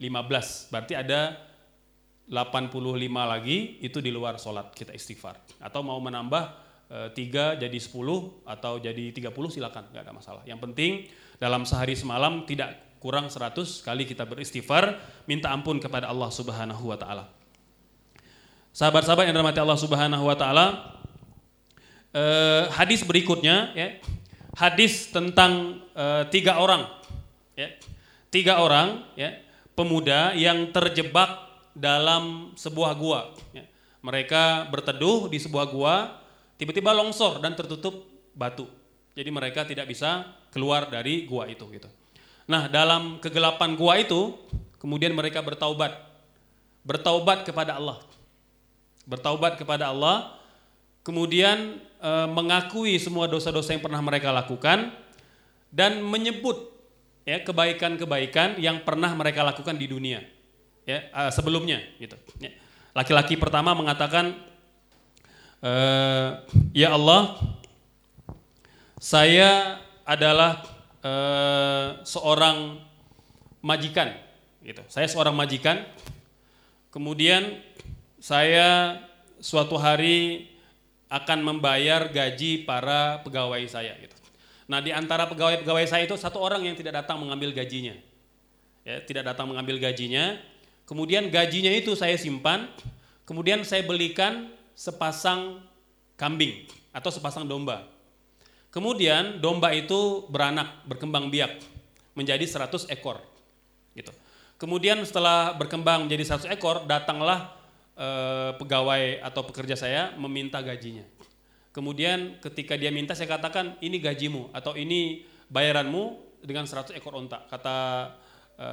15. 0.00 0.72
Berarti 0.72 0.94
ada 0.96 1.36
85 2.24 2.72
lagi 3.04 3.78
itu 3.84 4.00
di 4.00 4.08
luar 4.08 4.40
sholat 4.40 4.72
kita 4.72 4.96
istighfar. 4.96 5.36
Atau 5.60 5.84
mau 5.84 6.00
menambah 6.00 6.42
e, 6.88 6.98
3 7.12 7.60
jadi 7.60 7.78
10 7.78 7.92
atau 8.48 8.72
jadi 8.80 9.04
30 9.12 9.28
silakan, 9.52 9.84
nggak 9.92 10.02
ada 10.02 10.12
masalah. 10.16 10.42
Yang 10.48 10.60
penting 10.70 10.92
dalam 11.36 11.68
sehari 11.68 11.92
semalam 11.94 12.48
tidak 12.48 12.96
kurang 13.04 13.28
100 13.28 13.84
kali 13.84 14.08
kita 14.08 14.24
beristighfar, 14.24 14.96
minta 15.28 15.52
ampun 15.52 15.76
kepada 15.76 16.08
Allah 16.08 16.32
Subhanahu 16.32 16.88
wa 16.88 16.96
taala. 16.96 17.28
Sahabat-sahabat 18.72 19.28
yang 19.28 19.36
dirahmati 19.36 19.60
Allah 19.60 19.78
Subhanahu 19.78 20.24
wa 20.24 20.32
taala, 20.32 20.96
eh, 22.16 22.64
hadis 22.72 23.04
berikutnya 23.04 23.76
ya, 23.76 24.00
hadis 24.54 25.10
tentang 25.10 25.82
uh, 25.94 26.26
tiga 26.30 26.58
orang, 26.62 26.86
ya, 27.58 27.70
tiga 28.30 28.62
orang, 28.62 29.02
ya, 29.18 29.34
pemuda 29.74 30.34
yang 30.34 30.70
terjebak 30.70 31.30
dalam 31.74 32.54
sebuah 32.54 32.94
gua. 32.94 33.20
Ya. 33.50 33.66
Mereka 34.04 34.70
berteduh 34.70 35.26
di 35.26 35.38
sebuah 35.42 35.66
gua, 35.70 36.22
tiba-tiba 36.56 36.94
longsor 36.94 37.42
dan 37.42 37.58
tertutup 37.58 38.06
batu. 38.34 38.70
Jadi 39.14 39.30
mereka 39.30 39.66
tidak 39.66 39.90
bisa 39.90 40.26
keluar 40.54 40.86
dari 40.86 41.26
gua 41.26 41.50
itu, 41.50 41.66
gitu. 41.70 41.90
Nah, 42.46 42.70
dalam 42.70 43.18
kegelapan 43.18 43.74
gua 43.74 43.98
itu, 43.98 44.34
kemudian 44.78 45.14
mereka 45.14 45.42
bertaubat, 45.42 45.98
bertaubat 46.86 47.42
kepada 47.42 47.80
Allah, 47.80 47.98
bertaubat 49.08 49.58
kepada 49.58 49.90
Allah 49.90 50.44
kemudian 51.04 51.78
e, 52.04 52.10
mengakui 52.28 53.00
semua 53.00 53.24
dosa-dosa 53.24 53.72
yang 53.72 53.80
pernah 53.80 54.04
mereka 54.04 54.28
lakukan 54.28 54.92
dan 55.72 56.04
menyebut 56.04 56.76
ya 57.24 57.40
kebaikan-kebaikan 57.40 58.60
yang 58.60 58.84
pernah 58.84 59.08
mereka 59.16 59.40
lakukan 59.40 59.80
di 59.80 59.88
dunia 59.88 60.20
ya 60.84 61.08
e, 61.08 61.22
sebelumnya 61.32 61.80
gitu. 61.96 62.20
Ya. 62.44 62.52
Laki-laki 62.92 63.40
pertama 63.40 63.72
mengatakan 63.72 64.36
e, 65.64 65.72
ya 66.76 66.92
Allah 66.92 67.40
saya 69.00 69.80
adalah 70.04 70.60
e, 71.00 71.12
seorang 72.04 72.84
majikan 73.64 74.12
gitu. 74.60 74.84
Saya 74.92 75.08
seorang 75.08 75.32
majikan. 75.32 75.84
Kemudian 76.92 77.58
saya 78.22 79.00
suatu 79.42 79.74
hari 79.74 80.46
akan 81.14 81.38
membayar 81.46 82.10
gaji 82.10 82.66
para 82.66 83.22
pegawai 83.22 83.62
saya 83.70 83.94
gitu. 84.02 84.18
Nah, 84.66 84.82
di 84.82 84.90
antara 84.90 85.30
pegawai-pegawai 85.30 85.86
saya 85.86 86.02
itu 86.10 86.18
satu 86.18 86.42
orang 86.42 86.66
yang 86.66 86.74
tidak 86.74 87.04
datang 87.04 87.22
mengambil 87.22 87.54
gajinya. 87.54 87.94
Ya, 88.82 88.98
tidak 88.98 89.30
datang 89.30 89.46
mengambil 89.46 89.78
gajinya. 89.78 90.42
Kemudian 90.88 91.30
gajinya 91.30 91.70
itu 91.70 91.94
saya 91.94 92.18
simpan, 92.18 92.66
kemudian 93.22 93.62
saya 93.62 93.86
belikan 93.86 94.50
sepasang 94.74 95.62
kambing 96.18 96.66
atau 96.90 97.14
sepasang 97.14 97.46
domba. 97.46 97.86
Kemudian 98.74 99.38
domba 99.38 99.70
itu 99.70 100.26
beranak, 100.26 100.82
berkembang 100.82 101.30
biak 101.30 101.62
menjadi 102.18 102.42
100 102.42 102.90
ekor. 102.90 103.22
Gitu. 103.94 104.10
Kemudian 104.58 104.98
setelah 105.06 105.54
berkembang 105.54 106.10
menjadi 106.10 106.34
100 106.42 106.50
ekor, 106.58 106.82
datanglah 106.90 107.54
e, 107.94 108.08
pegawai 108.58 109.22
atau 109.22 109.42
pekerja 109.46 109.74
saya 109.78 110.02
meminta 110.18 110.60
gajinya. 110.60 111.06
Kemudian 111.74 112.38
ketika 112.38 112.78
dia 112.78 112.94
minta 112.94 113.18
saya 113.18 113.26
katakan 113.34 113.74
ini 113.82 113.98
gajimu 113.98 114.54
atau 114.54 114.78
ini 114.78 115.26
bayaranmu 115.50 116.36
dengan 116.44 116.68
100 116.68 116.94
ekor 116.94 117.18
onta. 117.18 117.46
Kata 117.50 117.76
e, 118.54 118.66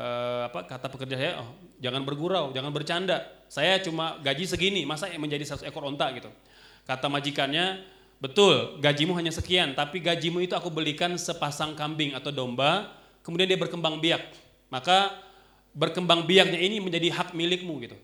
apa 0.51 0.67
kata 0.67 0.87
pekerja 0.89 1.15
saya, 1.17 1.31
oh, 1.41 1.49
jangan 1.81 2.05
bergurau, 2.05 2.53
jangan 2.53 2.69
bercanda. 2.69 3.25
Saya 3.49 3.81
cuma 3.81 4.21
gaji 4.21 4.45
segini, 4.45 4.85
masa 4.85 5.09
menjadi 5.17 5.45
100 5.45 5.69
ekor 5.69 5.85
onta 5.87 6.09
gitu. 6.13 6.29
Kata 6.85 7.09
majikannya, 7.09 7.81
Betul, 8.21 8.77
gajimu 8.77 9.17
hanya 9.17 9.33
sekian, 9.33 9.73
tapi 9.73 9.97
gajimu 9.97 10.45
itu 10.45 10.53
aku 10.53 10.69
belikan 10.69 11.17
sepasang 11.17 11.73
kambing 11.73 12.13
atau 12.13 12.29
domba, 12.29 12.93
kemudian 13.25 13.49
dia 13.49 13.57
berkembang 13.57 13.97
biak. 13.97 14.21
Maka 14.69 15.09
berkembang 15.73 16.29
biaknya 16.29 16.61
ini 16.61 16.77
menjadi 16.77 17.09
hak 17.09 17.33
milikmu 17.33 17.81
gitu. 17.81 17.97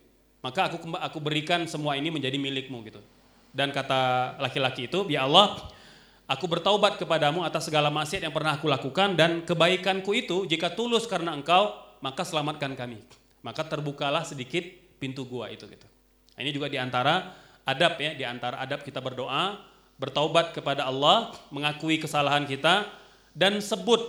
Maka 0.48 0.72
aku 0.72 0.96
aku 0.96 1.20
berikan 1.20 1.68
semua 1.68 2.00
ini 2.00 2.08
menjadi 2.08 2.40
milikmu 2.40 2.80
gitu. 2.88 3.04
Dan 3.52 3.76
kata 3.76 4.40
laki-laki 4.40 4.88
itu, 4.88 5.04
"Ya 5.12 5.28
Allah, 5.28 5.60
aku 6.24 6.48
bertaubat 6.48 6.96
kepadamu 6.96 7.44
atas 7.44 7.68
segala 7.68 7.92
maksiat 7.92 8.24
yang 8.24 8.32
pernah 8.32 8.56
aku 8.56 8.72
lakukan 8.72 9.20
dan 9.20 9.44
kebaikanku 9.44 10.08
itu 10.16 10.48
jika 10.48 10.72
tulus 10.72 11.04
karena 11.04 11.36
Engkau, 11.36 11.76
maka 12.00 12.24
selamatkan 12.24 12.80
kami." 12.80 13.04
Maka 13.44 13.68
terbukalah 13.68 14.24
sedikit 14.24 14.64
pintu 15.04 15.28
gua 15.28 15.52
itu 15.52 15.68
gitu. 15.68 15.84
Nah, 15.84 16.40
ini 16.40 16.56
juga 16.56 16.72
di 16.72 16.80
antara 16.80 17.36
adab 17.68 18.00
ya, 18.00 18.16
di 18.16 18.24
antara 18.24 18.64
adab 18.64 18.88
kita 18.88 19.04
berdoa 19.04 19.60
bertaubat 20.00 20.56
kepada 20.56 20.88
Allah, 20.88 21.34
mengakui 21.52 22.00
kesalahan 22.00 22.48
kita, 22.48 22.88
dan 23.36 23.60
sebut 23.60 24.00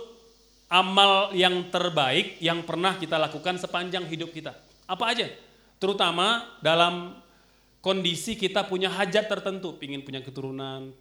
amal 0.69 1.33
yang 1.33 1.65
terbaik 1.73 2.37
yang 2.39 2.61
pernah 2.61 2.95
kita 2.95 3.17
lakukan 3.17 3.57
sepanjang 3.57 4.05
hidup 4.05 4.29
kita. 4.29 4.53
Apa 4.85 5.11
aja? 5.11 5.27
Terutama 5.79 6.59
dalam 6.59 7.15
kondisi 7.79 8.35
kita 8.35 8.67
punya 8.67 8.91
hajat 8.91 9.31
tertentu, 9.31 9.79
ingin 9.79 10.03
punya 10.03 10.19
keturunan, 10.19 10.91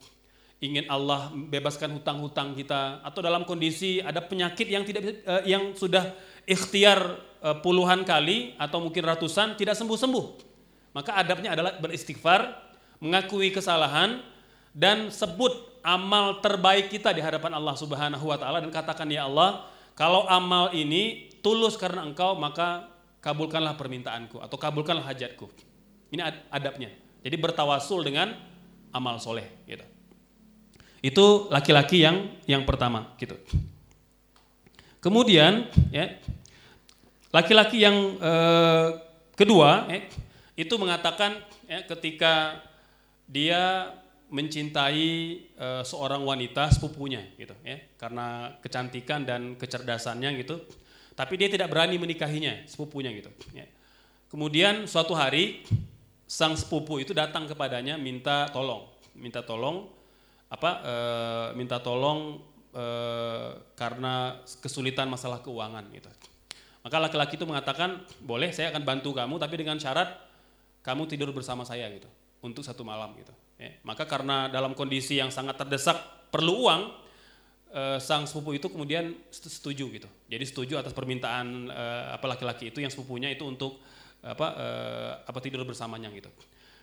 ingin 0.62 0.86
Allah 0.86 1.34
bebaskan 1.34 1.98
hutang-hutang 1.98 2.54
kita, 2.54 3.02
atau 3.02 3.18
dalam 3.18 3.42
kondisi 3.42 3.98
ada 3.98 4.22
penyakit 4.22 4.66
yang 4.70 4.86
tidak 4.86 5.22
uh, 5.26 5.42
yang 5.42 5.74
sudah 5.74 6.14
ikhtiar 6.46 7.18
uh, 7.42 7.58
puluhan 7.58 8.06
kali 8.06 8.54
atau 8.54 8.78
mungkin 8.78 9.02
ratusan 9.02 9.58
tidak 9.58 9.74
sembuh-sembuh. 9.74 10.46
Maka 10.94 11.18
adabnya 11.20 11.58
adalah 11.58 11.74
beristighfar, 11.78 12.54
mengakui 13.02 13.50
kesalahan, 13.50 14.22
dan 14.70 15.10
sebut 15.10 15.82
amal 15.82 16.38
terbaik 16.38 16.90
kita 16.90 17.10
di 17.10 17.22
hadapan 17.22 17.54
Allah 17.54 17.74
Subhanahu 17.74 18.30
wa 18.30 18.38
taala 18.38 18.62
dan 18.62 18.70
katakan 18.70 19.10
ya 19.10 19.26
Allah, 19.26 19.66
kalau 19.98 20.26
amal 20.30 20.70
ini 20.70 21.34
tulus 21.42 21.74
karena 21.74 22.06
Engkau 22.06 22.38
maka 22.38 22.97
kabulkanlah 23.20 23.74
permintaanku 23.74 24.38
atau 24.38 24.56
kabulkanlah 24.56 25.04
hajatku. 25.06 25.50
Ini 26.14 26.22
adabnya. 26.48 26.88
Jadi 27.20 27.36
bertawasul 27.36 28.06
dengan 28.06 28.32
amal 28.94 29.20
soleh 29.20 29.44
gitu. 29.68 29.84
Itu 31.04 31.52
laki-laki 31.52 32.02
yang 32.02 32.38
yang 32.48 32.62
pertama 32.64 33.14
gitu. 33.20 33.36
Kemudian 34.98 35.68
ya 35.94 36.18
laki-laki 37.30 37.84
yang 37.84 38.18
eh, 38.18 38.88
kedua 39.38 39.86
ya, 39.86 40.00
itu 40.58 40.74
mengatakan 40.74 41.38
ya, 41.70 41.86
ketika 41.86 42.64
dia 43.28 43.92
mencintai 44.28 45.08
uh, 45.56 45.80
seorang 45.80 46.20
wanita 46.20 46.68
sepupunya 46.68 47.24
gitu 47.40 47.56
ya 47.64 47.80
karena 47.96 48.52
kecantikan 48.60 49.24
dan 49.24 49.56
kecerdasannya 49.56 50.36
gitu 50.44 50.60
tapi 51.18 51.34
dia 51.34 51.50
tidak 51.50 51.66
berani 51.66 51.98
menikahinya 51.98 52.62
sepupunya 52.70 53.10
gitu. 53.10 53.26
Ya. 53.50 53.66
kemudian 54.30 54.86
suatu 54.86 55.18
hari 55.18 55.66
sang 56.30 56.54
sepupu 56.54 57.02
itu 57.02 57.10
datang 57.10 57.50
kepadanya 57.50 57.98
minta 57.98 58.46
tolong. 58.54 58.86
Minta 59.18 59.42
tolong 59.42 59.90
apa 60.46 60.70
e, 60.84 60.94
minta 61.58 61.82
tolong 61.82 62.38
e, 62.70 62.84
karena 63.74 64.38
kesulitan 64.62 65.10
masalah 65.10 65.42
keuangan 65.42 65.82
gitu. 65.90 66.06
Maka 66.86 66.96
laki-laki 67.02 67.34
itu 67.34 67.48
mengatakan 67.48 67.98
boleh 68.22 68.54
saya 68.54 68.70
akan 68.70 68.86
bantu 68.86 69.10
kamu 69.10 69.42
tapi 69.42 69.58
dengan 69.58 69.80
syarat 69.82 70.14
kamu 70.86 71.10
tidur 71.10 71.34
bersama 71.34 71.66
saya 71.66 71.90
gitu. 71.90 72.06
Untuk 72.38 72.62
satu 72.62 72.86
malam 72.86 73.18
gitu. 73.18 73.34
Ya, 73.58 73.74
maka 73.82 74.06
karena 74.06 74.46
dalam 74.46 74.78
kondisi 74.78 75.18
yang 75.18 75.34
sangat 75.34 75.58
terdesak 75.58 75.98
perlu 76.30 76.70
uang, 76.70 76.94
eh, 77.72 77.98
sang 78.00 78.24
sepupu 78.24 78.56
itu 78.56 78.66
kemudian 78.68 79.14
setuju 79.30 79.88
gitu. 79.92 80.08
Jadi 80.28 80.44
setuju 80.44 80.74
atas 80.80 80.92
permintaan 80.92 81.68
eh, 81.68 82.04
apa 82.14 82.26
laki-laki 82.28 82.72
itu 82.72 82.80
yang 82.80 82.92
sepupunya 82.92 83.28
itu 83.32 83.44
untuk 83.44 83.80
apa 84.24 84.46
eh, 84.56 85.12
apa 85.24 85.38
tidur 85.38 85.62
bersamanya 85.64 86.10
gitu. 86.12 86.28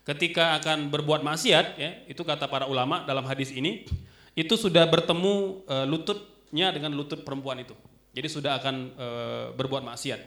Ketika 0.06 0.62
akan 0.62 0.94
berbuat 0.94 1.26
maksiat 1.26 1.66
ya, 1.82 1.92
itu 2.06 2.22
kata 2.22 2.46
para 2.46 2.70
ulama 2.70 3.02
dalam 3.10 3.26
hadis 3.26 3.50
ini 3.50 3.90
itu 4.38 4.54
sudah 4.54 4.86
bertemu 4.86 5.66
eh, 5.66 5.86
lututnya 5.90 6.70
dengan 6.72 6.94
lutut 6.94 7.26
perempuan 7.26 7.62
itu. 7.62 7.74
Jadi 8.16 8.28
sudah 8.32 8.62
akan 8.62 8.76
eh, 8.96 9.46
berbuat 9.54 9.84
maksiat. 9.84 10.22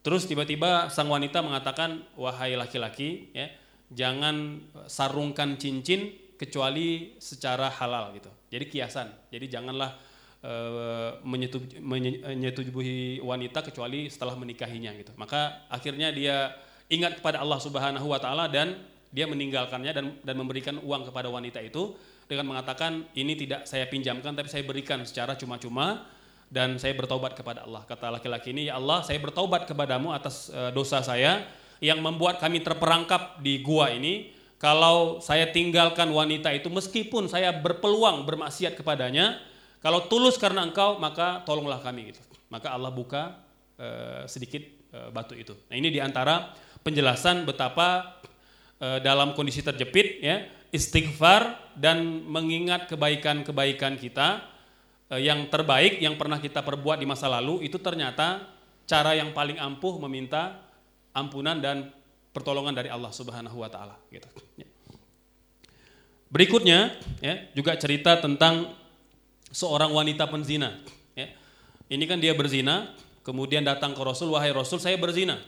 Terus 0.00 0.24
tiba-tiba 0.24 0.88
sang 0.88 1.12
wanita 1.12 1.44
mengatakan, 1.44 2.00
"Wahai 2.16 2.56
laki-laki, 2.56 3.28
ya, 3.36 3.52
jangan 3.92 4.64
sarungkan 4.88 5.60
cincin 5.60 6.14
kecuali 6.40 7.20
secara 7.20 7.68
halal 7.68 8.16
gitu. 8.16 8.32
Jadi 8.50 8.64
kiasan. 8.66 9.08
Jadi 9.30 9.46
janganlah 9.46 9.94
e, 10.42 10.52
menyetubuhi 12.34 13.22
wanita 13.22 13.62
kecuali 13.62 14.10
setelah 14.10 14.34
menikahinya 14.34 14.90
gitu. 14.98 15.14
Maka 15.14 15.70
akhirnya 15.70 16.10
dia 16.10 16.50
ingat 16.90 17.22
kepada 17.22 17.38
Allah 17.38 17.62
Subhanahu 17.62 18.10
wa 18.10 18.18
taala 18.18 18.50
dan 18.50 18.74
dia 19.14 19.30
meninggalkannya 19.30 19.92
dan 19.94 20.06
dan 20.22 20.34
memberikan 20.34 20.82
uang 20.82 21.06
kepada 21.10 21.30
wanita 21.30 21.62
itu 21.62 21.94
dengan 22.26 22.54
mengatakan 22.54 23.06
ini 23.14 23.34
tidak 23.34 23.66
saya 23.66 23.86
pinjamkan 23.90 24.34
tapi 24.34 24.46
saya 24.46 24.62
berikan 24.62 25.02
secara 25.02 25.34
cuma-cuma 25.34 26.06
dan 26.50 26.78
saya 26.82 26.98
bertobat 26.98 27.38
kepada 27.38 27.62
Allah. 27.62 27.86
Kata 27.86 28.10
laki-laki 28.10 28.50
ini, 28.50 28.66
"Ya 28.66 28.74
Allah, 28.74 29.06
saya 29.06 29.22
bertobat 29.22 29.70
kepadamu 29.70 30.10
atas 30.10 30.50
e, 30.50 30.74
dosa 30.74 30.98
saya." 31.00 31.46
yang 31.80 31.98
membuat 32.04 32.36
kami 32.38 32.60
terperangkap 32.60 33.40
di 33.40 33.64
gua 33.64 33.88
ini 33.88 34.28
kalau 34.60 35.24
saya 35.24 35.48
tinggalkan 35.48 36.12
wanita 36.12 36.52
itu 36.52 36.68
meskipun 36.68 37.32
saya 37.32 37.48
berpeluang 37.48 38.28
bermaksiat 38.28 38.76
kepadanya 38.76 39.40
kalau 39.80 40.04
tulus 40.04 40.36
karena 40.36 40.68
engkau 40.68 41.00
maka 41.00 41.40
tolonglah 41.48 41.80
kami 41.80 42.12
gitu. 42.12 42.20
Maka 42.52 42.76
Allah 42.76 42.92
buka 42.92 43.40
uh, 43.80 44.28
sedikit 44.28 44.60
uh, 44.92 45.08
batu 45.08 45.32
itu. 45.32 45.56
Nah 45.72 45.80
ini 45.80 45.88
di 45.88 45.96
antara 45.96 46.52
penjelasan 46.84 47.48
betapa 47.48 48.20
uh, 48.84 49.00
dalam 49.00 49.32
kondisi 49.32 49.64
terjepit 49.64 50.20
ya 50.20 50.44
istighfar 50.76 51.72
dan 51.72 52.28
mengingat 52.28 52.84
kebaikan-kebaikan 52.86 53.96
kita 53.96 54.44
yang 55.18 55.50
terbaik 55.50 55.98
yang 55.98 56.14
pernah 56.14 56.38
kita 56.38 56.62
perbuat 56.62 57.02
di 57.02 57.06
masa 57.08 57.26
lalu 57.26 57.66
itu 57.66 57.82
ternyata 57.82 58.46
cara 58.86 59.18
yang 59.18 59.34
paling 59.34 59.58
ampuh 59.58 59.98
meminta 60.06 60.62
ampunan 61.10 61.58
dan 61.58 61.90
pertolongan 62.30 62.74
dari 62.74 62.88
Allah 62.90 63.10
Subhanahu 63.10 63.58
wa 63.58 63.70
taala 63.70 63.98
gitu. 64.10 64.26
Ya. 64.58 64.68
Berikutnya 66.30 66.94
ya, 67.18 67.50
juga 67.58 67.74
cerita 67.74 68.18
tentang 68.22 68.70
seorang 69.50 69.90
wanita 69.90 70.30
penzina 70.30 70.78
ya. 71.18 71.26
Ini 71.90 72.04
kan 72.06 72.22
dia 72.22 72.30
berzina, 72.38 72.94
kemudian 73.26 73.66
datang 73.66 73.98
ke 73.98 74.02
Rasul, 74.02 74.30
"Wahai 74.30 74.54
Rasul, 74.54 74.78
saya 74.78 74.94
berzina." 74.94 75.42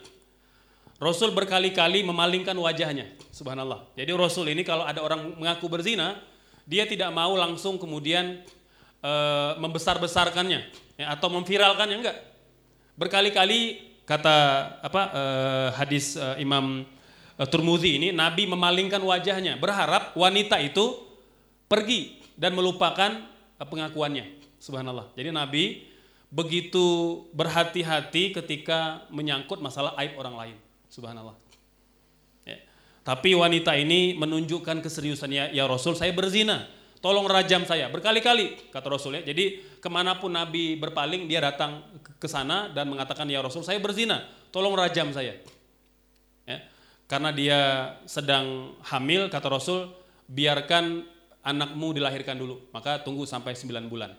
Rasul 1.03 1.35
berkali-kali 1.35 2.07
memalingkan 2.07 2.55
wajahnya. 2.55 3.11
Subhanallah. 3.35 3.91
Jadi 3.99 4.11
Rasul 4.15 4.55
ini 4.55 4.63
kalau 4.63 4.87
ada 4.87 5.03
orang 5.03 5.35
mengaku 5.35 5.67
berzina, 5.67 6.15
dia 6.63 6.87
tidak 6.87 7.11
mau 7.11 7.35
langsung 7.35 7.75
kemudian 7.75 8.39
e, 9.03 9.13
membesar-besarkannya 9.59 10.61
ya, 10.95 11.07
atau 11.11 11.27
memviralkannya 11.27 11.97
enggak. 11.99 12.19
Berkali-kali 12.95 13.92
kata 14.05 14.37
apa 14.83 15.03
e, 15.11 15.23
hadis 15.79 16.19
e, 16.19 16.43
Imam 16.43 16.83
e, 17.39 17.43
Turmuzi 17.47 17.99
ini 17.99 18.09
Nabi 18.11 18.51
memalingkan 18.51 19.01
wajahnya 19.03 19.59
berharap 19.59 20.15
wanita 20.19 20.59
itu 20.59 20.99
pergi 21.71 22.21
dan 22.35 22.53
melupakan 22.53 23.23
e, 23.57 23.63
pengakuannya. 23.63 24.43
Subhanallah. 24.63 25.11
Jadi 25.19 25.35
Nabi 25.35 25.65
begitu 26.33 27.21
berhati-hati 27.37 28.33
ketika 28.33 29.05
menyangkut 29.13 29.61
masalah 29.61 29.93
aib 30.01 30.17
orang 30.17 30.35
lain. 30.39 30.57
Subhanallah. 30.89 31.37
Ya. 32.49 32.63
Tapi 33.05 33.37
wanita 33.37 33.77
ini 33.77 34.17
menunjukkan 34.17 34.81
keseriusannya, 34.81 35.53
ya 35.53 35.65
Rasul 35.69 35.93
saya 35.93 36.15
berzina, 36.17 36.71
tolong 37.03 37.27
rajam 37.27 37.67
saya. 37.67 37.91
Berkali-kali 37.91 38.71
kata 38.71 38.87
Rasul 38.87 39.21
ya. 39.21 39.23
Jadi 39.27 39.77
ke 39.83 39.89
mana 39.91 40.17
pun 40.17 40.31
Nabi 40.31 40.79
berpaling 40.79 41.27
dia 41.27 41.43
datang 41.43 41.83
ke 42.17 42.31
sana 42.31 42.71
dan 42.71 42.87
mengatakan 42.87 43.27
ya 43.27 43.43
Rasul 43.43 43.67
saya 43.67 43.83
berzina, 43.83 44.23
tolong 44.55 44.73
rajam 44.79 45.11
saya. 45.11 45.37
Ya. 46.47 46.59
Karena 47.11 47.35
dia 47.35 47.61
sedang 48.07 48.79
hamil 48.87 49.27
kata 49.29 49.51
Rasul 49.51 49.91
biarkan 50.31 51.03
anakmu 51.43 51.99
dilahirkan 51.99 52.39
dulu, 52.39 52.71
maka 52.71 53.03
tunggu 53.03 53.27
sampai 53.27 53.59
9 53.59 53.91
bulan. 53.91 54.15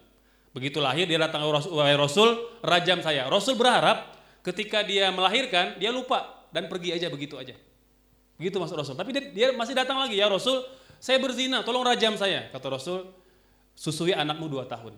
Begitu 0.53 0.77
lahir 0.77 1.09
dia 1.09 1.17
datang 1.17 1.41
wahai 1.49 1.97
Rasul, 1.97 2.36
rajam 2.61 3.01
saya. 3.01 3.25
Rasul 3.31 3.57
berharap 3.57 4.13
ketika 4.43 4.84
dia 4.84 5.09
melahirkan 5.09 5.79
dia 5.79 5.89
lupa 5.89 6.45
dan 6.53 6.69
pergi 6.69 6.93
aja 6.93 7.07
begitu 7.09 7.39
aja. 7.39 7.55
Begitu 8.38 8.59
masuk 8.59 8.77
Rasul. 8.77 8.93
Tapi 8.99 9.09
dia, 9.15 9.23
dia 9.31 9.47
masih 9.55 9.73
datang 9.73 9.97
lagi 9.97 10.19
ya 10.19 10.29
Rasul, 10.29 10.61
saya 11.03 11.19
berzina, 11.19 11.67
tolong 11.67 11.83
rajam 11.83 12.15
saya. 12.15 12.47
Kata 12.47 12.71
Rasul, 12.71 13.03
susui 13.75 14.15
anakmu 14.15 14.47
dua 14.47 14.63
tahun. 14.63 14.95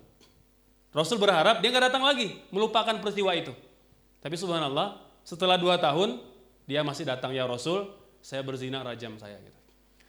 Rasul 0.93 1.17
berharap 1.17 1.65
dia 1.65 1.73
nggak 1.73 1.89
datang 1.89 2.05
lagi, 2.05 2.45
melupakan 2.53 2.93
peristiwa 3.01 3.33
itu. 3.33 3.49
Tapi 4.21 4.37
subhanallah, 4.37 5.01
setelah 5.25 5.57
dua 5.57 5.81
tahun 5.81 6.21
dia 6.69 6.85
masih 6.85 7.09
datang 7.09 7.33
ya 7.33 7.49
Rasul, 7.49 7.89
saya 8.21 8.45
berzina 8.45 8.85
rajam 8.85 9.17
saya. 9.17 9.41
Gitu. 9.41 9.59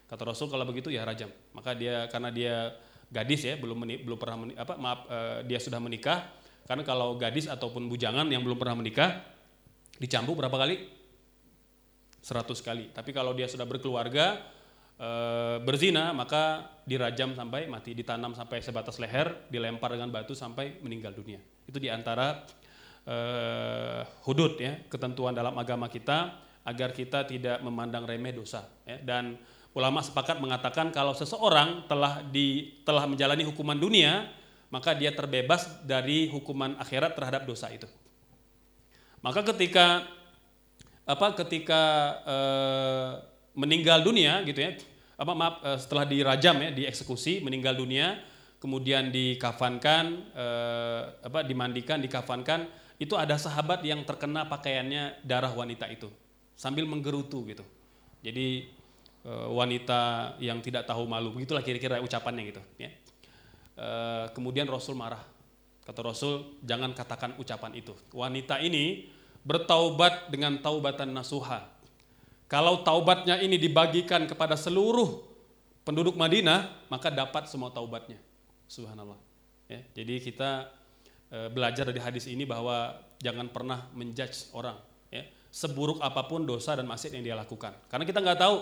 Kata 0.04 0.22
Rasul 0.28 0.52
kalau 0.52 0.68
begitu 0.68 0.92
ya 0.92 1.00
rajam. 1.00 1.32
Maka 1.56 1.72
dia 1.72 2.04
karena 2.12 2.28
dia 2.28 2.76
gadis 3.08 3.48
ya 3.48 3.56
belum 3.56 3.88
meni, 3.88 3.96
belum 3.96 4.20
pernah 4.20 4.36
meni, 4.44 4.52
apa 4.52 4.76
maaf 4.76 5.00
uh, 5.08 5.40
dia 5.48 5.56
sudah 5.56 5.80
menikah 5.80 6.28
karena 6.68 6.84
kalau 6.84 7.16
gadis 7.16 7.48
ataupun 7.48 7.88
bujangan 7.88 8.28
yang 8.28 8.44
belum 8.44 8.58
pernah 8.58 8.76
menikah 8.76 9.22
dicambuk 9.96 10.36
berapa 10.36 10.52
kali 10.52 10.76
100 12.20 12.42
kali 12.66 12.84
tapi 12.90 13.14
kalau 13.14 13.30
dia 13.38 13.46
sudah 13.46 13.62
berkeluarga 13.62 14.42
e, 14.96 15.10
berzina 15.62 16.16
maka 16.16 16.72
dirajam 16.88 17.36
sampai 17.36 17.68
mati 17.68 17.92
ditanam 17.92 18.32
sampai 18.32 18.64
sebatas 18.64 18.96
leher 18.96 19.48
dilempar 19.52 19.94
dengan 19.94 20.10
batu 20.10 20.32
sampai 20.32 20.80
meninggal 20.80 21.14
dunia 21.14 21.38
itu 21.68 21.76
di 21.76 21.92
antara 21.92 22.44
e, 23.04 23.16
hudud 24.24 24.58
ya 24.58 24.80
ketentuan 24.88 25.36
dalam 25.36 25.54
agama 25.56 25.86
kita 25.86 26.42
agar 26.66 26.90
kita 26.90 27.22
tidak 27.28 27.62
memandang 27.62 28.02
remeh 28.02 28.34
dosa 28.34 28.66
ya. 28.82 28.98
dan 28.98 29.38
ulama 29.76 30.00
sepakat 30.00 30.40
mengatakan 30.40 30.88
kalau 30.88 31.12
seseorang 31.12 31.84
telah 31.84 32.24
di 32.24 32.80
telah 32.88 33.04
menjalani 33.04 33.44
hukuman 33.44 33.76
dunia, 33.76 34.24
maka 34.72 34.96
dia 34.96 35.12
terbebas 35.12 35.68
dari 35.84 36.32
hukuman 36.32 36.80
akhirat 36.80 37.12
terhadap 37.12 37.44
dosa 37.44 37.68
itu. 37.68 37.84
Maka 39.20 39.44
ketika 39.52 40.08
apa 41.04 41.36
ketika 41.44 41.82
e, 42.24 42.36
meninggal 43.56 44.04
dunia 44.04 44.44
gitu 44.44 44.60
ya, 44.60 44.76
apa 45.16 45.32
maaf 45.32 45.54
e, 45.64 45.70
setelah 45.80 46.04
dirajam 46.04 46.60
ya, 46.60 46.70
dieksekusi, 46.70 47.40
meninggal 47.40 47.74
dunia, 47.74 48.20
kemudian 48.60 49.08
dikafankan 49.08 50.28
e, 50.36 50.46
apa 51.24 51.40
dimandikan, 51.42 51.98
dikafankan, 51.98 52.68
itu 53.00 53.16
ada 53.16 53.40
sahabat 53.40 53.80
yang 53.82 54.04
terkena 54.04 54.44
pakaiannya 54.46 55.24
darah 55.24 55.50
wanita 55.50 55.88
itu 55.88 56.12
sambil 56.56 56.84
menggerutu 56.84 57.44
gitu. 57.48 57.64
Jadi 58.20 58.76
Eh, 59.26 59.48
wanita 59.50 60.34
yang 60.38 60.62
tidak 60.62 60.86
tahu 60.86 61.02
malu. 61.02 61.34
Begitulah 61.34 61.58
kira-kira 61.58 61.98
ucapannya 61.98 62.46
gitu. 62.46 62.62
Ya. 62.78 62.94
Eh, 63.74 64.26
kemudian 64.30 64.70
Rasul 64.70 64.94
marah. 64.94 65.18
Kata 65.82 65.98
Rasul, 66.06 66.62
jangan 66.62 66.94
katakan 66.94 67.34
ucapan 67.34 67.74
itu. 67.74 67.90
Wanita 68.14 68.62
ini 68.62 69.10
bertaubat 69.42 70.30
dengan 70.30 70.62
taubatan 70.62 71.10
nasuha. 71.10 71.66
Kalau 72.46 72.86
taubatnya 72.86 73.42
ini 73.42 73.58
dibagikan 73.58 74.22
kepada 74.30 74.54
seluruh 74.54 75.26
penduduk 75.82 76.14
Madinah, 76.14 76.86
maka 76.86 77.10
dapat 77.10 77.50
semua 77.50 77.74
taubatnya. 77.74 78.18
Subhanallah. 78.70 79.18
Ya, 79.66 79.82
jadi 79.98 80.22
kita 80.22 80.70
e, 81.30 81.50
belajar 81.50 81.90
dari 81.90 81.98
hadis 81.98 82.30
ini 82.30 82.46
bahwa 82.46 83.02
jangan 83.18 83.50
pernah 83.50 83.90
menjudge 83.94 84.54
orang. 84.54 84.78
Ya, 85.10 85.26
seburuk 85.50 85.98
apa 85.98 86.26
pun 86.26 86.46
dosa 86.46 86.78
dan 86.78 86.86
maksiat 86.86 87.18
yang 87.18 87.26
dia 87.26 87.36
lakukan. 87.38 87.74
Karena 87.90 88.06
kita 88.06 88.22
nggak 88.22 88.38
tahu 88.38 88.56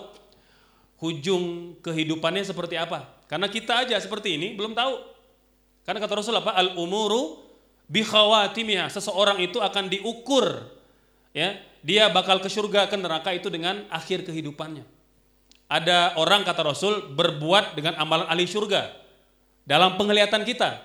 hujung 1.05 1.77
kehidupannya 1.85 2.41
seperti 2.41 2.77
apa. 2.81 3.05
Karena 3.29 3.45
kita 3.49 3.85
aja 3.85 3.97
seperti 4.01 4.37
ini 4.37 4.57
belum 4.57 4.73
tahu. 4.73 4.93
Karena 5.85 6.01
kata 6.01 6.13
Rasul 6.17 6.41
apa? 6.41 6.57
Al 6.57 6.73
umuru 6.73 7.41
bi 7.85 8.01
khawatimiha. 8.01 8.89
Seseorang 8.89 9.37
itu 9.45 9.61
akan 9.61 9.93
diukur 9.93 10.73
ya, 11.33 11.57
dia 11.85 12.09
bakal 12.09 12.41
ke 12.41 12.49
surga 12.49 12.89
ke 12.89 12.97
neraka 12.97 13.29
itu 13.29 13.53
dengan 13.53 13.85
akhir 13.93 14.25
kehidupannya. 14.25 14.81
Ada 15.69 16.17
orang 16.17 16.41
kata 16.41 16.65
Rasul 16.65 17.13
berbuat 17.13 17.77
dengan 17.77 17.93
amalan 18.01 18.25
ahli 18.25 18.49
surga 18.49 18.89
dalam 19.69 19.93
penglihatan 19.93 20.41
kita. 20.41 20.81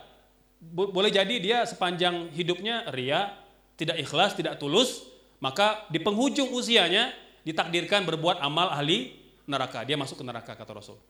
Boleh 0.60 1.08
jadi 1.08 1.40
dia 1.40 1.64
sepanjang 1.64 2.28
hidupnya 2.36 2.92
ria, 2.92 3.32
tidak 3.80 3.96
ikhlas, 3.96 4.36
tidak 4.36 4.60
tulus, 4.60 5.08
maka 5.40 5.88
di 5.88 5.96
penghujung 5.96 6.52
usianya 6.52 7.16
ditakdirkan 7.48 8.04
berbuat 8.04 8.44
amal 8.44 8.68
ahli 8.68 9.16
neraka, 9.48 9.80
dia 9.88 9.96
masuk 9.96 10.20
ke 10.20 10.24
neraka 10.24 10.52
kata 10.52 10.72
Rasul. 10.76 11.00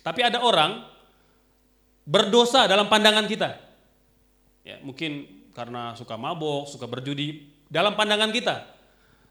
Tapi 0.00 0.24
ada 0.24 0.40
orang 0.40 0.80
berdosa 2.08 2.64
dalam 2.64 2.88
pandangan 2.88 3.28
kita. 3.28 3.60
Ya, 4.64 4.80
mungkin 4.80 5.28
karena 5.52 5.92
suka 5.92 6.16
mabok, 6.16 6.72
suka 6.72 6.88
berjudi 6.88 7.52
dalam 7.68 7.92
pandangan 8.00 8.32
kita. 8.32 8.79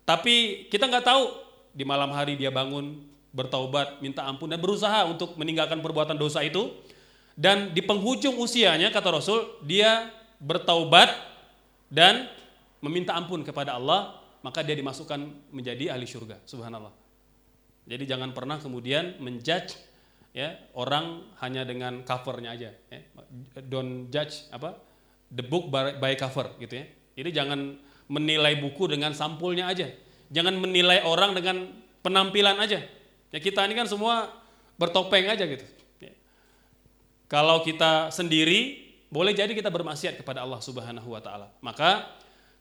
Tapi 0.09 0.65
kita 0.73 0.89
nggak 0.89 1.05
tahu 1.05 1.37
di 1.69 1.85
malam 1.85 2.09
hari 2.09 2.33
dia 2.33 2.49
bangun 2.49 2.97
bertaubat, 3.29 4.01
minta 4.01 4.25
ampun 4.25 4.49
dan 4.49 4.57
berusaha 4.57 5.05
untuk 5.05 5.37
meninggalkan 5.37 5.85
perbuatan 5.85 6.17
dosa 6.17 6.41
itu. 6.41 6.73
Dan 7.37 7.77
di 7.77 7.85
penghujung 7.85 8.33
usianya 8.41 8.89
kata 8.89 9.13
Rasul, 9.13 9.61
dia 9.61 10.09
bertaubat 10.41 11.13
dan 11.93 12.25
meminta 12.81 13.13
ampun 13.13 13.45
kepada 13.45 13.77
Allah, 13.77 14.17
maka 14.41 14.65
dia 14.65 14.73
dimasukkan 14.73 15.53
menjadi 15.53 15.93
ahli 15.93 16.09
surga. 16.09 16.41
Subhanallah. 16.41 16.91
Jadi 17.85 18.09
jangan 18.09 18.33
pernah 18.33 18.57
kemudian 18.57 19.21
menjudge 19.21 19.77
ya 20.33 20.57
orang 20.73 21.21
hanya 21.37 21.69
dengan 21.69 22.01
covernya 22.01 22.49
aja. 22.57 22.69
Ya. 22.89 22.99
Don't 23.61 24.09
judge 24.09 24.49
apa 24.49 24.73
the 25.29 25.45
book 25.45 25.69
by 25.69 26.17
cover 26.17 26.49
gitu 26.57 26.81
ya. 26.81 26.85
Jadi 27.13 27.29
jangan 27.29 27.59
menilai 28.09 28.57
buku 28.57 28.89
dengan 28.89 29.13
sampulnya 29.13 29.69
aja. 29.69 29.87
Jangan 30.33 30.57
menilai 30.57 31.05
orang 31.05 31.37
dengan 31.37 31.69
penampilan 32.01 32.57
aja. 32.57 32.81
Ya 33.29 33.39
kita 33.39 33.63
ini 33.69 33.77
kan 33.77 33.85
semua 33.85 34.33
bertopeng 34.81 35.29
aja 35.29 35.45
gitu. 35.45 35.63
Ya. 36.01 36.13
Kalau 37.29 37.61
kita 37.61 38.09
sendiri 38.09 38.89
boleh 39.13 39.37
jadi 39.37 39.53
kita 39.53 39.69
bermaksiat 39.69 40.17
kepada 40.19 40.41
Allah 40.41 40.57
Subhanahu 40.59 41.13
wa 41.13 41.21
taala. 41.21 41.53
Maka 41.61 42.09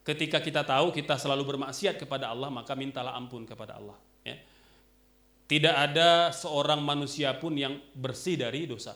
ketika 0.04 0.44
kita 0.44 0.64
tahu 0.64 0.92
kita 0.92 1.16
selalu 1.16 1.56
bermaksiat 1.56 1.96
kepada 1.96 2.28
Allah, 2.28 2.52
maka 2.52 2.76
mintalah 2.76 3.16
ampun 3.16 3.48
kepada 3.48 3.80
Allah. 3.80 3.96
Tidak 5.48 5.72
ada 5.72 6.28
seorang 6.28 6.84
manusia 6.84 7.32
pun 7.40 7.56
yang 7.56 7.80
bersih 7.96 8.36
dari 8.36 8.68
dosa. 8.68 8.92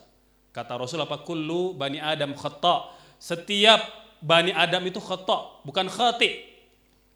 Kata 0.53 0.77
Rasul 0.77 1.01
apa? 1.01 1.25
Kullu 1.25 1.73
bani 1.73 1.97
Adam 1.97 2.37
khata. 2.37 2.93
Setiap 3.17 4.02
bani 4.23 4.55
Adam 4.55 4.79
itu 4.87 5.03
khata, 5.03 5.59
bukan 5.67 5.91
khati. 5.91 6.55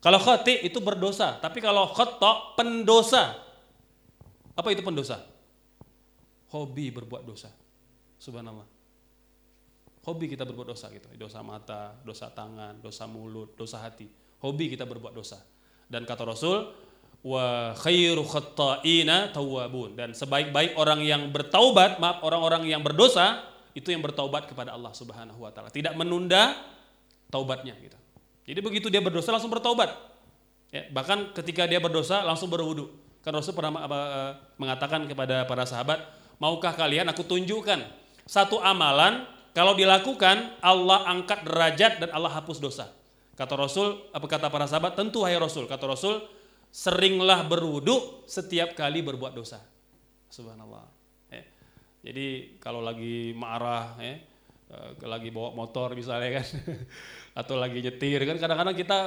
Kalau 0.03 0.19
khati 0.19 0.67
itu 0.67 0.83
berdosa, 0.83 1.39
tapi 1.39 1.63
kalau 1.63 1.87
khata 1.95 2.59
pendosa. 2.59 3.39
Apa 4.53 4.75
itu 4.75 4.83
pendosa? 4.83 5.23
Hobi 6.51 6.91
berbuat 6.91 7.23
dosa. 7.23 7.49
Subhanallah. 8.19 8.67
Hobi 10.03 10.31
kita 10.31 10.43
berbuat 10.47 10.67
dosa 10.67 10.91
gitu. 10.91 11.07
Dosa 11.15 11.43
mata, 11.43 11.95
dosa 12.03 12.31
tangan, 12.31 12.79
dosa 12.79 13.07
mulut, 13.07 13.55
dosa 13.55 13.79
hati. 13.83 14.07
Hobi 14.43 14.71
kita 14.71 14.87
berbuat 14.87 15.11
dosa. 15.15 15.41
Dan 15.87 16.07
kata 16.07 16.23
Rasul, 16.23 16.71
wa 17.25 17.73
khairu 17.75 18.21
khatta'ina 18.23 19.33
tawwabun 19.33 19.97
dan 19.97 20.13
sebaik-baik 20.13 20.77
orang 20.77 21.01
yang 21.01 21.27
bertaubat 21.33 21.97
maaf 21.97 22.21
orang-orang 22.21 22.69
yang 22.69 22.79
berdosa 22.85 23.41
itu 23.73 23.89
yang 23.89 23.99
bertaubat 24.05 24.45
kepada 24.47 24.73
Allah 24.73 24.93
Subhanahu 24.93 25.41
wa 25.41 25.49
taala 25.49 25.73
tidak 25.73 25.97
menunda 25.97 26.55
taubatnya 27.31 27.75
gitu. 27.79 27.97
Jadi 28.47 28.59
begitu 28.63 28.87
dia 28.87 29.03
berdosa 29.03 29.35
langsung 29.35 29.51
bertaubat. 29.51 29.91
Ya, 30.71 30.87
bahkan 30.91 31.31
ketika 31.31 31.63
dia 31.63 31.79
berdosa 31.79 32.23
langsung 32.23 32.51
berwudu. 32.51 32.91
Kan 33.23 33.35
Rasul 33.35 33.55
pernah 33.55 33.75
apa, 33.75 33.99
eh, 33.99 34.31
mengatakan 34.55 35.03
kepada 35.03 35.43
para 35.43 35.67
sahabat, 35.67 35.99
maukah 36.39 36.71
kalian 36.71 37.07
aku 37.11 37.27
tunjukkan 37.27 37.83
satu 38.23 38.59
amalan 38.63 39.27
kalau 39.51 39.75
dilakukan 39.75 40.59
Allah 40.63 41.07
angkat 41.07 41.43
derajat 41.43 42.03
dan 42.03 42.09
Allah 42.15 42.31
hapus 42.39 42.59
dosa. 42.59 42.91
Kata 43.35 43.53
Rasul, 43.59 43.99
apa 44.15 44.25
kata 44.25 44.47
para 44.47 44.65
sahabat? 44.65 44.95
Tentu 44.95 45.27
hai 45.27 45.35
Rasul. 45.35 45.67
Kata 45.67 45.91
Rasul, 45.91 46.23
seringlah 46.71 47.45
berwudu 47.47 48.23
setiap 48.25 48.73
kali 48.73 49.03
berbuat 49.03 49.33
dosa. 49.35 49.59
Subhanallah. 50.31 50.87
Ya. 51.31 51.43
Jadi 52.05 52.57
kalau 52.63 52.79
lagi 52.79 53.31
marah, 53.37 53.93
ya, 53.99 54.19
lagi 55.07 55.31
bawa 55.31 55.55
motor 55.55 55.95
misalnya 55.95 56.43
kan, 56.43 56.47
atau 57.41 57.55
lagi 57.55 57.79
nyetir 57.79 58.19
kan 58.27 58.35
kadang-kadang 58.35 58.75
kita, 58.75 58.97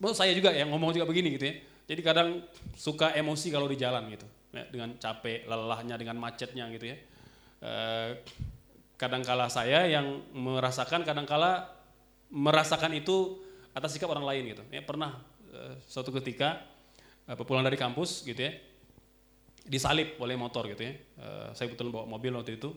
menurut 0.00 0.16
saya 0.16 0.32
juga 0.32 0.50
yang 0.50 0.72
ngomong 0.72 0.96
juga 0.96 1.04
begini 1.04 1.36
gitu 1.36 1.44
ya. 1.50 1.54
Jadi 1.90 2.00
kadang 2.06 2.28
suka 2.78 3.12
emosi 3.18 3.50
kalau 3.50 3.66
di 3.66 3.74
jalan 3.74 4.06
gitu, 4.14 4.24
ya, 4.54 4.64
dengan 4.70 4.94
capek, 4.96 5.44
lelahnya, 5.44 5.98
dengan 5.98 6.16
macetnya 6.22 6.70
gitu 6.70 6.86
ya. 6.94 6.96
Eh, 7.60 8.10
kadangkala 8.94 9.50
saya 9.50 9.88
yang 9.90 10.22
merasakan, 10.36 11.02
kadangkala 11.02 11.72
merasakan 12.30 12.94
itu 12.94 13.40
atas 13.74 13.96
sikap 13.96 14.12
orang 14.12 14.28
lain 14.28 14.54
gitu. 14.54 14.62
Ya, 14.70 14.84
pernah 14.84 15.18
uh, 15.50 15.74
suatu 15.88 16.12
ketika 16.14 16.62
pulang 17.48 17.64
dari 17.64 17.80
kampus 17.80 18.26
gitu 18.28 18.38
ya, 18.38 18.52
disalip 19.64 20.20
oleh 20.20 20.36
motor 20.36 20.68
gitu 20.68 20.82
ya. 20.84 20.94
Saya 21.56 21.72
betul 21.72 21.88
bawa 21.94 22.04
mobil 22.06 22.34
waktu 22.34 22.60
itu. 22.60 22.70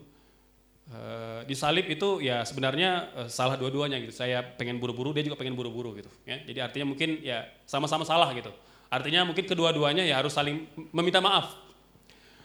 Uh, 0.84 1.40
disalip 1.48 1.88
itu 1.88 2.20
ya 2.20 2.44
sebenarnya 2.44 3.08
uh, 3.16 3.28
salah 3.32 3.56
dua-duanya 3.56 3.96
gitu. 4.04 4.12
Saya 4.12 4.44
pengen 4.44 4.76
buru-buru, 4.76 5.16
dia 5.16 5.24
juga 5.24 5.40
pengen 5.40 5.56
buru-buru 5.56 5.96
gitu. 5.96 6.12
Ya. 6.28 6.44
Jadi 6.44 6.58
artinya 6.60 6.86
mungkin 6.92 7.24
ya 7.24 7.48
sama-sama 7.64 8.04
salah 8.04 8.28
gitu. 8.36 8.52
Artinya 8.92 9.24
mungkin 9.24 9.48
kedua-duanya 9.48 10.04
ya 10.04 10.20
harus 10.20 10.36
saling 10.36 10.68
meminta 10.92 11.24
maaf. 11.24 11.56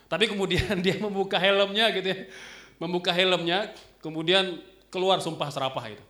Tapi 0.09 0.25
kemudian 0.25 0.79
dia 0.85 0.97
membuka 0.97 1.37
helmnya 1.37 1.93
gitu 1.93 2.07
ya, 2.09 2.17
membuka 2.81 3.13
helmnya, 3.13 3.69
kemudian 4.01 4.57
keluar 4.89 5.21
sumpah 5.21 5.51
serapah 5.53 5.85
itu, 5.85 6.03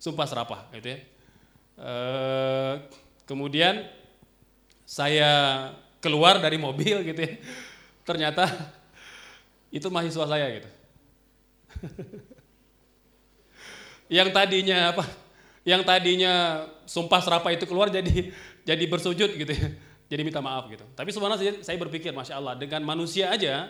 sumpah 0.00 0.24
serapah 0.24 0.60
gitu 0.72 0.96
ya. 0.96 0.98
Uh, 1.78 2.74
kemudian 3.28 3.86
saya 4.88 5.30
keluar 6.00 6.40
dari 6.40 6.56
mobil 6.56 7.04
gitu 7.04 7.20
ya. 7.20 7.36
Ternyata 8.08 8.48
itu 9.76 9.84
mahasiswa 9.92 10.24
saya 10.24 10.48
gitu. 10.56 10.77
yang 14.18 14.28
tadinya 14.32 14.94
apa? 14.94 15.04
Yang 15.66 15.82
tadinya 15.84 16.32
sumpah 16.88 17.20
serapa 17.20 17.52
itu 17.52 17.68
keluar 17.68 17.92
jadi 17.92 18.32
jadi 18.64 18.84
bersujud 18.88 19.36
gitu 19.36 19.52
ya. 19.52 19.68
Jadi 20.08 20.22
minta 20.24 20.40
maaf 20.40 20.72
gitu. 20.72 20.84
Tapi 20.96 21.12
sebenarnya 21.12 21.60
saya 21.60 21.76
berpikir 21.76 22.16
Masya 22.16 22.40
Allah 22.40 22.56
dengan 22.56 22.80
manusia 22.80 23.28
aja 23.28 23.68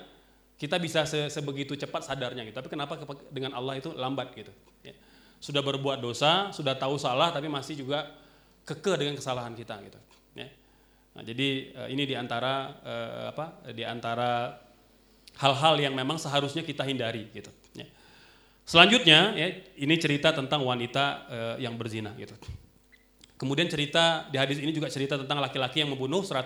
kita 0.55 0.79
bisa 0.79 1.07
se 1.07 1.31
sebegitu 1.31 1.75
cepat 1.75 2.07
sadarnya 2.07 2.47
gitu. 2.47 2.55
Tapi 2.55 2.71
kenapa 2.71 2.95
dengan 3.35 3.59
Allah 3.59 3.79
itu 3.79 3.91
lambat 3.91 4.31
gitu. 4.39 4.55
Ya. 4.87 4.95
Sudah 5.43 5.63
berbuat 5.63 5.99
dosa, 5.99 6.55
sudah 6.55 6.79
tahu 6.79 6.99
salah 6.99 7.35
tapi 7.35 7.51
masih 7.51 7.83
juga 7.83 8.07
keke 8.63 8.95
dengan 8.95 9.19
kesalahan 9.19 9.55
kita 9.59 9.75
gitu. 9.83 9.99
Nah, 11.19 11.27
jadi 11.27 11.75
uh, 11.75 11.89
ini 11.91 12.07
di 12.07 12.15
antara 12.15 12.79
eh, 12.79 13.23
apa? 13.35 13.67
Di 13.75 13.83
antara 13.83 14.55
hal-hal 15.43 15.75
yang 15.83 15.95
memang 15.99 16.15
seharusnya 16.15 16.63
kita 16.63 16.87
hindari 16.87 17.27
gitu. 17.35 17.51
Ya. 18.69 18.77
Selanjutnya, 18.77 19.33
ya, 19.33 19.49
ini 19.81 19.97
cerita 19.97 20.29
tentang 20.37 20.61
wanita 20.61 21.05
uh, 21.25 21.57
yang 21.57 21.81
berzina 21.81 22.13
gitu. 22.21 22.37
Kemudian 23.41 23.65
cerita 23.65 24.29
di 24.29 24.37
hadis 24.37 24.61
ini 24.61 24.77
juga 24.77 24.93
cerita 24.93 25.17
tentang 25.17 25.41
laki-laki 25.41 25.81
yang 25.81 25.97
membunuh 25.97 26.21
100 26.21 26.45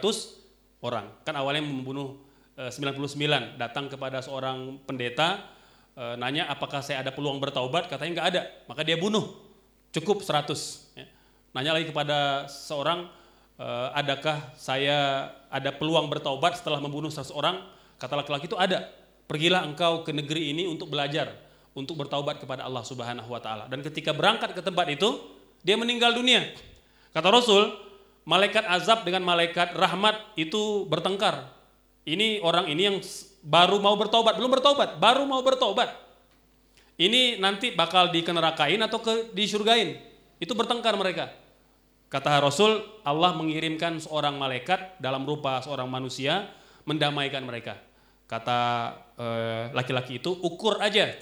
orang. 0.87 1.11
Kan 1.27 1.35
awalnya 1.35 1.67
membunuh 1.67 2.23
uh, 2.55 2.71
99, 2.71 3.59
datang 3.59 3.91
kepada 3.91 4.23
seorang 4.23 4.79
pendeta 4.87 5.51
uh, 5.99 6.15
nanya 6.15 6.47
apakah 6.47 6.79
saya 6.79 7.03
ada 7.03 7.11
peluang 7.11 7.43
bertaubat, 7.43 7.91
katanya 7.91 8.23
nggak 8.23 8.29
ada, 8.39 8.43
maka 8.71 8.87
dia 8.87 8.95
bunuh. 8.95 9.43
Cukup 9.91 10.23
100. 10.23 10.95
Ya. 10.95 11.11
Nanya 11.59 11.75
lagi 11.75 11.91
kepada 11.91 12.47
seorang 12.47 13.11
adakah 13.95 14.57
saya 14.59 15.31
ada 15.47 15.71
peluang 15.71 16.11
bertaubat 16.11 16.59
setelah 16.59 16.83
membunuh 16.83 17.13
seseorang? 17.15 17.63
Kata 17.95 18.19
laki-laki 18.19 18.51
itu 18.51 18.59
ada. 18.59 18.91
Pergilah 19.31 19.63
engkau 19.63 20.03
ke 20.03 20.11
negeri 20.11 20.51
ini 20.51 20.67
untuk 20.67 20.91
belajar, 20.91 21.31
untuk 21.73 21.97
bertaubat 22.05 22.41
kepada 22.41 22.69
Allah 22.69 22.85
Subhanahu 22.85 23.29
wa 23.29 23.41
taala. 23.41 23.65
Dan 23.69 23.81
ketika 23.81 24.13
berangkat 24.13 24.53
ke 24.53 24.61
tempat 24.61 24.89
itu, 24.93 25.17
dia 25.65 25.77
meninggal 25.77 26.13
dunia. 26.13 26.53
Kata 27.13 27.29
Rasul, 27.33 27.73
malaikat 28.29 28.65
azab 28.69 29.05
dengan 29.09 29.25
malaikat 29.25 29.73
rahmat 29.77 30.37
itu 30.37 30.85
bertengkar. 30.89 31.49
Ini 32.03 32.43
orang 32.43 32.69
ini 32.69 32.83
yang 32.93 32.99
baru 33.43 33.79
mau 33.79 33.95
bertobat, 33.97 34.37
belum 34.37 34.53
bertobat, 34.53 34.99
baru 34.99 35.25
mau 35.25 35.41
bertobat. 35.41 35.91
Ini 37.01 37.41
nanti 37.41 37.73
bakal 37.73 38.13
dikenerakain 38.13 38.79
atau 38.85 39.01
ke 39.01 39.33
disurgain. 39.33 39.97
Itu 40.37 40.53
bertengkar 40.53 40.93
mereka. 40.99 41.33
Kata 42.13 42.45
Rasul, 42.45 42.85
Allah 43.09 43.33
mengirimkan 43.33 43.97
seorang 43.97 44.37
malaikat 44.37 45.01
dalam 45.01 45.25
rupa 45.25 45.65
seorang 45.65 45.89
manusia 45.89 46.53
mendamaikan 46.85 47.41
mereka. 47.41 47.81
Kata 48.29 48.61
eh, 49.17 49.65
laki-laki 49.73 50.17
eh, 50.17 50.21
itu, 50.21 50.31
ukur 50.45 50.77
aja 50.85 51.17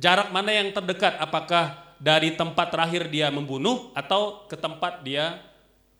jarak 0.00 0.32
mana 0.32 0.50
yang 0.56 0.72
terdekat, 0.72 1.20
apakah 1.20 1.92
dari 2.00 2.32
tempat 2.32 2.72
terakhir 2.72 3.12
dia 3.12 3.28
membunuh 3.28 3.92
atau 3.92 4.48
ke 4.48 4.56
tempat 4.56 5.04
dia 5.04 5.36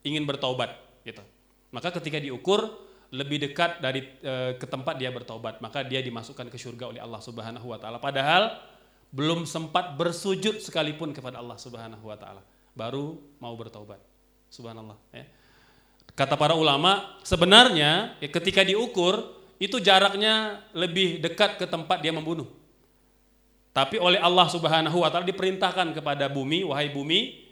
ingin 0.01 0.25
bertobat, 0.25 0.73
gitu. 1.05 1.21
Maka 1.69 1.93
ketika 2.01 2.17
diukur 2.17 2.73
lebih 3.13 3.37
dekat 3.37 3.77
dari 3.77 4.09
e, 4.19 4.57
ke 4.57 4.65
tempat 4.65 4.97
dia 4.97 5.13
bertobat, 5.13 5.61
maka 5.61 5.85
dia 5.85 6.01
dimasukkan 6.01 6.49
ke 6.49 6.57
surga 6.57 6.89
oleh 6.89 7.01
Allah 7.03 7.21
Subhanahu 7.21 7.69
wa 7.69 7.77
taala. 7.77 8.01
Padahal 8.01 8.57
belum 9.13 9.45
sempat 9.45 9.93
bersujud 9.93 10.57
sekalipun 10.57 11.13
kepada 11.13 11.37
Allah 11.37 11.61
Subhanahu 11.61 12.01
wa 12.01 12.17
taala, 12.17 12.41
baru 12.73 13.21
mau 13.37 13.53
bertobat. 13.53 14.01
Subhanallah. 14.49 14.97
Ya. 15.13 15.29
Kata 16.17 16.35
para 16.35 16.57
ulama, 16.57 17.21
sebenarnya 17.23 18.17
ya, 18.19 18.27
ketika 18.27 18.65
diukur 18.65 19.37
itu 19.61 19.77
jaraknya 19.77 20.65
lebih 20.73 21.21
dekat 21.21 21.61
ke 21.61 21.69
tempat 21.69 22.01
dia 22.01 22.09
membunuh. 22.09 22.60
Tapi 23.71 23.95
oleh 24.03 24.19
Allah 24.19 24.51
Subhanahu 24.51 24.99
wa 24.99 25.07
taala 25.07 25.23
diperintahkan 25.23 25.95
kepada 25.95 26.27
bumi, 26.27 26.67
wahai 26.67 26.91
bumi, 26.91 27.47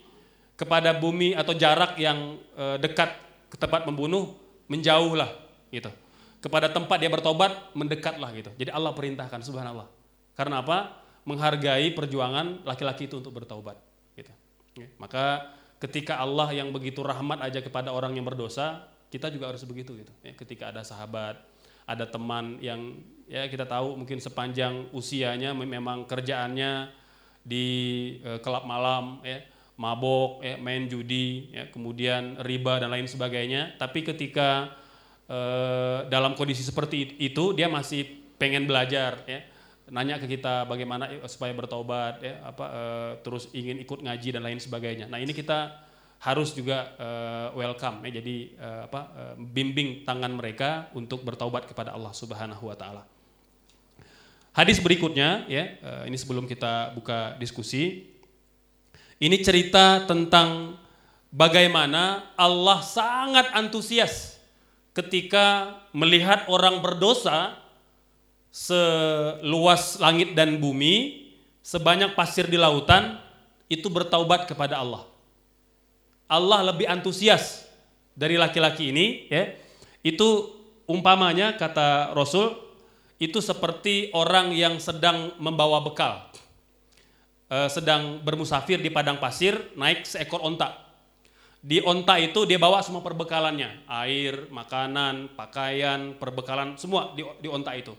kepada 0.59 0.91
bumi 0.91 1.32
atau 1.32 1.55
jarak 1.55 1.95
yang 1.95 2.36
e, 2.59 2.76
dekat 2.84 3.15
ke 3.47 3.55
tempat 3.55 3.88
membunuh 3.88 4.36
menjauhlah 4.67 5.32
gitu. 5.72 5.88
Kepada 6.43 6.67
tempat 6.67 6.99
dia 6.99 7.07
bertobat 7.07 7.72
mendekatlah 7.72 8.32
gitu. 8.36 8.51
Jadi 8.59 8.67
Allah 8.72 8.91
perintahkan 8.91 9.39
subhanallah. 9.43 9.88
Karena 10.36 10.59
apa? 10.59 10.99
Menghargai 11.24 11.91
perjuangan 11.95 12.67
laki-laki 12.67 13.07
itu 13.07 13.20
untuk 13.20 13.32
bertobat 13.36 13.80
gitu. 14.15 14.32
Maka 14.99 15.55
ketika 15.80 16.20
Allah 16.20 16.51
yang 16.51 16.72
begitu 16.76 16.99
rahmat 16.99 17.39
aja 17.43 17.63
kepada 17.63 17.95
orang 17.95 18.15
yang 18.15 18.28
berdosa, 18.28 18.88
kita 19.07 19.32
juga 19.32 19.51
harus 19.51 19.63
begitu 19.63 19.95
gitu. 19.95 20.11
Ya, 20.24 20.36
ketika 20.36 20.72
ada 20.72 20.84
sahabat, 20.84 21.39
ada 21.88 22.05
teman 22.07 22.59
yang 22.59 22.99
ya 23.30 23.45
kita 23.47 23.69
tahu 23.69 23.95
mungkin 23.95 24.17
sepanjang 24.17 24.89
usianya 24.91 25.53
memang 25.53 26.09
kerjaannya 26.09 26.89
di 27.45 27.67
e, 28.19 28.41
kelab 28.43 28.67
malam, 28.67 29.21
ya, 29.21 29.39
mabok, 29.80 30.43
ya, 30.43 30.59
main 30.59 30.89
judi, 30.91 31.53
ya, 31.53 31.71
kemudian 31.71 32.41
riba 32.43 32.82
dan 32.82 32.91
lain 32.91 33.07
sebagainya. 33.07 33.80
Tapi 33.80 34.03
ketika 34.03 34.75
e, 35.30 35.39
dalam 36.11 36.36
kondisi 36.36 36.65
seperti 36.65 37.15
itu 37.21 37.55
dia 37.55 37.71
masih 37.71 38.03
pengen 38.36 38.67
belajar, 38.67 39.23
ya, 39.23 39.39
nanya 39.89 40.21
ke 40.21 40.30
kita 40.30 40.69
bagaimana 40.69 41.09
supaya 41.25 41.51
bertobat 41.53 42.21
ya 42.21 42.45
apa 42.45 42.65
uh, 42.69 43.11
terus 43.25 43.49
ingin 43.51 43.82
ikut 43.82 43.99
ngaji 44.05 44.30
dan 44.38 44.45
lain 44.45 44.61
sebagainya. 44.61 45.09
Nah, 45.09 45.17
ini 45.17 45.34
kita 45.34 45.82
harus 46.19 46.53
juga 46.53 46.93
uh, 46.99 47.47
welcome 47.55 48.03
ya 48.05 48.21
jadi 48.21 48.36
uh, 48.59 48.82
apa 48.91 49.01
uh, 49.15 49.36
bimbing 49.39 50.03
tangan 50.03 50.36
mereka 50.36 50.91
untuk 50.93 51.23
bertobat 51.25 51.65
kepada 51.65 51.95
Allah 51.95 52.13
Subhanahu 52.13 52.69
wa 52.69 52.77
taala. 52.77 53.03
Hadis 54.60 54.84
berikutnya 54.84 55.47
ya 55.47 55.80
uh, 55.80 56.03
ini 56.03 56.20
sebelum 56.20 56.43
kita 56.43 56.91
buka 56.91 57.39
diskusi 57.39 58.12
ini 59.24 59.39
cerita 59.39 60.03
tentang 60.03 60.76
bagaimana 61.32 62.36
Allah 62.36 62.84
sangat 62.84 63.55
antusias 63.55 64.36
ketika 64.91 65.80
melihat 65.95 66.43
orang 66.51 66.84
berdosa 66.84 67.55
seluas 68.51 69.95
langit 70.01 70.36
dan 70.36 70.60
bumi, 70.60 71.32
sebanyak 71.64 72.12
pasir 72.18 72.43
di 72.51 72.60
lautan, 72.60 73.16
itu 73.72 73.88
bertaubat 73.88 74.43
kepada 74.43 74.84
Allah. 74.84 75.07
Allah 76.28 76.74
lebih 76.74 76.89
antusias 76.89 77.64
dari 78.12 78.36
laki-laki 78.36 78.91
ini, 78.91 79.30
ya. 79.32 79.55
Itu 80.03 80.51
umpamanya 80.84 81.55
kata 81.55 82.12
Rasul, 82.12 82.68
itu 83.20 83.43
seperti 83.43 84.09
orang 84.15 84.55
yang 84.55 84.80
sedang 84.80 85.36
membawa 85.38 85.84
bekal. 85.84 86.24
E, 87.51 87.67
sedang 87.67 88.24
bermusafir 88.24 88.80
di 88.80 88.88
padang 88.88 89.20
pasir, 89.20 89.59
naik 89.76 90.07
seekor 90.07 90.39
onta. 90.39 90.88
Di 91.59 91.84
onta 91.84 92.15
itu 92.15 92.47
dia 92.47 92.55
bawa 92.55 92.80
semua 92.80 93.03
perbekalannya, 93.03 93.84
air, 93.84 94.47
makanan, 94.47 95.36
pakaian, 95.36 96.15
perbekalan, 96.15 96.80
semua 96.80 97.11
di, 97.11 97.28
di 97.43 97.51
onta 97.51 97.76
itu. 97.76 97.91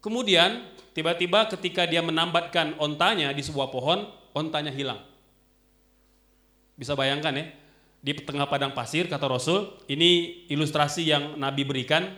Kemudian 0.00 0.64
tiba-tiba 0.96 1.44
ketika 1.52 1.84
dia 1.84 2.00
menambatkan 2.00 2.80
ontanya 2.80 3.36
di 3.36 3.44
sebuah 3.44 3.68
pohon, 3.68 4.08
ontanya 4.32 4.72
hilang. 4.72 5.04
Bisa 6.80 6.96
bayangkan 6.96 7.36
ya, 7.36 7.44
di 8.00 8.16
tengah 8.16 8.48
padang 8.48 8.72
pasir 8.72 9.04
kata 9.04 9.28
Rasul, 9.28 9.76
ini 9.92 10.44
ilustrasi 10.48 11.04
yang 11.04 11.36
Nabi 11.36 11.68
berikan 11.68 12.08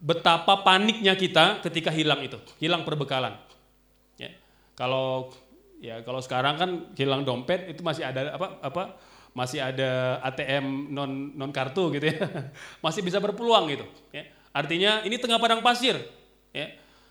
betapa 0.00 0.64
paniknya 0.64 1.12
kita 1.12 1.60
ketika 1.60 1.92
hilang 1.92 2.24
itu, 2.24 2.40
hilang 2.56 2.88
perbekalan. 2.88 3.36
Ya. 4.16 4.32
Kalau 4.72 5.28
ya 5.80 6.00
kalau 6.00 6.24
sekarang 6.24 6.56
kan 6.56 6.70
hilang 6.96 7.22
dompet 7.28 7.68
itu 7.68 7.84
masih 7.84 8.08
ada 8.08 8.36
apa 8.36 8.46
apa 8.64 8.82
masih 9.36 9.60
ada 9.60 10.18
ATM 10.24 10.90
non 10.90 11.36
non 11.36 11.52
kartu 11.52 11.92
gitu 11.92 12.10
ya, 12.10 12.16
masih 12.84 13.04
bisa 13.04 13.20
berpeluang 13.20 13.68
gitu. 13.68 13.84
Ya. 14.10 14.24
Artinya 14.50 15.04
ini 15.06 15.20
tengah 15.20 15.38
padang 15.38 15.62
pasir, 15.62 15.94
ya. 16.50 16.66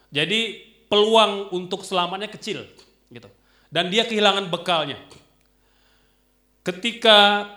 Jadi 0.09 0.67
peluang 0.89 1.53
untuk 1.53 1.85
selamatnya 1.85 2.27
kecil, 2.27 2.65
gitu. 3.13 3.29
Dan 3.69 3.93
dia 3.93 4.03
kehilangan 4.03 4.49
bekalnya. 4.49 4.97
Ketika 6.65 7.47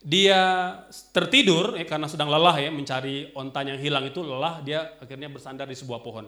dia 0.00 0.40
tertidur 1.12 1.76
ya, 1.76 1.84
karena 1.84 2.08
sedang 2.08 2.32
lelah 2.32 2.56
ya 2.56 2.72
mencari 2.72 3.36
ontan 3.36 3.76
yang 3.76 3.78
hilang 3.78 4.08
itu 4.08 4.24
lelah 4.24 4.64
dia 4.64 4.96
akhirnya 4.96 5.28
bersandar 5.28 5.68
di 5.68 5.76
sebuah 5.76 6.00
pohon 6.00 6.24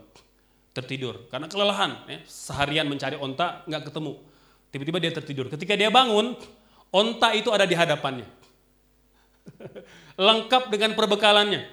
tertidur 0.77 1.29
karena 1.33 1.49
kelelahan 1.49 2.05
ya, 2.05 2.21
seharian 2.29 2.85
mencari 2.85 3.17
onta 3.17 3.65
nggak 3.65 3.89
ketemu 3.89 4.13
tiba-tiba 4.69 4.99
dia 5.01 5.13
tertidur 5.13 5.47
ketika 5.49 5.73
dia 5.73 5.89
bangun 5.89 6.37
Onta 6.93 7.33
itu 7.33 7.49
ada 7.49 7.65
di 7.65 7.73
hadapannya. 7.73 8.29
Lengkap 10.29 10.69
dengan 10.69 10.93
perbekalannya. 10.93 11.65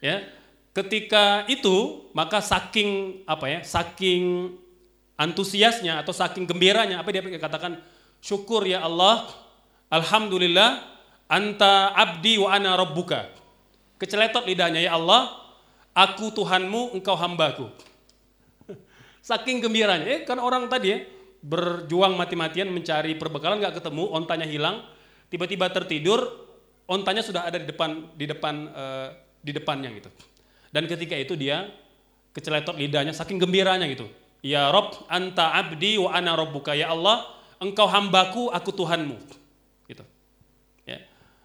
Ya. 0.00 0.24
Ketika 0.72 1.44
itu, 1.52 2.08
maka 2.16 2.40
saking 2.40 3.20
apa 3.28 3.52
ya? 3.52 3.60
Saking 3.60 4.56
antusiasnya 5.20 6.00
atau 6.00 6.16
saking 6.16 6.48
gembiranya 6.48 7.04
apa 7.04 7.12
dia 7.12 7.20
katakan 7.20 7.76
syukur 8.24 8.64
ya 8.64 8.80
Allah 8.80 9.28
alhamdulillah 9.92 10.80
anta 11.28 11.92
abdi 11.92 12.40
wa 12.40 12.48
ana 12.56 12.72
rabbuka 12.80 13.28
keceletot 14.00 14.48
lidahnya 14.48 14.80
ya 14.80 14.96
Allah 14.96 15.36
aku 15.92 16.32
Tuhanmu 16.32 16.96
engkau 16.96 17.14
hambaku 17.14 17.68
saking 19.28 19.60
gembiranya 19.60 20.08
eh 20.08 20.20
kan 20.24 20.40
orang 20.40 20.72
tadi 20.72 20.88
ya 20.88 20.98
berjuang 21.42 22.14
mati-matian 22.14 22.70
mencari 22.70 23.18
perbekalan 23.18 23.58
nggak 23.58 23.82
ketemu, 23.82 24.06
ontanya 24.14 24.46
hilang, 24.46 24.86
tiba-tiba 25.26 25.66
tertidur, 25.74 26.22
ontanya 26.86 27.20
sudah 27.20 27.50
ada 27.50 27.58
di 27.58 27.66
depan 27.66 28.14
di 28.14 28.24
depan 28.30 28.54
uh, 28.70 29.08
di 29.42 29.50
depannya 29.50 29.90
gitu. 29.98 30.08
Dan 30.70 30.86
ketika 30.86 31.18
itu 31.18 31.34
dia 31.34 31.66
keceletot 32.32 32.78
lidahnya 32.78 33.10
saking 33.12 33.42
gembiranya 33.42 33.90
gitu. 33.90 34.06
Ya 34.42 34.70
Rob, 34.70 34.94
anta 35.10 35.54
abdi 35.54 35.98
wa 35.98 36.14
ana 36.14 36.38
rabbuka 36.38 36.78
ya 36.78 36.94
Allah, 36.94 37.26
engkau 37.58 37.90
hambaku, 37.90 38.48
aku 38.54 38.70
Tuhanmu. 38.70 39.41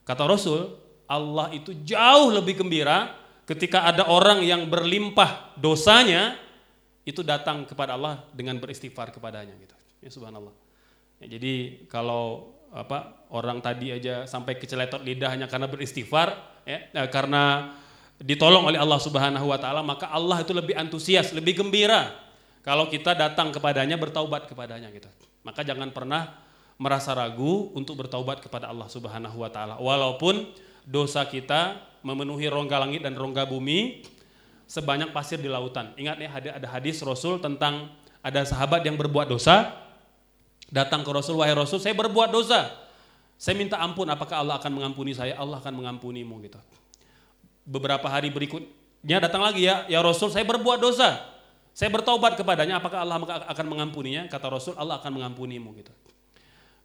Kata 0.08 0.24
Rasul, 0.24 0.72
Allah 1.04 1.52
itu 1.52 1.76
jauh 1.84 2.32
lebih 2.32 2.64
gembira 2.64 3.12
ketika 3.44 3.84
ada 3.84 4.08
orang 4.08 4.40
yang 4.40 4.72
berlimpah 4.72 5.60
dosanya 5.60 6.40
itu 7.04 7.24
datang 7.24 7.68
kepada 7.68 8.00
Allah 8.00 8.24
dengan 8.32 8.56
beristighfar 8.56 9.12
kepadanya 9.12 9.52
gitu. 9.60 9.76
Ya 10.00 10.10
subhanallah. 10.12 10.56
Ya, 11.20 11.36
jadi 11.36 11.84
kalau 11.92 12.56
apa 12.72 13.28
orang 13.32 13.60
tadi 13.60 13.92
aja 13.92 14.28
sampai 14.28 14.60
keceletot 14.60 15.00
lidahnya 15.04 15.48
karena 15.48 15.72
beristighfar 15.72 16.36
ya 16.68 16.88
eh, 16.92 17.08
karena 17.08 17.76
ditolong 18.20 18.68
oleh 18.68 18.76
Allah 18.76 19.00
Subhanahu 19.00 19.48
wa 19.48 19.56
taala 19.56 19.80
maka 19.84 20.12
Allah 20.12 20.44
itu 20.44 20.52
lebih 20.52 20.76
antusias, 20.76 21.32
lebih 21.32 21.64
gembira 21.64 22.12
kalau 22.64 22.92
kita 22.92 23.16
datang 23.16 23.56
kepadanya 23.56 23.96
bertaubat 23.96 24.52
kepadanya 24.52 24.92
gitu. 24.92 25.08
Maka 25.48 25.64
jangan 25.64 25.96
pernah 25.96 26.47
merasa 26.78 27.14
ragu 27.14 27.74
untuk 27.74 28.06
bertaubat 28.06 28.42
kepada 28.42 28.70
Allah 28.70 28.86
Subhanahu 28.86 29.42
wa 29.42 29.50
taala 29.50 29.76
walaupun 29.82 30.46
dosa 30.86 31.26
kita 31.26 31.82
memenuhi 32.06 32.48
rongga 32.48 32.78
langit 32.78 33.02
dan 33.02 33.18
rongga 33.18 33.50
bumi 33.50 34.06
sebanyak 34.70 35.10
pasir 35.12 35.42
di 35.42 35.50
lautan. 35.50 35.92
Ingat 35.98 36.16
ya 36.22 36.30
ada 36.58 36.68
hadis 36.70 37.02
Rasul 37.02 37.42
tentang 37.42 37.90
ada 38.22 38.46
sahabat 38.46 38.86
yang 38.86 38.96
berbuat 38.96 39.28
dosa 39.32 39.88
Datang 40.68 41.08
ke 41.08 41.12
Rasul, 41.16 41.40
wahai 41.40 41.56
Rasul, 41.56 41.80
saya 41.80 41.96
berbuat 41.96 42.28
dosa. 42.28 42.68
Saya 43.40 43.56
minta 43.56 43.80
ampun, 43.80 44.04
apakah 44.12 44.44
Allah 44.44 44.60
akan 44.60 44.72
mengampuni 44.76 45.16
saya? 45.16 45.40
Allah 45.40 45.64
akan 45.64 45.80
mengampunimu 45.80 46.44
gitu. 46.44 46.60
Beberapa 47.64 48.04
hari 48.12 48.28
berikutnya 48.32 49.24
datang 49.24 49.44
lagi 49.48 49.64
ya, 49.64 49.88
ya 49.88 50.04
Rasul, 50.04 50.28
saya 50.28 50.44
berbuat 50.44 50.80
dosa. 50.84 51.24
Saya 51.72 51.94
bertobat 51.94 52.36
kepadanya, 52.36 52.82
apakah 52.82 53.06
Allah 53.06 53.22
akan 53.48 53.66
mengampuninya? 53.70 54.28
Kata 54.28 54.52
Rasul, 54.52 54.74
Allah 54.76 55.00
akan 55.00 55.22
mengampunimu 55.22 55.72
gitu. 55.80 55.94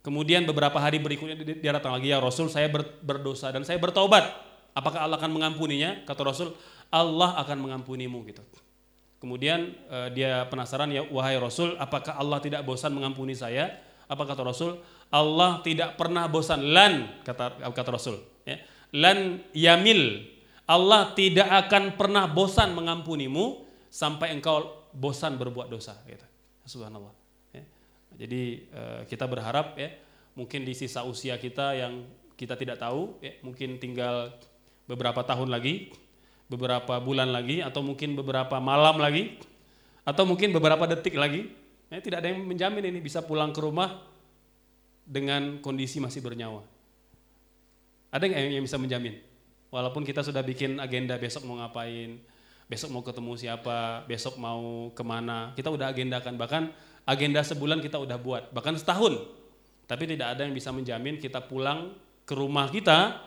Kemudian 0.03 0.43
beberapa 0.43 0.75
hari 0.83 0.99
berikutnya 0.99 1.39
dia 1.39 1.71
datang 1.71 1.95
lagi, 1.95 2.11
ya 2.11 2.19
Rasul, 2.19 2.51
saya 2.51 2.67
berdosa 2.99 3.55
dan 3.55 3.63
saya 3.63 3.79
bertobat. 3.79 4.27
Apakah 4.75 5.07
Allah 5.07 5.15
akan 5.15 5.31
mengampuninya? 5.31 6.03
Kata 6.03 6.27
Rasul, 6.27 6.51
Allah 6.91 7.39
akan 7.39 7.63
mengampunimu 7.63 8.19
gitu. 8.27 8.43
Kemudian 9.23 9.71
uh, 9.87 10.11
dia 10.11 10.43
penasaran 10.51 10.91
ya 10.91 11.07
wahai 11.07 11.39
Rasul, 11.39 11.79
apakah 11.79 12.19
Allah 12.19 12.43
tidak 12.43 12.67
bosan 12.67 12.91
mengampuni 12.91 13.31
saya? 13.31 13.79
Apa 14.11 14.27
kata 14.27 14.43
Rasul? 14.43 14.83
Allah 15.07 15.63
tidak 15.63 15.95
pernah 15.95 16.27
bosan. 16.27 16.59
Lan 16.75 17.23
kata 17.23 17.63
kata 17.71 17.89
Rasul, 17.95 18.19
ya. 18.43 18.59
Lan 18.91 19.39
yamil. 19.55 20.27
Allah 20.67 21.15
tidak 21.15 21.47
akan 21.47 21.95
pernah 21.95 22.27
bosan 22.27 22.75
mengampunimu 22.75 23.63
sampai 23.87 24.35
engkau 24.35 24.83
bosan 24.91 25.39
berbuat 25.39 25.71
dosa 25.71 25.95
gitu. 26.03 26.27
Subhanallah. 26.67 27.22
Jadi 28.17 28.69
uh, 28.73 29.01
kita 29.09 29.25
berharap 29.25 29.77
ya 29.77 29.89
mungkin 30.33 30.65
di 30.65 30.73
sisa 30.73 31.05
usia 31.05 31.37
kita 31.37 31.77
yang 31.77 32.05
kita 32.33 32.57
tidak 32.57 32.81
tahu 32.81 33.21
ya 33.21 33.37
mungkin 33.45 33.77
tinggal 33.77 34.33
beberapa 34.89 35.21
tahun 35.21 35.53
lagi 35.53 35.93
beberapa 36.49 36.99
bulan 36.99 37.29
lagi 37.29 37.61
atau 37.61 37.85
mungkin 37.85 38.17
beberapa 38.17 38.57
malam 38.57 38.99
lagi 38.99 39.37
atau 40.03 40.27
mungkin 40.27 40.51
beberapa 40.51 40.83
detik 40.89 41.15
lagi 41.15 41.47
ya, 41.87 41.97
tidak 42.03 42.25
ada 42.25 42.33
yang 42.33 42.43
menjamin 42.43 42.83
ini 42.91 42.99
bisa 42.99 43.23
pulang 43.23 43.55
ke 43.55 43.61
rumah 43.63 44.03
dengan 45.03 45.59
kondisi 45.59 45.99
masih 45.99 46.23
bernyawa. 46.23 46.63
Ada 48.13 48.29
nggak 48.29 48.41
yang 48.53 48.65
bisa 48.65 48.77
menjamin? 48.77 49.17
Walaupun 49.73 50.05
kita 50.05 50.21
sudah 50.21 50.45
bikin 50.45 50.77
agenda 50.77 51.17
besok 51.17 51.49
mau 51.49 51.57
ngapain 51.57 52.21
besok 52.63 52.95
mau 52.95 53.03
ketemu 53.03 53.33
siapa 53.35 54.07
besok 54.07 54.39
mau 54.39 54.89
ke 54.95 55.03
mana 55.03 55.51
kita 55.57 55.73
udah 55.73 55.89
agendakan. 55.89 56.37
Bahkan 56.37 56.63
agenda 57.03 57.43
sebulan 57.43 57.83
kita 57.83 57.99
udah 57.99 58.17
buat 58.19 58.43
bahkan 58.55 58.75
setahun 58.75 59.19
tapi 59.83 60.07
tidak 60.07 60.37
ada 60.37 60.47
yang 60.47 60.55
bisa 60.55 60.71
menjamin 60.71 61.19
kita 61.19 61.43
pulang 61.43 61.91
ke 62.23 62.33
rumah 62.33 62.71
kita 62.71 63.19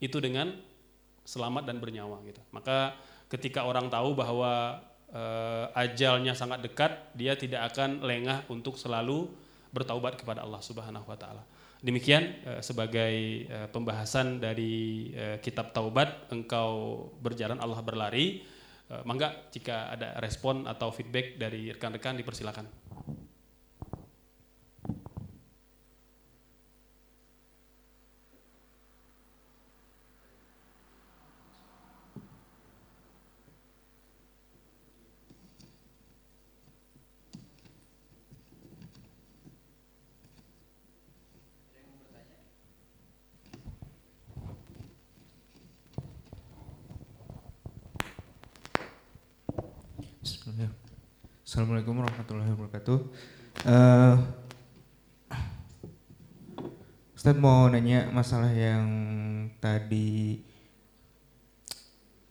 itu 0.00 0.18
dengan 0.18 0.50
selamat 1.22 1.68
dan 1.68 1.78
bernyawa 1.78 2.18
gitu. 2.26 2.42
Maka 2.50 2.98
ketika 3.30 3.62
orang 3.62 3.86
tahu 3.86 4.18
bahwa 4.18 4.82
uh, 5.14 5.66
ajalnya 5.78 6.34
sangat 6.34 6.64
dekat, 6.64 6.90
dia 7.14 7.38
tidak 7.38 7.72
akan 7.72 8.02
lengah 8.02 8.48
untuk 8.50 8.74
selalu 8.74 9.30
bertaubat 9.70 10.18
kepada 10.18 10.42
Allah 10.42 10.60
Subhanahu 10.60 11.06
wa 11.06 11.16
taala. 11.16 11.44
Demikian 11.82 12.42
uh, 12.46 12.60
sebagai 12.64 13.46
uh, 13.46 13.68
pembahasan 13.70 14.42
dari 14.42 15.10
uh, 15.14 15.36
kitab 15.38 15.70
Taubat, 15.70 16.32
engkau 16.34 17.08
berjalan 17.22 17.60
Allah 17.60 17.80
berlari. 17.80 18.50
Mangga 19.08 19.48
jika 19.48 19.88
ada 19.88 20.20
respon 20.20 20.68
atau 20.68 20.92
feedback 20.92 21.40
dari 21.40 21.72
rekan-rekan 21.72 22.12
dipersilakan. 22.12 22.81
Assalamualaikum 51.52 52.00
warahmatullahi 52.00 52.48
wabarakatuh. 52.56 52.98
Uh, 53.68 54.16
Ustadz 57.12 57.36
mau 57.36 57.68
nanya 57.68 58.08
masalah 58.08 58.48
yang 58.48 58.88
tadi 59.60 60.40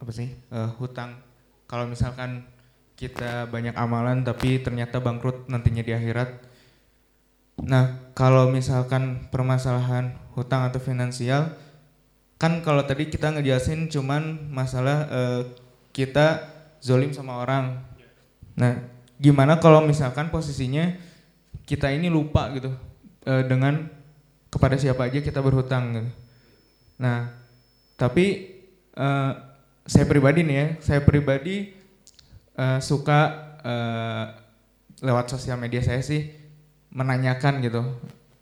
apa 0.02 0.10
sih 0.10 0.34
uh, 0.50 0.74
hutang. 0.82 1.22
Kalau 1.70 1.86
misalkan 1.86 2.50
kita 2.98 3.46
banyak 3.46 3.78
amalan 3.78 4.26
tapi 4.26 4.58
ternyata 4.58 4.98
bangkrut 4.98 5.46
nantinya 5.46 5.86
di 5.86 5.94
akhirat, 5.94 6.42
Nah, 7.62 8.02
kalau 8.18 8.50
misalkan 8.50 9.30
permasalahan 9.30 10.18
hutang 10.34 10.66
atau 10.66 10.82
finansial, 10.82 11.54
kan 12.42 12.66
kalau 12.66 12.90
tadi 12.90 13.06
kita 13.06 13.30
ngejelasin 13.38 13.86
cuman 13.86 14.50
masalah 14.50 15.06
eh, 15.14 15.42
kita 15.94 16.42
zolim 16.82 17.14
sama 17.14 17.38
orang. 17.38 17.86
Nah, 18.58 19.01
gimana 19.22 19.62
kalau 19.62 19.86
misalkan 19.86 20.34
posisinya 20.34 20.98
kita 21.70 21.94
ini 21.94 22.10
lupa 22.10 22.50
gitu 22.58 22.74
eh, 23.30 23.46
dengan 23.46 23.86
kepada 24.50 24.76
siapa 24.82 25.08
aja 25.08 25.22
kita 25.22 25.40
berhutang 25.40 25.94
gitu. 25.94 26.10
Nah, 26.98 27.30
tapi 27.96 28.50
eh, 28.98 29.32
saya 29.86 30.06
pribadi 30.10 30.42
nih 30.42 30.58
ya, 30.58 30.68
saya 30.82 31.00
pribadi 31.06 31.70
eh, 32.58 32.80
suka 32.82 33.20
eh, 33.62 34.26
lewat 35.06 35.38
sosial 35.38 35.62
media 35.62 35.86
saya 35.86 36.02
sih 36.02 36.34
menanyakan 36.92 37.62
gitu 37.62 37.82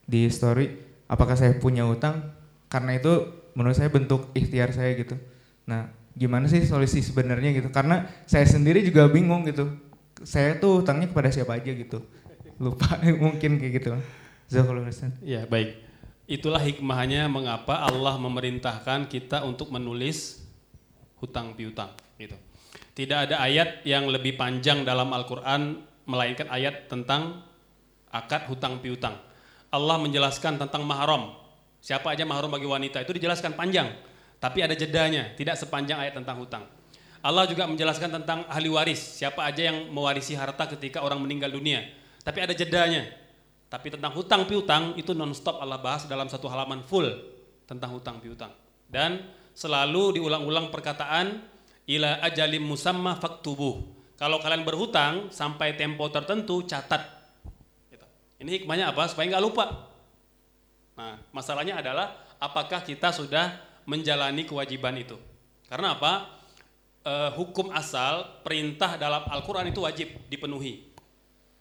di 0.10 0.26
story 0.32 0.74
apakah 1.06 1.38
saya 1.38 1.54
punya 1.60 1.86
utang 1.86 2.34
karena 2.72 2.98
itu 2.98 3.30
menurut 3.54 3.78
saya 3.78 3.92
bentuk 3.92 4.32
ikhtiar 4.32 4.72
saya 4.72 4.96
gitu. 4.96 5.20
Nah 5.68 5.92
gimana 6.16 6.48
sih 6.48 6.64
solusi 6.64 7.04
sebenarnya 7.04 7.52
gitu? 7.52 7.68
Karena 7.70 8.08
saya 8.26 8.48
sendiri 8.48 8.82
juga 8.82 9.12
bingung 9.12 9.44
gitu 9.44 9.89
saya 10.24 10.57
tuh 10.59 10.84
utangnya 10.84 11.07
kepada 11.11 11.30
siapa 11.32 11.59
aja 11.59 11.72
gitu 11.72 12.03
lupa 12.59 12.99
mungkin 13.24 13.59
kayak 13.59 13.74
gitu 13.80 13.89
Zakallahu 14.49 14.89
Ya 15.22 15.45
baik 15.45 15.78
itulah 16.30 16.61
hikmahnya 16.61 17.30
mengapa 17.30 17.80
Allah 17.82 18.17
memerintahkan 18.17 19.09
kita 19.09 19.45
untuk 19.45 19.70
menulis 19.70 20.41
hutang 21.22 21.53
piutang 21.53 21.93
gitu 22.17 22.38
tidak 22.99 23.32
ada 23.32 23.39
ayat 23.39 23.86
yang 23.88 24.11
lebih 24.11 24.36
panjang 24.36 24.84
dalam 24.84 25.07
Al-Quran 25.15 25.80
melainkan 26.03 26.51
ayat 26.51 26.91
tentang 26.91 27.45
akad 28.09 28.49
hutang 28.49 28.82
piutang. 28.84 29.15
Allah 29.70 29.95
menjelaskan 30.01 30.57
tentang 30.57 30.84
mahram. 30.84 31.38
Siapa 31.80 32.11
aja 32.11 32.28
mahram 32.28 32.51
bagi 32.51 32.67
wanita 32.67 32.99
itu 32.99 33.15
dijelaskan 33.15 33.55
panjang, 33.55 33.93
tapi 34.41 34.65
ada 34.65 34.76
jedanya, 34.76 35.32
tidak 35.39 35.55
sepanjang 35.55 36.01
ayat 36.01 36.17
tentang 36.17 36.43
hutang. 36.43 36.67
Allah 37.20 37.43
juga 37.47 37.67
menjelaskan 37.67 38.22
tentang 38.22 38.47
ahli 38.47 38.72
waris, 38.72 39.20
siapa 39.20 39.43
aja 39.43 39.72
yang 39.72 39.91
mewarisi 39.91 40.36
harta 40.39 40.67
ketika 40.72 41.03
orang 41.03 41.20
meninggal 41.20 41.51
dunia, 41.51 41.84
tapi 42.24 42.39
ada 42.39 42.55
jedanya. 42.55 43.07
Tapi 43.70 43.93
tentang 43.93 44.17
hutang 44.17 44.49
piutang 44.49 44.97
itu 44.97 45.13
nonstop 45.13 45.61
Allah 45.61 45.78
bahas 45.78 46.09
dalam 46.09 46.26
satu 46.26 46.49
halaman 46.49 46.82
full 46.82 47.05
tentang 47.70 47.93
hutang 47.93 48.17
piutang. 48.17 48.49
Dan 48.89 49.22
selalu 49.53 50.17
diulang-ulang 50.17 50.74
perkataan 50.74 51.38
ila 51.86 52.17
ajalim 52.26 52.65
musamma 52.65 53.13
faktubuh. 53.22 53.78
Kalau 54.17 54.41
kalian 54.41 54.65
berhutang 54.65 55.30
sampai 55.30 55.78
tempo 55.78 56.09
tertentu 56.09 56.65
catat 56.65 57.20
ini 58.39 58.63
hikmahnya 58.63 58.95
apa? 58.95 59.03
Supaya 59.11 59.36
nggak 59.36 59.43
lupa. 59.43 59.91
Nah, 60.95 61.20
masalahnya 61.36 61.84
adalah 61.84 62.15
apakah 62.39 62.88
kita 62.88 63.11
sudah 63.11 63.59
menjalani 63.84 64.47
kewajiban 64.47 64.95
itu? 64.95 65.20
Karena 65.67 65.99
apa? 65.99 66.39
E, 67.00 67.14
hukum 67.36 67.72
asal 67.72 68.43
perintah 68.43 69.00
dalam 69.00 69.24
Al-Quran 69.28 69.72
itu 69.72 69.84
wajib 69.84 70.08
dipenuhi. 70.28 70.89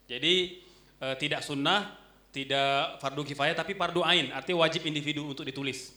Jadi 0.09 0.64
e, 0.99 1.07
tidak 1.18 1.47
sunnah, 1.47 1.95
tidak 2.34 2.99
fardu 2.99 3.22
kifayah, 3.22 3.55
tapi 3.55 3.78
fardu 3.78 4.03
ain, 4.03 4.34
artinya 4.34 4.66
wajib 4.66 4.84
individu 4.84 5.30
untuk 5.30 5.47
ditulis. 5.47 5.95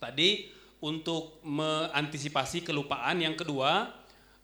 Tadi 0.00 0.50
untuk 0.84 1.40
mengantisipasi 1.44 2.64
kelupaan 2.64 3.20
yang 3.20 3.36
kedua, 3.36 3.88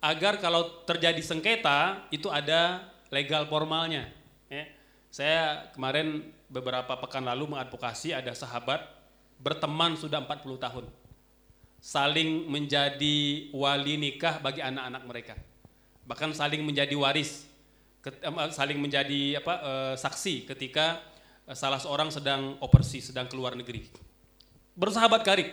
agar 0.00 0.40
kalau 0.40 0.84
terjadi 0.88 1.20
sengketa 1.20 2.08
itu 2.08 2.32
ada 2.32 2.88
legal 3.12 3.44
formalnya. 3.44 4.08
Ya 4.48 4.80
saya 5.10 5.66
kemarin 5.74 6.22
beberapa 6.46 6.94
pekan 7.02 7.26
lalu 7.26 7.50
mengadvokasi 7.50 8.14
ada 8.14 8.30
sahabat 8.30 8.78
berteman 9.42 9.98
sudah 9.98 10.22
40 10.22 10.54
tahun. 10.54 10.84
Saling 11.80 12.44
menjadi 12.44 13.48
wali 13.56 13.96
nikah 13.96 14.36
bagi 14.44 14.60
anak-anak 14.60 15.02
mereka. 15.08 15.34
Bahkan 16.04 16.36
saling 16.36 16.60
menjadi 16.60 16.92
waris, 16.92 17.48
saling 18.52 18.76
menjadi 18.76 19.40
apa, 19.40 19.54
eh, 19.64 19.94
saksi 19.96 20.44
ketika 20.44 21.00
eh, 21.48 21.56
salah 21.56 21.80
seorang 21.80 22.12
sedang 22.12 22.60
operasi, 22.60 23.00
sedang 23.00 23.24
keluar 23.32 23.56
negeri. 23.56 23.88
Bersahabat 24.76 25.24
karib. 25.24 25.48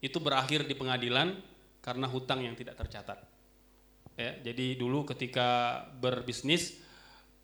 Itu 0.00 0.16
berakhir 0.16 0.64
di 0.64 0.72
pengadilan 0.72 1.36
karena 1.84 2.08
hutang 2.08 2.40
yang 2.40 2.56
tidak 2.56 2.80
tercatat. 2.80 3.20
Ya, 4.16 4.36
jadi 4.40 4.80
dulu 4.80 5.04
ketika 5.12 5.80
berbisnis 6.00 6.76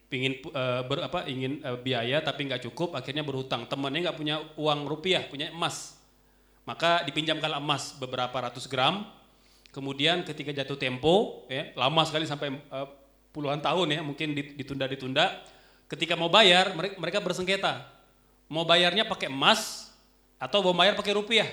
pingin 0.09 0.41
uh, 0.53 0.85
ber, 0.87 1.09
ingin 1.27 1.65
biaya 1.83 2.21
tapi 2.23 2.47
nggak 2.47 2.63
cukup 2.69 2.95
akhirnya 2.95 3.27
berhutang 3.27 3.67
temannya 3.67 4.07
nggak 4.07 4.19
punya 4.19 4.39
uang 4.55 4.87
rupiah 4.87 5.25
punya 5.27 5.51
emas 5.51 5.96
maka 6.67 7.07
dipinjamkan 7.07 7.57
emas 7.57 7.95
beberapa 7.97 8.35
ratus 8.35 8.67
gram. 8.67 9.07
Kemudian 9.71 10.27
ketika 10.27 10.51
jatuh 10.51 10.77
tempo 10.77 11.47
ya 11.47 11.71
lama 11.79 12.03
sekali 12.03 12.27
sampai 12.27 12.59
uh, 12.75 12.89
puluhan 13.31 13.63
tahun 13.63 13.87
ya 13.95 14.01
mungkin 14.03 14.35
ditunda-ditunda. 14.35 15.31
Ketika 15.87 16.19
mau 16.19 16.27
bayar 16.27 16.75
mereka, 16.75 17.23
bersengketa. 17.23 17.87
Mau 18.51 18.67
bayarnya 18.67 19.07
pakai 19.07 19.31
emas 19.31 19.93
atau 20.43 20.59
mau 20.67 20.75
bayar 20.75 20.99
pakai 20.99 21.15
rupiah. 21.15 21.47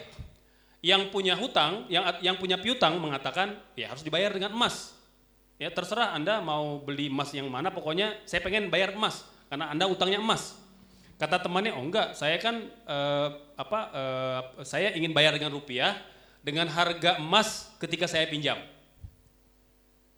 Yang 0.81 1.13
punya 1.13 1.37
hutang 1.37 1.85
yang 1.87 2.03
yang 2.19 2.35
punya 2.35 2.57
piutang 2.57 2.97
mengatakan 2.97 3.55
ya 3.77 3.93
harus 3.93 4.01
dibayar 4.01 4.33
dengan 4.33 4.49
emas. 4.51 4.97
Ya 5.61 5.69
terserah 5.69 6.17
Anda 6.17 6.41
mau 6.41 6.81
beli 6.81 7.13
emas 7.13 7.29
yang 7.29 7.45
mana, 7.47 7.69
pokoknya 7.69 8.17
saya 8.25 8.41
pengen 8.41 8.73
bayar 8.73 8.97
emas. 8.97 9.21
Karena 9.53 9.69
Anda 9.69 9.85
utangnya 9.85 10.17
emas. 10.17 10.57
Kata 11.17 11.39
temannya, 11.39 11.77
oh 11.77 11.83
enggak, 11.85 12.17
saya 12.17 12.35
kan 12.41 12.67
uh, 12.89 13.29
apa 13.55 13.79
uh, 13.93 14.39
saya 14.65 14.91
ingin 14.97 15.13
bayar 15.13 15.37
dengan 15.37 15.53
rupiah 15.53 15.95
dengan 16.43 16.67
harga 16.67 17.21
emas 17.21 17.71
ketika 17.79 18.09
saya 18.09 18.27
pinjam. 18.27 18.59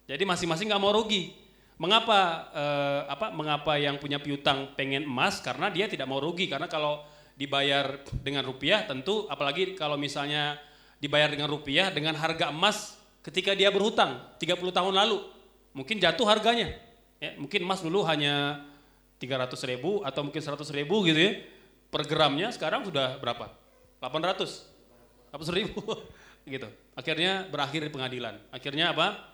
Jadi 0.10 0.24
masing-masing 0.26 0.70
nggak 0.70 0.82
mau 0.82 0.94
rugi. 0.94 1.34
Mengapa 1.76 2.50
uh, 2.56 3.02
apa 3.12 3.36
mengapa 3.36 3.76
yang 3.76 4.00
punya 4.00 4.18
piutang 4.18 4.72
pengen 4.80 5.04
emas 5.04 5.44
karena 5.44 5.68
dia 5.68 5.92
tidak 5.92 6.08
mau 6.08 6.24
rugi 6.24 6.48
karena 6.48 6.72
kalau 6.72 7.04
dibayar 7.36 8.00
dengan 8.24 8.48
rupiah 8.48 8.88
tentu 8.88 9.28
apalagi 9.28 9.76
kalau 9.76 10.00
misalnya 10.00 10.56
dibayar 11.04 11.28
dengan 11.28 11.52
rupiah 11.52 11.92
dengan 11.92 12.16
harga 12.16 12.48
emas 12.48 12.96
ketika 13.20 13.52
dia 13.52 13.68
berhutang 13.76 14.24
30 14.40 14.56
tahun 14.72 14.94
lalu 14.96 15.20
mungkin 15.76 16.00
jatuh 16.00 16.24
harganya. 16.24 16.72
Ya, 17.20 17.36
mungkin 17.36 17.68
emas 17.68 17.84
dulu 17.84 18.08
hanya 18.08 18.64
300 19.20 19.56
ribu 19.72 20.04
atau 20.04 20.22
mungkin 20.26 20.42
100 20.42 20.62
ribu 20.76 21.06
gitu 21.08 21.20
ya. 21.20 21.34
Per 21.90 22.04
gramnya 22.10 22.52
sekarang 22.52 22.84
sudah 22.84 23.16
berapa? 23.22 23.48
800. 24.04 25.32
800 25.32 25.58
ribu 25.58 25.80
gitu. 26.54 26.68
Akhirnya 26.96 27.48
berakhir 27.48 27.88
di 27.88 27.92
pengadilan. 27.92 28.36
Akhirnya 28.52 28.92
apa? 28.92 29.32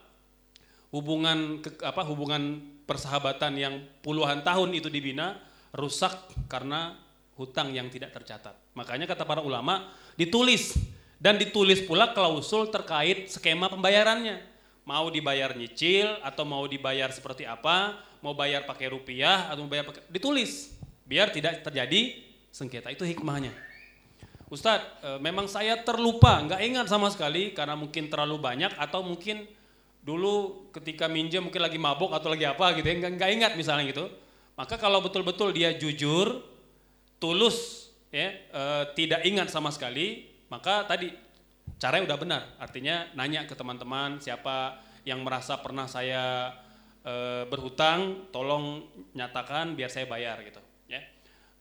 Hubungan 0.92 1.64
ke, 1.64 1.72
apa 1.82 2.04
hubungan 2.04 2.60
persahabatan 2.84 3.56
yang 3.56 3.80
puluhan 4.04 4.44
tahun 4.44 4.76
itu 4.76 4.92
dibina 4.92 5.40
rusak 5.72 6.12
karena 6.52 7.00
hutang 7.40 7.72
yang 7.72 7.88
tidak 7.88 8.12
tercatat. 8.12 8.54
Makanya 8.76 9.08
kata 9.08 9.24
para 9.24 9.40
ulama 9.40 9.88
ditulis 10.20 10.76
dan 11.16 11.40
ditulis 11.40 11.80
pula 11.88 12.12
klausul 12.12 12.68
terkait 12.68 13.32
skema 13.32 13.72
pembayarannya 13.72 14.51
mau 14.86 15.08
dibayar 15.14 15.54
nyicil 15.54 16.20
atau 16.26 16.44
mau 16.44 16.66
dibayar 16.66 17.10
seperti 17.14 17.46
apa, 17.46 18.02
mau 18.22 18.34
bayar 18.34 18.66
pakai 18.66 18.94
rupiah 18.94 19.50
atau 19.50 19.66
mau 19.66 19.72
bayar 19.72 19.86
pakai 19.90 20.02
ditulis 20.10 20.74
biar 21.06 21.28
tidak 21.34 21.62
terjadi 21.66 22.24
sengketa 22.54 22.88
itu 22.94 23.04
hikmahnya. 23.04 23.52
Ustadz, 24.52 24.84
e, 25.00 25.10
memang 25.24 25.48
saya 25.48 25.80
terlupa, 25.80 26.44
nggak 26.44 26.62
ingat 26.68 26.86
sama 26.92 27.08
sekali 27.08 27.56
karena 27.56 27.76
mungkin 27.80 28.12
terlalu 28.12 28.36
banyak 28.36 28.76
atau 28.76 29.00
mungkin 29.00 29.48
dulu 30.04 30.68
ketika 30.76 31.08
minjem 31.08 31.46
mungkin 31.46 31.64
lagi 31.64 31.80
mabok 31.80 32.12
atau 32.12 32.28
lagi 32.28 32.44
apa 32.44 32.76
gitu 32.76 32.84
ya, 32.84 32.96
nggak, 33.00 33.12
nggak 33.16 33.32
ingat 33.32 33.52
misalnya 33.56 33.88
gitu. 33.88 34.12
Maka 34.60 34.76
kalau 34.76 35.00
betul-betul 35.00 35.56
dia 35.56 35.72
jujur, 35.72 36.44
tulus, 37.16 37.88
ya, 38.12 38.36
e, 38.36 38.62
tidak 39.00 39.24
ingat 39.24 39.48
sama 39.48 39.72
sekali, 39.72 40.28
maka 40.52 40.84
tadi 40.84 41.16
caranya 41.82 42.14
udah 42.14 42.20
benar. 42.22 42.42
Artinya 42.62 43.10
nanya 43.18 43.50
ke 43.50 43.58
teman-teman 43.58 44.22
siapa 44.22 44.78
yang 45.02 45.26
merasa 45.26 45.58
pernah 45.58 45.90
saya 45.90 46.54
e, 47.02 47.44
berhutang, 47.50 48.30
tolong 48.30 48.86
nyatakan 49.18 49.74
biar 49.74 49.90
saya 49.90 50.06
bayar 50.06 50.46
gitu, 50.46 50.62
ya. 50.86 51.02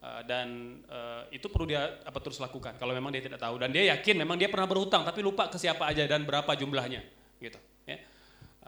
E, 0.05 0.09
dan 0.29 0.77
e, 0.85 0.99
itu 1.41 1.49
perlu 1.49 1.65
dia 1.73 2.05
apa 2.05 2.21
terus 2.21 2.37
lakukan 2.37 2.77
kalau 2.77 2.93
memang 2.93 3.09
dia 3.09 3.25
tidak 3.25 3.41
tahu 3.41 3.57
dan 3.57 3.73
dia 3.73 3.97
yakin 3.97 4.21
memang 4.21 4.37
dia 4.37 4.53
pernah 4.53 4.69
berhutang 4.69 5.09
tapi 5.09 5.25
lupa 5.25 5.49
ke 5.49 5.57
siapa 5.57 5.89
aja 5.89 6.05
dan 6.05 6.29
berapa 6.29 6.53
jumlahnya, 6.53 7.01
gitu, 7.41 7.57
ya. 7.89 7.97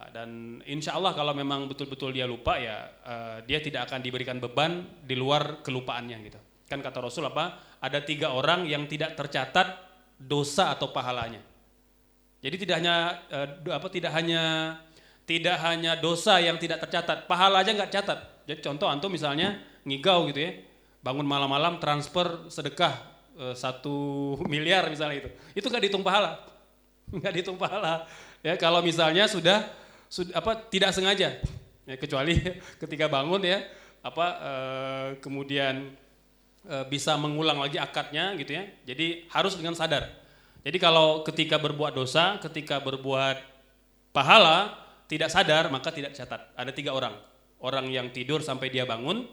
dan 0.08 0.58
insya 0.64 0.96
Allah 0.96 1.12
kalau 1.12 1.36
memang 1.36 1.68
betul-betul 1.68 2.16
dia 2.16 2.24
lupa 2.24 2.56
ya 2.56 2.88
e, 3.04 3.14
dia 3.44 3.60
tidak 3.60 3.92
akan 3.92 4.00
diberikan 4.00 4.40
beban 4.40 5.04
di 5.04 5.12
luar 5.12 5.60
kelupaannya 5.60 6.16
gitu. 6.32 6.40
Kan 6.64 6.80
kata 6.80 7.04
Rasul 7.04 7.28
apa? 7.28 7.76
Ada 7.84 8.00
tiga 8.00 8.32
orang 8.32 8.64
yang 8.64 8.88
tidak 8.88 9.12
tercatat 9.20 9.91
dosa 10.26 10.74
atau 10.74 10.90
pahalanya. 10.94 11.42
Jadi 12.42 12.66
tidak 12.66 12.82
hanya 12.82 12.94
uh, 13.30 13.48
apa 13.70 13.86
tidak 13.86 14.10
hanya 14.14 14.42
tidak 15.22 15.56
hanya 15.62 15.94
dosa 15.94 16.42
yang 16.42 16.58
tidak 16.58 16.82
tercatat, 16.82 17.30
pahala 17.30 17.62
aja 17.62 17.70
nggak 17.70 17.92
catat. 17.94 18.18
Jadi 18.42 18.58
contoh 18.58 18.90
antum 18.90 19.10
misalnya 19.10 19.62
ngigau 19.86 20.26
gitu 20.30 20.42
ya, 20.42 20.52
bangun 21.02 21.26
malam-malam 21.26 21.78
transfer 21.78 22.50
sedekah 22.50 22.94
eh, 23.38 23.54
satu 23.54 23.94
miliar 24.52 24.90
misalnya 24.90 25.26
itu, 25.26 25.30
itu 25.54 25.66
nggak 25.70 25.82
dihitung 25.86 26.02
pahala, 26.02 26.42
nggak 27.16 27.32
dihitung 27.38 27.58
pahala. 27.58 28.06
Ya 28.42 28.58
kalau 28.58 28.82
misalnya 28.82 29.30
sudah, 29.30 29.62
sudah 30.10 30.34
apa 30.34 30.58
tidak 30.66 30.90
sengaja, 30.90 31.38
ya, 31.86 31.94
kecuali 31.94 32.42
ketika 32.82 33.06
bangun 33.06 33.46
ya 33.46 33.62
apa 34.02 34.26
eh, 34.42 35.08
kemudian 35.22 35.94
eh, 36.66 36.84
bisa 36.86 37.14
mengulang 37.18 37.58
lagi 37.58 37.78
akadnya 37.78 38.34
gitu 38.38 38.54
ya. 38.54 38.64
Jadi 38.86 39.26
harus 39.30 39.54
dengan 39.58 39.74
sadar. 39.74 40.08
Jadi 40.62 40.78
kalau 40.78 41.26
ketika 41.26 41.58
berbuat 41.58 41.94
dosa, 41.94 42.38
ketika 42.38 42.78
berbuat 42.78 43.38
pahala 44.14 44.78
tidak 45.10 45.28
sadar 45.28 45.66
maka 45.68 45.90
tidak 45.90 46.14
catat. 46.14 46.54
Ada 46.54 46.70
tiga 46.70 46.94
orang, 46.94 47.18
orang 47.58 47.90
yang 47.90 48.08
tidur 48.14 48.40
sampai 48.40 48.70
dia 48.70 48.86
bangun, 48.86 49.26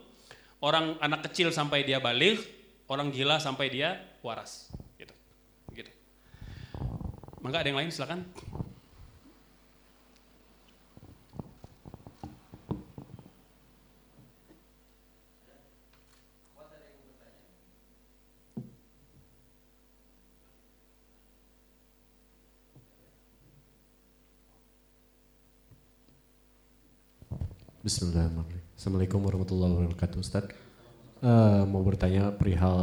orang 0.59 0.97
anak 0.99 1.29
kecil 1.29 1.53
sampai 1.53 1.85
dia 1.85 2.01
balik, 2.01 2.41
orang 2.89 3.13
gila 3.13 3.37
sampai 3.37 3.69
dia 3.69 4.01
waras. 4.25 4.73
Gitu. 4.97 5.13
Gitu. 5.71 5.91
Maka 7.45 7.61
ada 7.61 7.67
yang 7.69 7.79
lain 7.79 7.93
silakan. 7.93 8.25
Bismillahirrahmanirrahim. 27.89 28.61
Assalamualaikum 28.77 29.19
warahmatullahi 29.25 29.73
wabarakatuh 29.81 30.17
Ustaz. 30.21 30.45
Uh, 31.25 31.65
mau 31.65 31.81
bertanya 31.81 32.29
perihal 32.29 32.77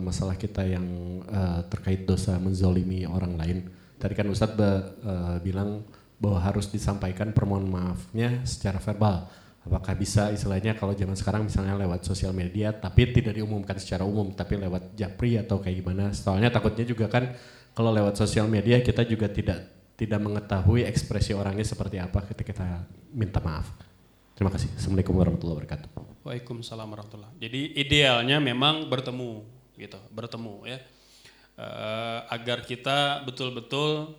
masalah 0.00 0.32
kita 0.32 0.64
yang 0.64 0.80
uh, 1.28 1.60
terkait 1.68 2.08
dosa 2.08 2.40
menzolimi 2.40 3.04
orang 3.04 3.36
lain. 3.36 3.68
Tadi 4.00 4.16
kan 4.16 4.24
Ustadz 4.32 4.56
uh, 4.56 5.36
bilang 5.44 5.84
bahwa 6.16 6.40
harus 6.40 6.72
disampaikan 6.72 7.36
permohonan 7.36 7.68
maafnya 7.68 8.40
secara 8.48 8.80
verbal. 8.80 9.28
Apakah 9.60 9.92
bisa 9.92 10.32
istilahnya 10.32 10.72
kalau 10.72 10.96
zaman 10.96 11.20
sekarang 11.20 11.44
misalnya 11.44 11.76
lewat 11.76 12.08
sosial 12.08 12.32
media 12.32 12.72
tapi 12.72 13.12
tidak 13.12 13.36
diumumkan 13.36 13.76
secara 13.76 14.08
umum 14.08 14.32
tapi 14.32 14.56
lewat 14.56 14.96
japri 14.96 15.36
atau 15.36 15.60
kayak 15.60 15.84
gimana? 15.84 16.16
Soalnya 16.16 16.48
takutnya 16.48 16.88
juga 16.88 17.12
kan 17.12 17.28
kalau 17.76 17.92
lewat 17.92 18.16
sosial 18.16 18.48
media 18.48 18.80
kita 18.80 19.04
juga 19.04 19.28
tidak 19.28 19.68
tidak 20.00 20.16
mengetahui 20.16 20.88
ekspresi 20.88 21.36
orangnya 21.36 21.68
seperti 21.68 22.00
apa 22.00 22.24
ketika 22.24 22.56
kita 22.56 22.68
minta 23.12 23.36
maaf. 23.44 23.95
Terima 24.36 24.52
kasih. 24.52 24.68
Assalamualaikum 24.76 25.16
warahmatullahi 25.16 25.56
wabarakatuh. 25.64 25.88
Waalaikumsalam 26.20 26.84
warahmatullahi. 26.92 27.40
Jadi 27.40 27.72
idealnya 27.72 28.36
memang 28.36 28.84
bertemu 28.84 29.40
gitu, 29.80 29.96
bertemu 30.12 30.60
ya. 30.68 30.78
Uh, 31.56 32.20
agar 32.28 32.60
kita 32.60 33.24
betul-betul 33.24 34.12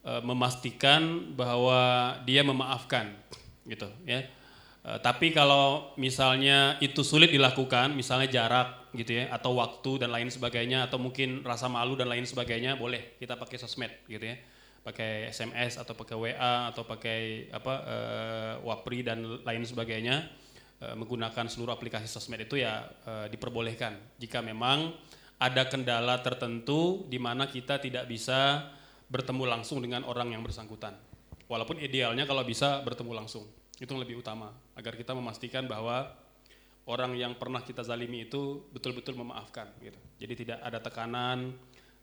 uh, 0.00 0.24
memastikan 0.24 1.28
bahwa 1.36 2.16
dia 2.24 2.40
memaafkan 2.40 3.12
gitu 3.68 3.92
ya. 4.08 4.24
Uh, 4.80 4.96
tapi 5.04 5.28
kalau 5.36 5.92
misalnya 6.00 6.80
itu 6.80 7.04
sulit 7.04 7.28
dilakukan, 7.28 7.92
misalnya 7.92 8.32
jarak 8.32 8.88
gitu 8.96 9.12
ya 9.12 9.28
atau 9.28 9.60
waktu 9.60 10.08
dan 10.08 10.08
lain 10.08 10.32
sebagainya 10.32 10.88
atau 10.88 10.96
mungkin 10.96 11.44
rasa 11.44 11.68
malu 11.68 12.00
dan 12.00 12.08
lain 12.08 12.24
sebagainya 12.24 12.80
boleh 12.80 13.20
kita 13.20 13.36
pakai 13.36 13.60
sosmed 13.60 13.92
gitu 14.08 14.24
ya 14.24 14.40
pakai 14.82 15.28
SMS 15.28 15.76
atau 15.76 15.92
pakai 15.92 16.16
WA 16.16 16.72
atau 16.72 16.82
pakai 16.86 17.50
apa 17.52 17.74
uh, 17.84 18.54
Wapri 18.64 19.04
dan 19.04 19.42
lain 19.44 19.62
sebagainya 19.66 20.24
uh, 20.80 20.94
menggunakan 20.96 21.46
seluruh 21.50 21.74
aplikasi 21.74 22.08
sosmed 22.08 22.40
itu 22.42 22.62
ya 22.62 22.86
uh, 23.06 23.26
diperbolehkan 23.28 24.18
jika 24.18 24.40
memang 24.40 24.94
ada 25.38 25.70
kendala 25.70 26.18
tertentu 26.18 27.06
di 27.06 27.16
mana 27.22 27.46
kita 27.46 27.78
tidak 27.78 28.10
bisa 28.10 28.74
bertemu 29.08 29.44
langsung 29.48 29.78
dengan 29.80 30.04
orang 30.04 30.34
yang 30.34 30.42
bersangkutan. 30.42 30.98
Walaupun 31.48 31.80
idealnya 31.80 32.28
kalau 32.28 32.44
bisa 32.44 32.84
bertemu 32.84 33.24
langsung. 33.24 33.48
Itu 33.78 33.94
yang 33.94 34.02
lebih 34.02 34.20
utama 34.20 34.52
agar 34.74 34.98
kita 34.98 35.14
memastikan 35.14 35.64
bahwa 35.64 36.10
orang 36.90 37.14
yang 37.14 37.38
pernah 37.38 37.62
kita 37.62 37.86
zalimi 37.86 38.26
itu 38.26 38.66
betul-betul 38.74 39.14
memaafkan 39.16 39.70
gitu. 39.80 39.96
Jadi 40.18 40.34
tidak 40.44 40.58
ada 40.60 40.82
tekanan, 40.82 41.54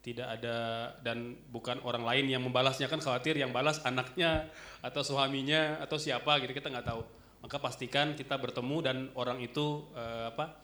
tidak 0.06 0.38
ada 0.38 0.58
dan 1.02 1.34
bukan 1.50 1.82
orang 1.82 2.06
lain 2.06 2.30
yang 2.30 2.46
membalasnya. 2.46 2.86
Kan 2.86 3.02
khawatir 3.02 3.34
yang 3.34 3.50
balas 3.50 3.82
anaknya 3.82 4.54
atau 4.86 5.02
suaminya 5.02 5.82
atau 5.82 5.98
siapa 5.98 6.38
gitu 6.46 6.54
kita 6.54 6.70
nggak 6.70 6.86
tahu. 6.86 7.02
Maka 7.42 7.58
pastikan 7.58 8.14
kita 8.14 8.38
bertemu 8.38 8.78
dan 8.86 8.98
orang 9.18 9.42
itu 9.42 9.90
uh, 9.98 10.30
apa 10.30 10.62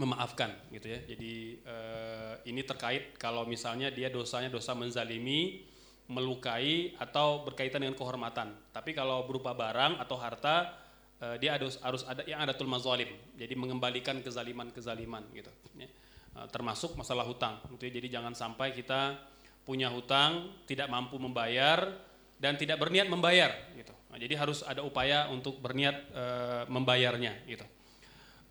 memaafkan 0.00 0.56
gitu 0.72 0.88
ya. 0.88 1.04
Jadi 1.04 1.60
uh, 1.68 2.40
ini 2.48 2.64
terkait 2.64 3.20
kalau 3.20 3.44
misalnya 3.44 3.92
dia 3.92 4.08
dosanya 4.08 4.48
dosa 4.48 4.72
menzalimi 4.72 5.68
melukai 6.08 6.96
atau 6.96 7.44
berkaitan 7.44 7.84
dengan 7.84 7.92
kehormatan. 7.92 8.56
Tapi 8.72 8.96
kalau 8.96 9.28
berupa 9.28 9.52
barang 9.52 10.00
atau 10.00 10.16
harta 10.16 10.72
uh, 11.20 11.36
dia 11.36 11.60
harus 11.60 11.76
harus 11.84 12.08
ada 12.08 12.24
yang 12.24 12.40
ada 12.40 12.56
tulma 12.56 12.80
zalim 12.80 13.08
jadi 13.36 13.52
mengembalikan 13.52 14.20
kezaliman 14.24 14.72
kezaliman 14.72 15.24
gitu 15.36 15.52
ya. 15.76 15.88
Eh, 16.36 16.48
termasuk 16.52 16.92
masalah 17.00 17.24
hutang 17.24 17.56
gitu 17.72 17.88
ya. 17.88 17.92
Jadi 17.96 18.08
jangan 18.12 18.36
sampai 18.36 18.76
kita 18.76 19.16
punya 19.64 19.88
hutang 19.88 20.52
tidak 20.68 20.86
mampu 20.92 21.16
membayar 21.16 21.96
dan 22.36 22.60
tidak 22.60 22.76
berniat 22.76 23.08
membayar 23.08 23.50
gitu. 23.72 23.96
Nah, 24.12 24.20
jadi 24.20 24.36
harus 24.36 24.60
ada 24.62 24.84
upaya 24.84 25.26
untuk 25.32 25.58
berniat 25.58 25.96
e, 26.12 26.24
membayarnya 26.70 27.42
gitu. 27.50 27.66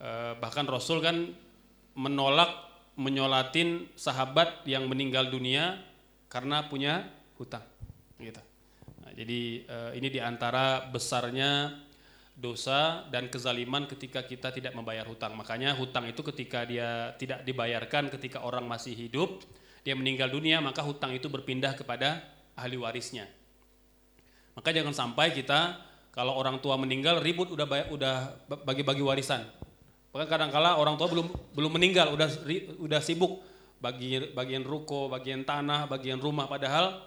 E, 0.02 0.10
bahkan 0.42 0.68
Rasul 0.68 1.00
kan 1.00 1.32
menolak 1.96 2.52
menyolatin 3.00 3.88
sahabat 3.96 4.68
yang 4.68 4.92
meninggal 4.92 5.32
dunia 5.32 5.80
karena 6.28 6.68
punya 6.68 7.08
hutang. 7.40 7.64
Nah, 8.20 9.12
jadi 9.16 9.42
e, 9.64 9.78
ini 9.96 10.12
di 10.12 10.20
antara 10.20 10.84
besarnya 10.92 11.80
dosa 12.36 13.08
dan 13.10 13.32
kezaliman 13.32 13.88
ketika 13.88 14.20
kita 14.28 14.52
tidak 14.52 14.76
membayar 14.76 15.08
hutang. 15.08 15.34
Makanya 15.40 15.72
hutang 15.72 16.12
itu 16.12 16.20
ketika 16.20 16.68
dia 16.68 17.16
tidak 17.16 17.48
dibayarkan 17.48 18.12
ketika 18.12 18.44
orang 18.44 18.68
masih 18.68 18.92
hidup, 18.92 19.40
dia 19.88 19.96
meninggal 19.96 20.28
dunia, 20.28 20.60
maka 20.60 20.84
hutang 20.84 21.16
itu 21.16 21.32
berpindah 21.32 21.74
kepada 21.80 22.20
ahli 22.60 22.76
warisnya. 22.76 23.32
Maka 24.56 24.76
jangan 24.76 24.92
sampai 24.92 25.32
kita 25.32 25.80
kalau 26.12 26.36
orang 26.36 26.60
tua 26.60 26.76
meninggal 26.76 27.24
ribut 27.24 27.52
udah 27.52 27.68
udah 27.92 28.16
bagi-bagi 28.68 29.04
warisan. 29.04 29.44
Bahkan 30.16 30.28
kadang-kala 30.32 30.80
orang 30.80 30.96
tua 30.96 31.12
belum 31.12 31.28
belum 31.56 31.72
meninggal 31.76 32.16
udah 32.16 32.28
udah 32.80 33.00
sibuk 33.04 33.44
bagi 33.84 34.32
bagian 34.32 34.64
ruko, 34.64 35.12
bagian 35.12 35.44
tanah, 35.44 35.88
bagian 35.92 36.20
rumah 36.20 36.48
padahal 36.48 37.04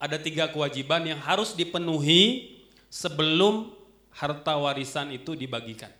ada 0.00 0.16
tiga 0.16 0.48
kewajiban 0.48 1.04
yang 1.04 1.20
harus 1.20 1.52
dipenuhi 1.52 2.56
sebelum 2.88 3.77
harta 4.18 4.58
warisan 4.58 5.14
itu 5.14 5.38
dibagikan. 5.38 5.90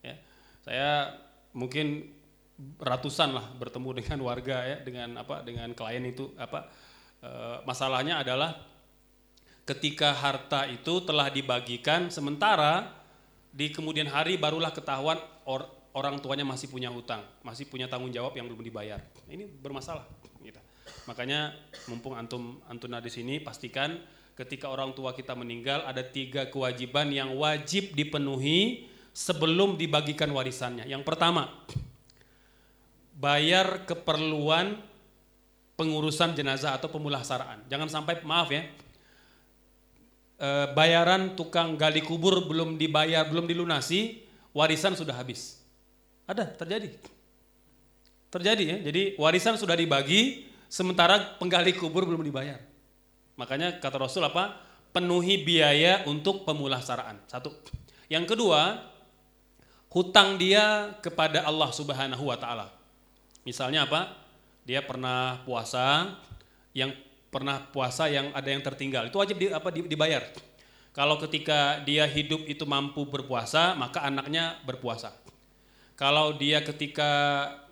Ya, 0.00 0.16
saya 0.64 1.20
mungkin 1.52 2.08
ratusan 2.80 3.36
lah 3.36 3.46
bertemu 3.54 4.02
dengan 4.02 4.18
warga 4.24 4.64
ya, 4.64 4.76
dengan 4.82 5.20
apa, 5.20 5.44
dengan 5.44 5.70
klien 5.76 6.02
itu 6.08 6.34
apa 6.34 6.66
e, 7.22 7.30
masalahnya 7.62 8.18
adalah 8.18 8.56
ketika 9.62 10.16
harta 10.16 10.66
itu 10.66 11.04
telah 11.04 11.30
dibagikan 11.30 12.08
sementara 12.08 12.88
di 13.52 13.70
kemudian 13.70 14.08
hari 14.08 14.40
barulah 14.40 14.72
ketahuan 14.72 15.20
or, 15.46 15.68
orang 15.94 16.18
tuanya 16.18 16.42
masih 16.42 16.72
punya 16.72 16.88
hutang, 16.88 17.20
masih 17.44 17.68
punya 17.68 17.86
tanggung 17.86 18.10
jawab 18.10 18.34
yang 18.34 18.48
belum 18.48 18.64
dibayar. 18.64 19.00
Ini 19.28 19.44
bermasalah. 19.60 20.08
Gitu. 20.40 20.60
Makanya 21.04 21.52
mumpung 21.90 22.16
antum 22.16 22.58
antuna 22.66 22.98
di 22.98 23.12
sini 23.12 23.38
pastikan 23.42 23.98
ketika 24.38 24.70
orang 24.70 24.94
tua 24.94 25.10
kita 25.10 25.34
meninggal 25.34 25.82
ada 25.82 26.06
tiga 26.06 26.46
kewajiban 26.46 27.10
yang 27.10 27.34
wajib 27.34 27.90
dipenuhi 27.90 28.86
sebelum 29.10 29.74
dibagikan 29.74 30.30
warisannya. 30.30 30.86
Yang 30.86 31.02
pertama, 31.02 31.50
bayar 33.18 33.82
keperluan 33.82 34.78
pengurusan 35.74 36.38
jenazah 36.38 36.78
atau 36.78 36.86
pemulasaraan. 36.86 37.66
Jangan 37.66 37.90
sampai 37.90 38.22
maaf 38.22 38.54
ya, 38.54 38.62
e, 40.38 40.48
bayaran 40.70 41.34
tukang 41.34 41.74
gali 41.74 41.98
kubur 42.06 42.46
belum 42.46 42.78
dibayar, 42.78 43.26
belum 43.26 43.50
dilunasi, 43.50 44.22
warisan 44.54 44.94
sudah 44.94 45.18
habis. 45.18 45.58
Ada 46.30 46.46
terjadi. 46.54 46.94
Terjadi 48.30 48.64
ya. 48.70 48.76
Jadi 48.86 49.18
warisan 49.18 49.58
sudah 49.58 49.74
dibagi 49.74 50.46
sementara 50.70 51.34
penggali 51.42 51.74
kubur 51.74 52.06
belum 52.06 52.22
dibayar. 52.22 52.67
Makanya 53.38 53.78
kata 53.78 54.02
Rasul 54.02 54.26
apa? 54.26 54.58
Penuhi 54.90 55.46
biaya 55.46 56.02
untuk 56.10 56.42
pemulasaraan. 56.42 57.22
Satu. 57.30 57.54
Yang 58.10 58.34
kedua, 58.34 58.82
hutang 59.94 60.36
dia 60.36 60.92
kepada 60.98 61.46
Allah 61.46 61.70
Subhanahu 61.70 62.28
wa 62.28 62.36
taala. 62.36 62.66
Misalnya 63.46 63.86
apa? 63.86 64.12
Dia 64.66 64.84
pernah 64.84 65.40
puasa 65.46 66.18
yang 66.76 66.92
pernah 67.30 67.62
puasa 67.70 68.10
yang 68.10 68.34
ada 68.34 68.48
yang 68.50 68.60
tertinggal. 68.60 69.06
Itu 69.08 69.22
wajib 69.22 69.38
di, 69.38 69.46
apa 69.48 69.70
dibayar. 69.70 70.28
Kalau 70.92 71.14
ketika 71.22 71.78
dia 71.86 72.08
hidup 72.10 72.42
itu 72.50 72.66
mampu 72.66 73.06
berpuasa, 73.06 73.76
maka 73.78 74.02
anaknya 74.02 74.58
berpuasa. 74.66 75.14
Kalau 75.94 76.34
dia 76.34 76.62
ketika 76.62 77.10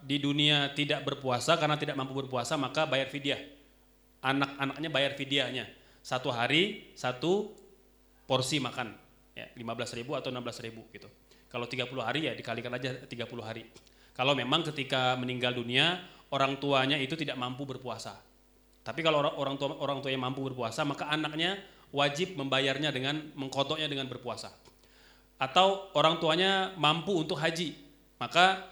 di 0.03 0.23
dunia 0.23 0.71
tidak 0.75 1.03
berpuasa 1.03 1.59
karena 1.59 1.75
tidak 1.75 1.99
mampu 1.99 2.14
berpuasa 2.14 2.55
maka 2.55 2.87
bayar 2.87 3.11
fidyah. 3.11 3.56
Anak-anaknya 4.27 4.91
bayar 4.91 5.14
fidyahnya. 5.14 5.70
Satu 6.03 6.35
hari 6.35 6.91
satu 6.99 7.55
porsi 8.27 8.59
makan. 8.59 8.91
Ya, 9.39 9.47
15 9.55 9.95
ribu 10.03 10.18
atau 10.18 10.35
16 10.35 10.66
ribu 10.66 10.83
gitu. 10.91 11.07
Kalau 11.47 11.70
30 11.70 11.87
hari 12.03 12.27
ya 12.27 12.33
dikalikan 12.35 12.74
aja 12.74 13.07
30 13.07 13.14
hari. 13.47 13.62
Kalau 14.16 14.35
memang 14.35 14.66
ketika 14.66 15.14
meninggal 15.14 15.55
dunia 15.55 16.03
orang 16.35 16.59
tuanya 16.59 16.99
itu 16.99 17.14
tidak 17.14 17.39
mampu 17.39 17.62
berpuasa. 17.62 18.18
Tapi 18.83 19.03
kalau 19.03 19.22
orang, 19.22 19.35
orang 19.39 19.55
tua 19.59 19.68
orang 19.79 19.99
tua 20.03 20.11
yang 20.11 20.24
mampu 20.24 20.43
berpuasa 20.43 20.83
maka 20.83 21.07
anaknya 21.11 21.59
wajib 21.95 22.35
membayarnya 22.35 22.91
dengan 22.91 23.22
mengkodoknya 23.39 23.87
dengan 23.87 24.11
berpuasa. 24.11 24.51
Atau 25.37 25.93
orang 25.93 26.16
tuanya 26.16 26.72
mampu 26.81 27.12
untuk 27.12 27.37
haji, 27.37 27.77
maka 28.16 28.64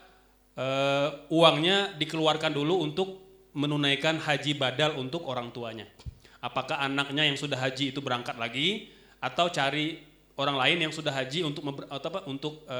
uh, 0.56 1.28
uangnya 1.28 1.92
dikeluarkan 2.00 2.56
dulu 2.56 2.80
untuk 2.80 3.23
menunaikan 3.54 4.18
haji 4.18 4.58
badal 4.58 4.98
untuk 4.98 5.24
orang 5.30 5.54
tuanya. 5.54 5.86
Apakah 6.42 6.82
anaknya 6.82 7.24
yang 7.24 7.38
sudah 7.38 7.56
haji 7.56 7.94
itu 7.94 8.02
berangkat 8.04 8.36
lagi 8.36 8.92
atau 9.22 9.48
cari 9.48 9.96
orang 10.36 10.58
lain 10.58 10.78
yang 10.84 10.92
sudah 10.92 11.14
haji 11.14 11.46
untuk 11.46 11.62
atau 11.86 12.08
apa 12.10 12.20
untuk 12.26 12.66
e, 12.66 12.78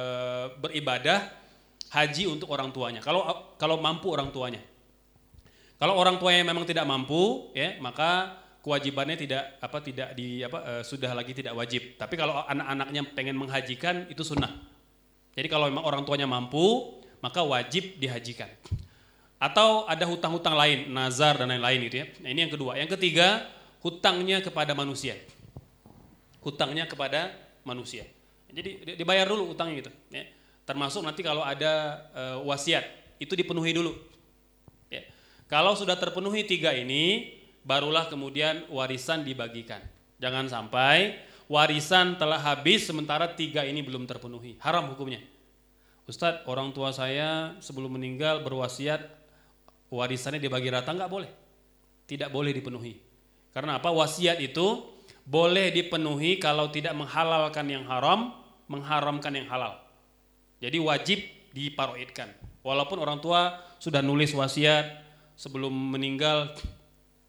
beribadah 0.61 1.31
haji 1.95 2.29
untuk 2.29 2.51
orang 2.51 2.75
tuanya. 2.75 3.01
Kalau 3.01 3.55
kalau 3.57 3.79
mampu 3.79 4.11
orang 4.11 4.35
tuanya. 4.35 4.61
Kalau 5.79 5.99
orang 5.99 6.18
tuanya 6.18 6.47
memang 6.47 6.66
tidak 6.66 6.87
mampu 6.87 7.51
ya, 7.55 7.79
maka 7.83 8.43
kewajibannya 8.62 9.16
tidak 9.18 9.59
apa 9.62 9.79
tidak 9.81 10.09
di 10.18 10.43
apa 10.43 10.59
e, 10.61 10.72
sudah 10.85 11.11
lagi 11.14 11.33
tidak 11.33 11.55
wajib. 11.55 11.97
Tapi 11.97 12.14
kalau 12.18 12.43
anak-anaknya 12.45 13.03
pengen 13.14 13.39
menghajikan 13.39 14.11
itu 14.11 14.27
sunnah. 14.27 14.51
Jadi 15.35 15.49
kalau 15.51 15.66
memang 15.66 15.83
orang 15.87 16.03
tuanya 16.07 16.31
mampu, 16.31 16.99
maka 17.22 17.43
wajib 17.43 17.99
dihajikan. 17.99 18.47
Atau 19.45 19.84
ada 19.84 20.09
hutang-hutang 20.09 20.57
lain, 20.57 20.88
nazar 20.88 21.36
dan 21.36 21.53
lain-lain 21.53 21.84
gitu 21.92 21.97
ya. 22.01 22.07
Nah, 22.24 22.32
ini 22.32 22.49
yang 22.49 22.53
kedua. 22.57 22.80
Yang 22.80 22.97
ketiga, 22.97 23.45
hutangnya 23.84 24.40
kepada 24.40 24.72
manusia. 24.72 25.20
Hutangnya 26.40 26.88
kepada 26.88 27.28
manusia. 27.61 28.09
Jadi 28.49 28.97
dibayar 28.97 29.28
dulu 29.28 29.53
hutangnya 29.53 29.84
gitu. 29.84 29.92
Ya. 30.09 30.24
Termasuk 30.64 31.05
nanti 31.05 31.20
kalau 31.20 31.45
ada 31.45 32.01
e, 32.16 32.22
wasiat, 32.49 32.88
itu 33.20 33.36
dipenuhi 33.36 33.76
dulu. 33.76 33.92
Ya. 34.88 35.05
Kalau 35.45 35.76
sudah 35.76 36.01
terpenuhi 36.01 36.49
tiga 36.49 36.72
ini, 36.72 37.36
barulah 37.68 38.09
kemudian 38.09 38.64
warisan 38.72 39.28
dibagikan. 39.28 39.84
Jangan 40.24 40.49
sampai 40.49 41.20
warisan 41.53 42.16
telah 42.16 42.40
habis 42.40 42.88
sementara 42.88 43.28
tiga 43.36 43.61
ini 43.68 43.84
belum 43.84 44.09
terpenuhi. 44.09 44.57
Haram 44.64 44.97
hukumnya. 44.97 45.20
Ustadz, 46.09 46.49
orang 46.49 46.72
tua 46.72 46.92
saya 46.92 47.57
sebelum 47.61 47.97
meninggal 47.97 48.40
berwasiat 48.40 49.24
warisannya 49.95 50.42
dibagi 50.42 50.68
rata 50.70 50.90
nggak 50.90 51.11
boleh, 51.11 51.30
tidak 52.11 52.28
boleh 52.34 52.51
dipenuhi. 52.51 52.99
Karena 53.55 53.78
apa? 53.78 53.95
Wasiat 53.95 54.42
itu 54.42 54.82
boleh 55.22 55.70
dipenuhi 55.70 56.42
kalau 56.42 56.68
tidak 56.68 56.92
menghalalkan 56.99 57.66
yang 57.70 57.86
haram, 57.86 58.34
mengharamkan 58.66 59.30
yang 59.30 59.47
halal. 59.47 59.78
Jadi 60.59 60.78
wajib 60.82 61.18
diparoidkan. 61.55 62.34
Walaupun 62.66 62.99
orang 62.99 63.22
tua 63.22 63.62
sudah 63.78 64.03
nulis 64.03 64.34
wasiat 64.34 65.07
sebelum 65.38 65.70
meninggal 65.70 66.51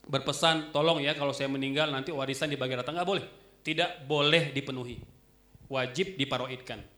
berpesan, 0.09 0.73
tolong 0.73 1.03
ya 1.03 1.13
kalau 1.13 1.35
saya 1.35 1.51
meninggal 1.51 1.93
nanti 1.93 2.09
warisan 2.09 2.49
dibagi 2.49 2.73
rata 2.73 2.89
nggak 2.89 3.05
boleh, 3.05 3.25
tidak 3.61 4.01
boleh 4.09 4.49
dipenuhi, 4.55 4.97
wajib 5.69 6.17
diparoidkan 6.17 6.95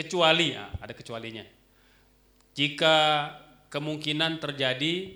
kecuali 0.00 0.54
nah, 0.54 0.70
ada 0.80 0.94
kecualinya 0.94 1.44
jika 2.54 2.94
kemungkinan 3.70 4.42
terjadi 4.42 5.14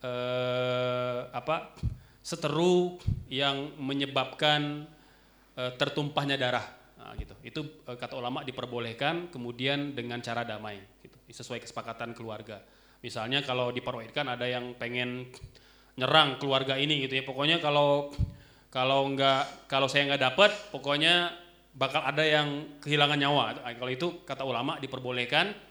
eh, 0.00 1.20
apa 1.34 1.74
seteru 2.22 2.96
yang 3.26 3.74
menyebabkan 3.76 4.86
eh, 5.58 5.72
tertumpahnya 5.74 6.38
darah. 6.38 6.64
Nah, 7.02 7.12
gitu. 7.18 7.34
Itu 7.42 7.60
eh, 7.90 7.98
kata 7.98 8.14
ulama 8.16 8.46
diperbolehkan 8.46 9.28
kemudian 9.34 9.92
dengan 9.92 10.22
cara 10.22 10.46
damai 10.46 10.78
gitu. 11.02 11.18
Sesuai 11.28 11.60
kesepakatan 11.60 12.14
keluarga. 12.14 12.62
Misalnya 13.02 13.42
kalau 13.42 13.74
diperbolehkan 13.74 14.30
ada 14.30 14.46
yang 14.46 14.78
pengen 14.78 15.28
nyerang 15.98 16.38
keluarga 16.38 16.78
ini 16.78 17.04
gitu 17.04 17.18
ya. 17.18 17.24
Pokoknya 17.26 17.58
kalau 17.58 18.14
kalau 18.70 19.10
nggak 19.10 19.66
kalau 19.66 19.90
saya 19.90 20.06
nggak 20.14 20.22
dapat 20.30 20.50
pokoknya 20.70 21.34
bakal 21.74 22.06
ada 22.06 22.22
yang 22.22 22.78
kehilangan 22.78 23.18
nyawa. 23.18 23.58
Kalau 23.74 23.90
itu 23.90 24.22
kata 24.22 24.46
ulama 24.46 24.78
diperbolehkan 24.78 25.69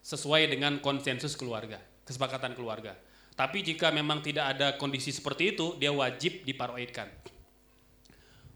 sesuai 0.00 0.48
dengan 0.48 0.80
konsensus 0.80 1.36
keluarga, 1.36 1.80
kesepakatan 2.08 2.56
keluarga. 2.56 2.96
Tapi 3.36 3.64
jika 3.64 3.88
memang 3.88 4.20
tidak 4.20 4.56
ada 4.56 4.76
kondisi 4.76 5.12
seperti 5.14 5.56
itu, 5.56 5.76
dia 5.80 5.88
wajib 5.88 6.44
diparoidkan. 6.44 7.08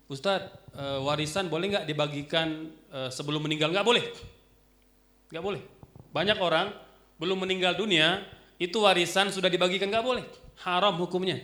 Ustadz, 0.04 0.76
e, 0.76 0.84
warisan 1.00 1.48
boleh 1.48 1.72
nggak 1.72 1.86
dibagikan 1.88 2.68
e, 2.92 3.08
sebelum 3.08 3.48
meninggal? 3.48 3.72
Nggak 3.72 3.86
boleh. 3.86 4.04
Nggak 5.32 5.44
boleh. 5.44 5.62
Banyak 6.12 6.36
orang 6.36 6.68
belum 7.16 7.48
meninggal 7.48 7.80
dunia, 7.80 8.20
itu 8.60 8.84
warisan 8.84 9.32
sudah 9.32 9.48
dibagikan 9.48 9.88
nggak 9.88 10.04
boleh. 10.04 10.24
Haram 10.68 11.00
hukumnya. 11.00 11.40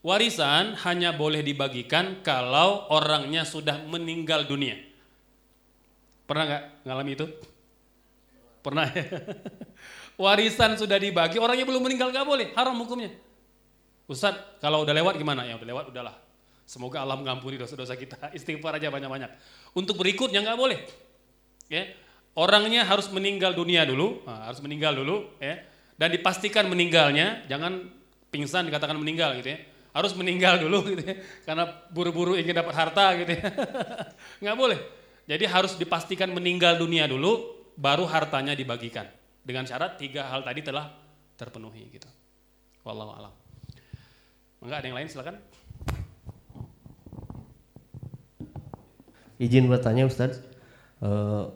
Warisan 0.00 0.74
hanya 0.82 1.12
boleh 1.14 1.44
dibagikan 1.44 2.24
kalau 2.26 2.90
orangnya 2.90 3.46
sudah 3.46 3.84
meninggal 3.86 4.48
dunia. 4.48 4.74
Pernah 6.26 6.44
nggak 6.48 6.64
ngalami 6.88 7.12
itu? 7.14 7.26
Pernah 8.60 8.86
ya? 8.92 9.04
Warisan 10.20 10.76
sudah 10.76 11.00
dibagi, 11.00 11.40
orangnya 11.40 11.64
belum 11.64 11.80
meninggal 11.80 12.12
nggak 12.12 12.26
boleh, 12.28 12.46
haram 12.52 12.76
hukumnya. 12.76 13.08
Ustadz, 14.04 14.60
kalau 14.60 14.84
udah 14.84 14.92
lewat 14.92 15.16
gimana? 15.16 15.46
Ya 15.48 15.56
udah 15.56 15.68
lewat, 15.70 15.84
udahlah. 15.94 16.18
Semoga 16.68 17.02
Allah 17.02 17.18
mengampuni 17.18 17.58
dosa-dosa 17.58 17.96
kita. 17.96 18.28
Istighfar 18.36 18.76
aja 18.76 18.92
banyak-banyak. 18.92 19.30
Untuk 19.72 19.96
berikutnya 19.96 20.42
nggak 20.44 20.58
boleh. 20.58 20.78
Ya, 21.70 21.86
orangnya 22.34 22.82
harus 22.82 23.06
meninggal 23.10 23.54
dunia 23.54 23.86
dulu, 23.86 24.20
nah, 24.26 24.50
harus 24.50 24.58
meninggal 24.60 24.98
dulu, 24.98 25.30
ya. 25.38 25.62
Dan 25.94 26.10
dipastikan 26.14 26.66
meninggalnya, 26.66 27.46
jangan 27.46 27.86
pingsan 28.30 28.66
dikatakan 28.66 28.98
meninggal 28.98 29.38
gitu 29.38 29.54
ya. 29.54 29.58
Harus 29.90 30.14
meninggal 30.14 30.58
dulu 30.62 30.86
gitu 30.94 31.02
ya. 31.02 31.16
Karena 31.46 31.70
buru-buru 31.90 32.34
ingin 32.36 32.54
dapat 32.54 32.74
harta 32.74 33.14
gitu 33.18 33.30
ya. 33.34 33.42
nggak 34.42 34.56
boleh. 34.58 34.78
Jadi 35.30 35.44
harus 35.46 35.78
dipastikan 35.78 36.30
meninggal 36.34 36.78
dunia 36.78 37.06
dulu, 37.06 37.59
baru 37.80 38.04
hartanya 38.04 38.52
dibagikan. 38.52 39.08
Dengan 39.40 39.64
syarat 39.64 39.96
tiga 39.96 40.28
hal 40.28 40.44
tadi 40.44 40.60
telah 40.60 40.92
terpenuhi 41.40 41.88
gitu. 41.88 42.04
Wallahu 42.84 43.16
alam. 43.16 43.32
Enggak 44.60 44.84
ada 44.84 44.86
yang 44.92 44.98
lain 45.00 45.08
silakan. 45.08 45.36
Izin 49.40 49.72
bertanya 49.72 50.04
Ustadz, 50.04 50.44
uh, 51.00 51.48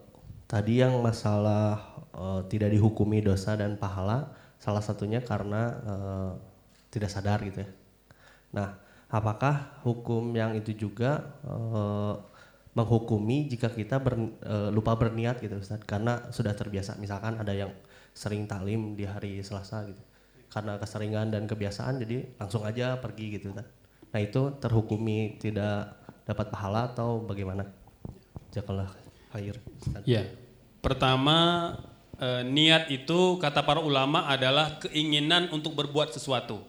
tadi 0.49 0.81
yang 0.81 1.05
masalah 1.05 2.01
uh, 2.17 2.41
tidak 2.49 2.73
dihukumi 2.73 3.21
dosa 3.21 3.61
dan 3.61 3.77
pahala, 3.77 4.33
salah 4.57 4.81
satunya 4.81 5.21
karena 5.21 5.63
uh, 5.85 6.33
tidak 6.89 7.13
sadar 7.13 7.45
gitu 7.45 7.61
ya. 7.61 7.69
Nah, 8.57 8.81
apakah 9.13 9.85
hukum 9.85 10.33
yang 10.33 10.57
itu 10.57 10.73
juga 10.73 11.37
menghukumi 12.75 13.47
jika 13.47 13.71
kita 13.71 14.03
ber, 14.03 14.19
e, 14.43 14.55
lupa 14.75 14.99
berniat 14.99 15.39
gitu 15.39 15.63
Ustaz 15.63 15.79
karena 15.87 16.27
sudah 16.35 16.53
terbiasa 16.59 16.99
misalkan 16.99 17.39
ada 17.39 17.55
yang 17.55 17.71
sering 18.11 18.51
taklim 18.51 18.99
di 18.99 19.07
hari 19.07 19.39
Selasa 19.47 19.87
gitu 19.87 20.03
karena 20.51 20.79
keseringan 20.79 21.31
dan 21.31 21.47
kebiasaan 21.47 22.03
jadi 22.03 22.35
langsung 22.39 22.67
aja 22.67 22.99
pergi 22.99 23.39
gitu 23.39 23.55
Ustaz. 23.55 23.67
Nah 24.11 24.21
itu 24.23 24.59
terhukumi 24.59 25.39
tidak 25.39 25.99
dapat 26.27 26.47
pahala 26.51 26.91
atau 26.91 27.23
bagaimana? 27.23 27.67
Jakalah 28.55 28.91
khair. 29.35 29.59
Ya. 30.07 30.31
Pertama 30.79 31.75
e, 32.19 32.47
niat 32.47 32.91
itu 32.91 33.39
kata 33.43 33.67
para 33.67 33.83
ulama 33.83 34.31
adalah 34.31 34.79
keinginan 34.83 35.51
untuk 35.51 35.75
berbuat 35.75 36.15
sesuatu. 36.15 36.63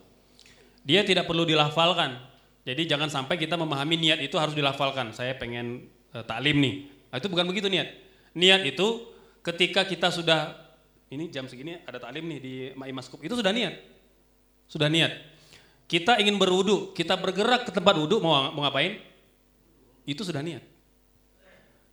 Dia 0.85 1.01
tidak 1.01 1.25
perlu 1.29 1.45
dilafalkan. 1.45 2.17
Jadi 2.65 2.89
jangan 2.89 3.13
sampai 3.13 3.37
kita 3.37 3.53
memahami 3.57 3.97
niat 4.01 4.19
itu 4.25 4.37
harus 4.41 4.57
dilafalkan. 4.57 5.13
Saya 5.13 5.37
pengen 5.37 5.94
uh, 6.15 6.23
taklim 6.23 6.63
nih. 6.63 6.75
Nah, 7.11 7.19
itu 7.19 7.27
bukan 7.27 7.45
begitu 7.45 7.67
niat. 7.67 7.91
Niat 8.31 8.63
itu 8.63 9.11
ketika 9.43 9.83
kita 9.83 10.09
sudah 10.09 10.55
ini 11.11 11.27
jam 11.29 11.45
segini 11.45 11.77
ada 11.83 11.99
taklim 11.99 12.25
nih 12.25 12.39
di 12.39 12.53
Maimaskup 12.73 13.19
itu 13.21 13.35
sudah 13.35 13.51
niat. 13.51 13.75
Sudah 14.71 14.87
niat. 14.87 15.11
Kita 15.85 16.17
ingin 16.17 16.41
berwudu, 16.41 16.97
kita 16.97 17.13
bergerak 17.13 17.69
ke 17.69 17.71
tempat 17.75 17.93
wudu 17.93 18.17
mau 18.17 18.49
mau 18.49 18.65
ngapain? 18.65 18.97
Itu 20.01 20.25
sudah 20.25 20.41
niat. 20.41 20.65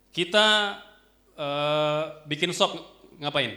Kita 0.09 0.45
uh, 1.37 2.03
bikin 2.25 2.49
sop 2.53 2.73
ngapain? 3.21 3.53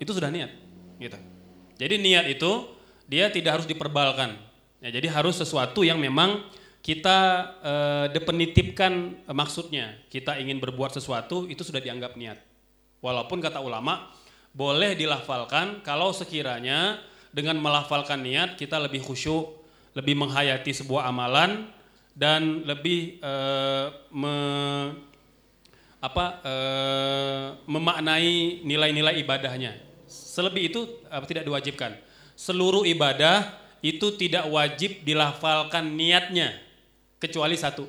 Itu 0.00 0.16
sudah 0.16 0.32
niat, 0.32 0.48
gitu. 0.96 1.20
Jadi 1.76 1.94
niat 2.00 2.24
itu 2.32 2.72
dia 3.04 3.28
tidak 3.28 3.60
harus 3.60 3.66
diperbalkan. 3.68 4.40
Ya, 4.80 4.88
jadi 4.88 5.12
harus 5.12 5.36
sesuatu 5.36 5.84
yang 5.84 6.00
memang 6.00 6.40
kita 6.80 7.18
uh, 7.60 8.06
depenitipkan 8.08 9.20
uh, 9.28 9.36
maksudnya, 9.36 10.00
kita 10.08 10.40
ingin 10.40 10.56
berbuat 10.56 10.96
sesuatu 10.96 11.44
itu 11.44 11.60
sudah 11.60 11.80
dianggap 11.80 12.16
niat. 12.16 12.40
Walaupun 13.04 13.40
kata 13.40 13.60
ulama 13.60 14.08
boleh 14.56 14.96
dilafalkan 14.96 15.84
kalau 15.84 16.12
sekiranya 16.12 17.00
dengan 17.30 17.60
melafalkan 17.60 18.20
niat 18.24 18.56
kita 18.56 18.80
lebih 18.80 19.04
khusyuk, 19.04 19.60
lebih 19.92 20.16
menghayati 20.16 20.72
sebuah 20.72 21.08
amalan 21.12 21.68
dan 22.16 22.64
lebih 22.64 23.20
uh, 23.20 23.92
me, 24.08 24.34
apa 26.00 26.24
uh, 26.40 27.46
memaknai 27.68 28.64
nilai-nilai 28.64 29.20
ibadahnya. 29.20 29.76
Selebih 30.08 30.72
itu 30.72 30.80
uh, 31.12 31.20
tidak 31.28 31.44
diwajibkan. 31.44 31.92
Seluruh 32.40 32.88
ibadah 32.88 33.52
itu 33.84 34.16
tidak 34.16 34.48
wajib 34.48 35.04
dilafalkan 35.04 35.92
niatnya 35.92 36.69
kecuali 37.20 37.54
satu. 37.54 37.84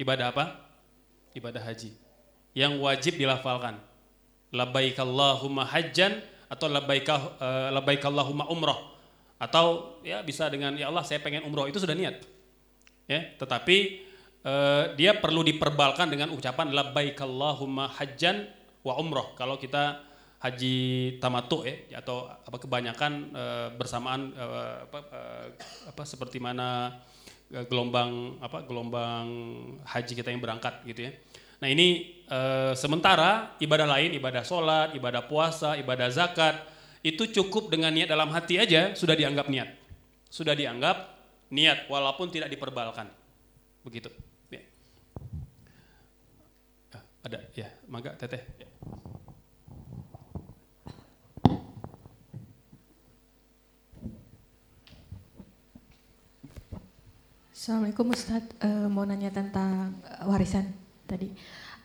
Ibadah 0.00 0.32
apa? 0.32 0.44
Ibadah 1.36 1.62
haji. 1.62 1.92
Yang 2.56 2.72
wajib 2.80 3.14
dilafalkan. 3.20 3.78
Labbaik 4.52 4.96
Allahumma 4.98 5.68
hajjan 5.68 6.18
atau 6.48 6.68
labbaik 6.68 7.08
uh, 7.08 7.72
labbaik 7.72 8.04
Allahumma 8.04 8.44
umrah 8.52 8.76
atau 9.40 9.98
ya 10.04 10.20
bisa 10.20 10.46
dengan 10.52 10.76
ya 10.76 10.92
Allah 10.92 11.02
saya 11.02 11.18
pengen 11.18 11.42
umroh 11.48 11.64
itu 11.66 11.80
sudah 11.80 11.96
niat. 11.96 12.20
Ya, 13.08 13.32
tetapi 13.40 14.06
uh, 14.46 14.92
dia 14.94 15.16
perlu 15.16 15.42
diperbalkan 15.42 16.12
dengan 16.12 16.30
ucapan 16.30 16.70
labbaik 16.70 17.16
Allahumma 17.18 17.88
hajjan 17.96 18.46
wa 18.84 18.94
umroh. 19.00 19.34
Kalau 19.34 19.56
kita 19.56 20.11
haji 20.42 20.76
tamatu 21.22 21.62
ya 21.62 22.02
atau 22.02 22.26
apa 22.26 22.58
kebanyakan 22.58 23.30
e, 23.30 23.44
bersamaan 23.78 24.34
e, 24.34 24.46
apa, 24.90 24.98
e, 25.06 25.20
apa 25.86 26.02
seperti 26.02 26.42
mana 26.42 26.98
gelombang 27.70 28.42
apa 28.42 28.64
gelombang 28.66 29.28
haji 29.86 30.12
kita 30.18 30.32
yang 30.32 30.40
berangkat 30.40 30.82
gitu 30.88 31.04
ya. 31.04 31.12
Nah 31.60 31.68
ini 31.68 32.18
sementara 32.72 33.54
ibadah 33.60 33.84
lain 33.84 34.16
ibadah 34.16 34.40
sholat, 34.40 34.96
ibadah 34.96 35.28
puasa, 35.28 35.76
ibadah 35.76 36.08
zakat 36.08 36.56
itu 37.04 37.28
cukup 37.28 37.68
dengan 37.68 37.92
niat 37.92 38.08
dalam 38.08 38.32
hati 38.32 38.56
aja 38.56 38.96
sudah 38.96 39.12
dianggap 39.12 39.52
niat, 39.52 39.68
sudah 40.32 40.56
dianggap 40.56 41.12
niat 41.52 41.92
walaupun 41.92 42.32
tidak 42.32 42.48
diperbalkan 42.48 43.12
begitu. 43.84 44.08
Ya. 44.48 44.64
Ada 47.20 47.38
ya, 47.52 47.68
mangga 47.84 48.16
teteh. 48.16 48.40
Ya. 48.56 48.66
Assalamualaikum 57.62 58.10
Ustadz, 58.10 58.58
uh, 58.58 58.90
mau 58.90 59.06
nanya 59.06 59.30
tentang 59.30 59.94
uh, 60.02 60.26
warisan 60.26 60.66
tadi. 61.06 61.30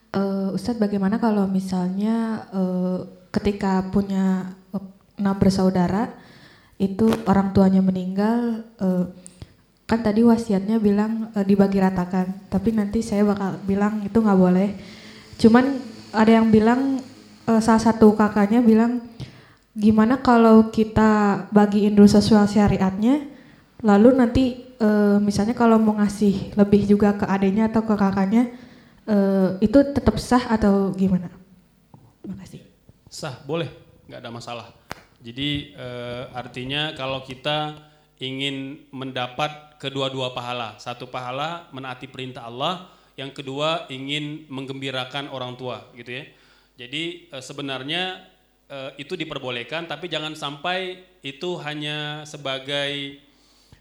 Uh, 0.09 0.49
Ustadz 0.57 0.81
bagaimana 0.81 1.21
kalau 1.21 1.45
misalnya 1.45 2.49
uh, 2.49 3.05
ketika 3.29 3.85
punya 3.93 4.57
enam 5.21 5.37
bersaudara 5.37 6.17
itu 6.81 7.05
orang 7.29 7.53
tuanya 7.53 7.85
meninggal, 7.85 8.65
uh, 8.81 9.05
kan 9.85 10.01
tadi 10.01 10.25
wasiatnya 10.25 10.81
bilang 10.81 11.29
uh, 11.37 11.45
dibagi 11.45 11.77
ratakan, 11.77 12.49
tapi 12.49 12.73
nanti 12.73 13.05
saya 13.05 13.21
bakal 13.21 13.61
bilang 13.61 14.01
itu 14.01 14.17
nggak 14.17 14.39
boleh. 14.41 14.73
Cuman 15.37 15.77
ada 16.09 16.41
yang 16.41 16.49
bilang 16.49 17.05
uh, 17.45 17.61
salah 17.61 17.85
satu 17.85 18.17
kakaknya 18.17 18.65
bilang 18.65 19.05
gimana 19.77 20.25
kalau 20.25 20.73
kita 20.73 21.45
bagiin 21.53 21.93
dulu 21.93 22.09
sesuai 22.09 22.49
syariatnya, 22.49 23.36
lalu 23.85 24.09
nanti 24.17 24.65
uh, 24.81 25.21
misalnya 25.21 25.53
kalau 25.53 25.77
mau 25.77 25.97
ngasih 26.01 26.57
lebih 26.57 26.89
juga 26.89 27.13
ke 27.13 27.25
adiknya 27.29 27.69
atau 27.69 27.85
ke 27.85 27.93
kakaknya 27.93 28.49
uh, 29.05 29.57
itu 29.61 29.77
tetap 29.93 30.17
sah 30.17 30.49
atau 30.49 30.93
gimana? 30.93 31.29
Terima 32.21 32.37
kasih. 32.41 32.61
Sah, 33.07 33.37
boleh, 33.45 33.69
nggak 34.09 34.19
ada 34.19 34.31
masalah. 34.33 34.67
Jadi 35.21 35.73
uh, 35.77 36.29
artinya 36.33 36.93
kalau 36.93 37.25
kita 37.25 37.77
ingin 38.17 38.85
mendapat 38.89 39.77
kedua-dua 39.77 40.33
pahala, 40.33 40.77
satu 40.81 41.05
pahala 41.09 41.69
menaati 41.69 42.09
perintah 42.09 42.49
Allah, 42.49 42.89
yang 43.13 43.29
kedua 43.29 43.85
ingin 43.89 44.49
menggembirakan 44.49 45.29
orang 45.29 45.53
tua, 45.57 45.89
gitu 45.93 46.17
ya. 46.17 46.25
Jadi 46.77 47.29
uh, 47.33 47.41
sebenarnya 47.41 48.25
uh, 48.69 48.93
itu 48.97 49.13
diperbolehkan, 49.13 49.85
tapi 49.85 50.09
jangan 50.09 50.33
sampai 50.33 51.01
itu 51.21 51.57
hanya 51.61 52.25
sebagai 52.25 53.21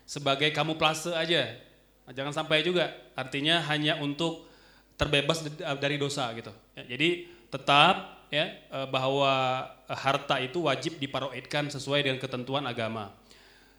sebagai 0.06 0.54
kamuflase 0.54 1.10
aja. 1.12 1.58
Nah, 2.06 2.14
jangan 2.14 2.32
sampai 2.32 2.62
juga 2.62 2.94
artinya 3.18 3.58
hanya 3.66 3.98
untuk 3.98 4.46
terbebas 4.94 5.44
dari 5.58 5.98
dosa 5.98 6.30
gitu. 6.32 6.54
Ya, 6.78 6.96
jadi 6.96 7.28
tetap 7.50 8.24
ya 8.30 8.54
eh, 8.54 8.86
bahwa 8.88 9.66
harta 9.90 10.38
itu 10.38 10.62
wajib 10.66 10.96
diparoidkan 11.02 11.68
sesuai 11.68 12.06
dengan 12.06 12.18
ketentuan 12.22 12.64
agama. 12.64 13.12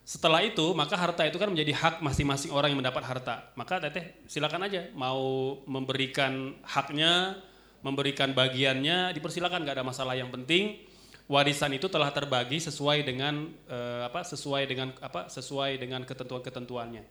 Setelah 0.08 0.40
itu 0.40 0.72
maka 0.72 0.96
harta 0.96 1.28
itu 1.28 1.36
kan 1.36 1.52
menjadi 1.52 1.76
hak 1.76 1.96
masing-masing 2.00 2.52
orang 2.56 2.72
yang 2.72 2.80
mendapat 2.80 3.04
harta. 3.04 3.52
Maka 3.60 3.84
teteh 3.84 4.24
silakan 4.28 4.68
aja 4.68 4.88
mau 4.96 5.60
memberikan 5.68 6.56
haknya, 6.64 7.40
memberikan 7.84 8.32
bagiannya 8.32 9.12
dipersilakan 9.16 9.68
nggak 9.68 9.76
ada 9.80 9.86
masalah 9.88 10.16
yang 10.16 10.32
penting 10.32 10.80
warisan 11.28 11.76
itu 11.76 11.92
telah 11.92 12.10
terbagi 12.10 12.58
sesuai 12.64 13.04
dengan 13.04 13.52
uh, 13.68 14.08
apa 14.08 14.24
sesuai 14.24 14.64
dengan 14.64 14.96
apa 15.04 15.28
sesuai 15.28 15.76
dengan 15.78 16.02
ketentuan-ketentuannya. 16.08 17.04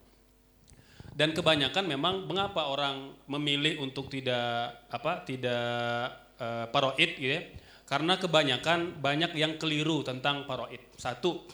Dan 1.16 1.32
kebanyakan 1.32 1.84
memang 1.88 2.28
mengapa 2.28 2.68
orang 2.68 3.16
memilih 3.24 3.80
untuk 3.80 4.12
tidak 4.12 4.84
apa 4.92 5.24
tidak 5.24 6.12
uh, 6.40 6.68
paroid 6.68 7.16
gitu 7.16 7.32
ya? 7.40 7.42
Karena 7.86 8.18
kebanyakan 8.18 8.98
banyak 8.98 9.32
yang 9.38 9.56
keliru 9.56 10.02
tentang 10.02 10.44
paroid. 10.44 10.82
Satu, 10.98 11.46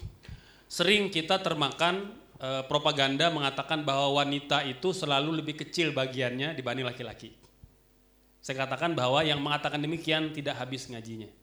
sering 0.67 1.13
kita 1.13 1.39
termakan 1.45 2.11
uh, 2.41 2.65
propaganda 2.67 3.29
mengatakan 3.29 3.85
bahwa 3.85 4.25
wanita 4.25 4.65
itu 4.67 4.91
selalu 4.97 5.45
lebih 5.45 5.61
kecil 5.63 5.93
bagiannya 5.93 6.57
dibanding 6.59 6.89
laki-laki. 6.89 7.31
Saya 8.43 8.67
katakan 8.67 8.99
bahwa 8.99 9.23
yang 9.23 9.39
mengatakan 9.39 9.79
demikian 9.79 10.35
tidak 10.35 10.59
habis 10.59 10.91
ngajinya 10.91 11.42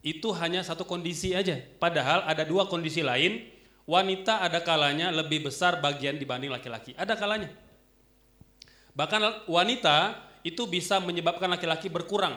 itu 0.00 0.32
hanya 0.36 0.64
satu 0.64 0.88
kondisi 0.88 1.36
aja. 1.36 1.60
Padahal 1.76 2.24
ada 2.24 2.44
dua 2.44 2.64
kondisi 2.68 3.04
lain, 3.04 3.44
wanita 3.84 4.40
ada 4.40 4.64
kalanya 4.64 5.12
lebih 5.12 5.48
besar 5.48 5.80
bagian 5.80 6.16
dibanding 6.16 6.48
laki-laki. 6.48 6.96
Ada 6.96 7.16
kalanya. 7.16 7.52
Bahkan 8.96 9.46
wanita 9.48 10.16
itu 10.40 10.64
bisa 10.64 10.98
menyebabkan 10.98 11.52
laki-laki 11.52 11.92
berkurang 11.92 12.36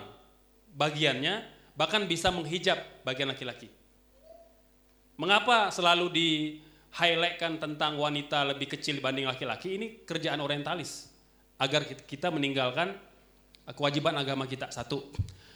bagiannya, 0.75 1.43
bahkan 1.77 2.03
bisa 2.03 2.29
menghijab 2.29 2.77
bagian 3.07 3.31
laki-laki. 3.31 3.71
Mengapa 5.15 5.69
selalu 5.69 6.07
di 6.11 6.29
highlightkan 6.93 7.61
tentang 7.61 7.95
wanita 7.97 8.43
lebih 8.53 8.75
kecil 8.75 8.99
dibanding 8.99 9.29
laki-laki? 9.29 9.77
Ini 9.79 9.87
kerjaan 10.03 10.41
orientalis 10.43 11.09
agar 11.61 11.85
kita 11.85 12.27
meninggalkan 12.27 12.97
kewajiban 13.71 14.19
agama 14.19 14.43
kita. 14.49 14.67
Satu. 14.73 15.13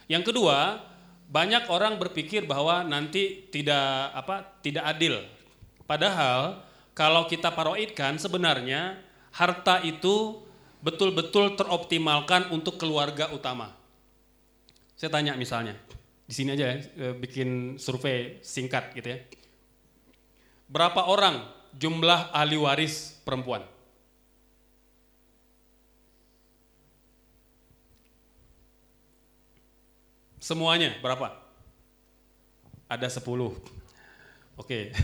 Yang 0.08 0.32
kedua, 0.32 0.80
banyak 1.28 1.68
orang 1.68 2.00
berpikir 2.00 2.48
bahwa 2.48 2.80
nanti 2.82 3.46
tidak 3.52 4.16
apa 4.16 4.56
tidak 4.64 4.84
adil. 4.88 5.20
Padahal 5.84 6.64
kalau 6.96 7.28
kita 7.28 7.52
paroidkan 7.52 8.16
sebenarnya 8.16 8.96
harta 9.36 9.84
itu 9.84 10.40
betul-betul 10.80 11.54
teroptimalkan 11.54 12.48
untuk 12.48 12.80
keluarga 12.80 13.28
utama. 13.30 13.76
Saya 14.98 15.14
tanya 15.14 15.38
misalnya, 15.38 15.78
di 16.26 16.34
sini 16.34 16.58
aja 16.58 16.74
ya, 16.74 16.76
eh, 16.82 17.14
bikin 17.14 17.78
survei 17.78 18.42
singkat 18.42 18.96
gitu 18.98 19.14
ya. 19.14 19.18
Berapa 20.66 21.06
orang 21.06 21.44
jumlah 21.76 22.34
ahli 22.34 22.58
waris 22.58 23.20
perempuan? 23.22 23.62
Semuanya 30.48 30.96
berapa? 31.04 31.28
Ada 32.88 33.20
10. 33.20 33.52
Oke. 34.56 34.96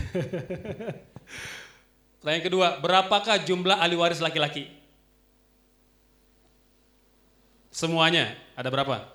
Pertanyaan 2.17 2.45
kedua, 2.49 2.81
berapakah 2.81 3.37
jumlah 3.45 3.77
ahli 3.77 3.93
waris 3.93 4.17
laki-laki? 4.17 4.73
Semuanya, 7.69 8.33
ada 8.57 8.73
berapa? 8.73 9.05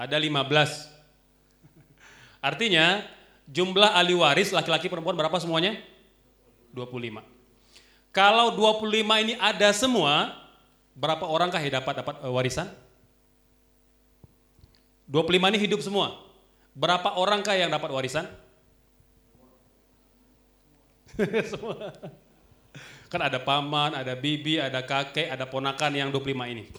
Ada 0.00 0.16
15. 0.16 2.40
Artinya, 2.40 3.04
jumlah 3.44 3.92
ahli 3.92 4.16
waris 4.16 4.56
laki-laki 4.56 4.88
perempuan 4.88 5.20
berapa 5.20 5.36
semuanya? 5.36 5.76
25. 6.72 6.96
Kalau 8.08 8.56
25 8.56 8.88
ini 9.20 9.36
ada 9.36 9.68
semua, 9.76 10.32
berapa 10.96 11.28
orangkah 11.28 11.60
yang 11.60 11.76
dapat 11.76 12.00
dapat 12.00 12.24
eh, 12.24 12.32
warisan? 12.32 12.88
25 15.10 15.50
ini 15.50 15.58
hidup 15.58 15.82
semua. 15.82 16.14
Berapa 16.70 17.18
orangkah 17.18 17.58
yang 17.58 17.66
dapat 17.66 17.90
warisan? 17.90 18.30
semua. 21.50 21.90
Kan 23.10 23.26
ada 23.26 23.42
paman, 23.42 23.98
ada 23.98 24.14
bibi, 24.14 24.62
ada 24.62 24.86
kakek, 24.86 25.34
ada 25.34 25.50
ponakan 25.50 25.92
yang 25.98 26.08
25 26.14 26.54
ini. 26.54 26.70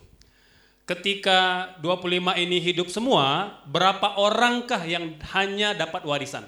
Ketika 0.88 1.72
25 1.84 2.40
ini 2.40 2.58
hidup 2.64 2.88
semua, 2.88 3.60
berapa 3.68 4.16
orangkah 4.16 4.80
yang 4.88 5.20
hanya 5.36 5.76
dapat 5.76 6.08
warisan? 6.08 6.48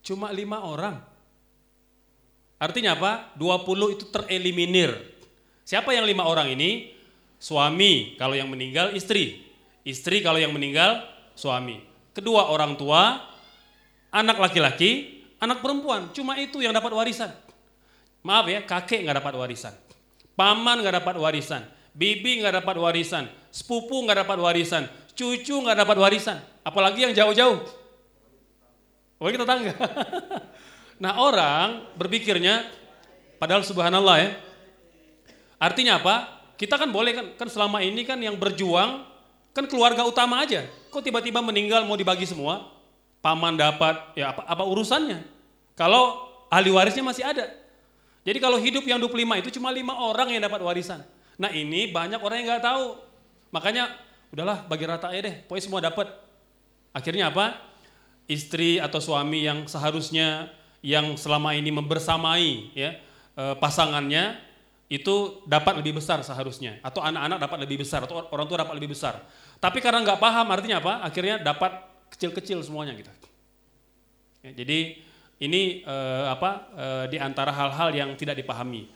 Cuma 0.00 0.32
lima 0.32 0.64
orang. 0.64 0.96
Artinya 2.56 2.96
apa? 2.96 3.36
20 3.36 3.96
itu 3.96 4.04
tereliminir. 4.08 4.96
Siapa 5.64 5.92
yang 5.92 6.08
lima 6.08 6.24
orang 6.24 6.52
ini? 6.52 6.93
Suami 7.38 8.16
kalau 8.16 8.34
yang 8.34 8.48
meninggal 8.48 8.94
istri. 8.96 9.44
Istri 9.84 10.24
kalau 10.24 10.40
yang 10.40 10.52
meninggal 10.54 11.04
suami. 11.36 11.84
Kedua 12.14 12.48
orang 12.48 12.78
tua, 12.78 13.20
anak 14.14 14.38
laki-laki, 14.38 15.22
anak 15.42 15.60
perempuan. 15.60 16.08
Cuma 16.14 16.38
itu 16.40 16.62
yang 16.62 16.72
dapat 16.72 16.94
warisan. 16.94 17.30
Maaf 18.24 18.48
ya, 18.48 18.64
kakek 18.64 19.04
nggak 19.04 19.20
dapat 19.20 19.34
warisan. 19.36 19.74
Paman 20.34 20.80
nggak 20.80 21.04
dapat 21.04 21.14
warisan. 21.20 21.62
Bibi 21.94 22.40
nggak 22.40 22.64
dapat 22.64 22.76
warisan. 22.80 23.28
Sepupu 23.52 24.02
nggak 24.02 24.24
dapat 24.24 24.38
warisan. 24.40 24.88
Cucu 25.14 25.60
nggak 25.62 25.84
dapat 25.84 25.96
warisan. 26.00 26.40
Apalagi 26.66 27.06
yang 27.06 27.14
jauh-jauh. 27.14 27.60
Oh 29.22 29.30
kita 29.30 29.46
tangga. 29.46 29.76
nah 31.02 31.22
orang 31.22 31.86
berpikirnya, 31.94 32.66
padahal 33.38 33.62
subhanallah 33.62 34.16
ya. 34.18 34.30
Artinya 35.62 36.02
apa? 36.02 36.33
Kita 36.54 36.78
kan 36.78 36.90
boleh 36.90 37.12
kan, 37.12 37.26
kan 37.34 37.48
selama 37.50 37.82
ini 37.82 38.06
kan 38.06 38.18
yang 38.18 38.38
berjuang 38.38 39.02
kan 39.54 39.64
keluarga 39.66 40.06
utama 40.06 40.42
aja. 40.42 40.66
Kok 40.90 41.02
tiba-tiba 41.02 41.42
meninggal 41.42 41.86
mau 41.86 41.98
dibagi 41.98 42.26
semua? 42.26 42.70
Paman 43.24 43.56
dapat, 43.56 44.14
ya 44.18 44.36
apa, 44.36 44.44
apa 44.44 44.62
urusannya? 44.68 45.24
Kalau 45.74 46.28
ahli 46.52 46.70
warisnya 46.70 47.02
masih 47.02 47.24
ada. 47.24 47.48
Jadi 48.24 48.38
kalau 48.40 48.56
hidup 48.60 48.84
yang 48.84 49.00
25 49.00 49.40
itu 49.44 49.50
cuma 49.60 49.72
lima 49.72 49.96
orang 49.96 50.32
yang 50.32 50.42
dapat 50.44 50.60
warisan. 50.60 51.00
Nah 51.40 51.50
ini 51.50 51.90
banyak 51.90 52.20
orang 52.20 52.44
yang 52.44 52.46
nggak 52.56 52.64
tahu. 52.64 53.00
Makanya 53.52 53.90
udahlah 54.30 54.64
bagi 54.68 54.84
rata 54.84 55.08
aja 55.12 55.20
deh, 55.30 55.34
pokoknya 55.48 55.64
semua 55.64 55.80
dapat. 55.80 56.06
Akhirnya 56.94 57.32
apa? 57.32 57.74
istri 58.30 58.80
atau 58.80 59.00
suami 59.00 59.44
yang 59.44 59.68
seharusnya 59.68 60.48
yang 60.84 61.16
selama 61.16 61.56
ini 61.56 61.72
membersamai 61.72 62.76
ya 62.76 62.96
eh, 63.36 63.54
pasangannya 63.60 64.36
itu 64.92 65.40
dapat 65.48 65.80
lebih 65.80 65.96
besar 65.96 66.20
seharusnya 66.20 66.76
atau 66.84 67.00
anak-anak 67.00 67.38
dapat 67.40 67.58
lebih 67.64 67.82
besar 67.82 68.04
atau 68.04 68.28
orang 68.28 68.46
tua 68.46 68.60
dapat 68.60 68.76
lebih 68.76 68.92
besar. 68.92 69.24
Tapi 69.56 69.80
karena 69.80 70.04
nggak 70.04 70.20
paham 70.20 70.46
artinya 70.52 70.76
apa? 70.78 71.00
Akhirnya 71.00 71.40
dapat 71.40 71.72
kecil-kecil 72.12 72.60
semuanya 72.60 72.92
gitu. 72.94 73.08
Ya, 74.44 74.52
jadi 74.52 75.00
ini 75.40 75.82
eh, 75.82 76.26
apa 76.28 76.50
eh, 76.76 77.04
di 77.08 77.18
antara 77.18 77.50
hal-hal 77.50 77.96
yang 77.96 78.10
tidak 78.14 78.36
dipahami. 78.36 78.86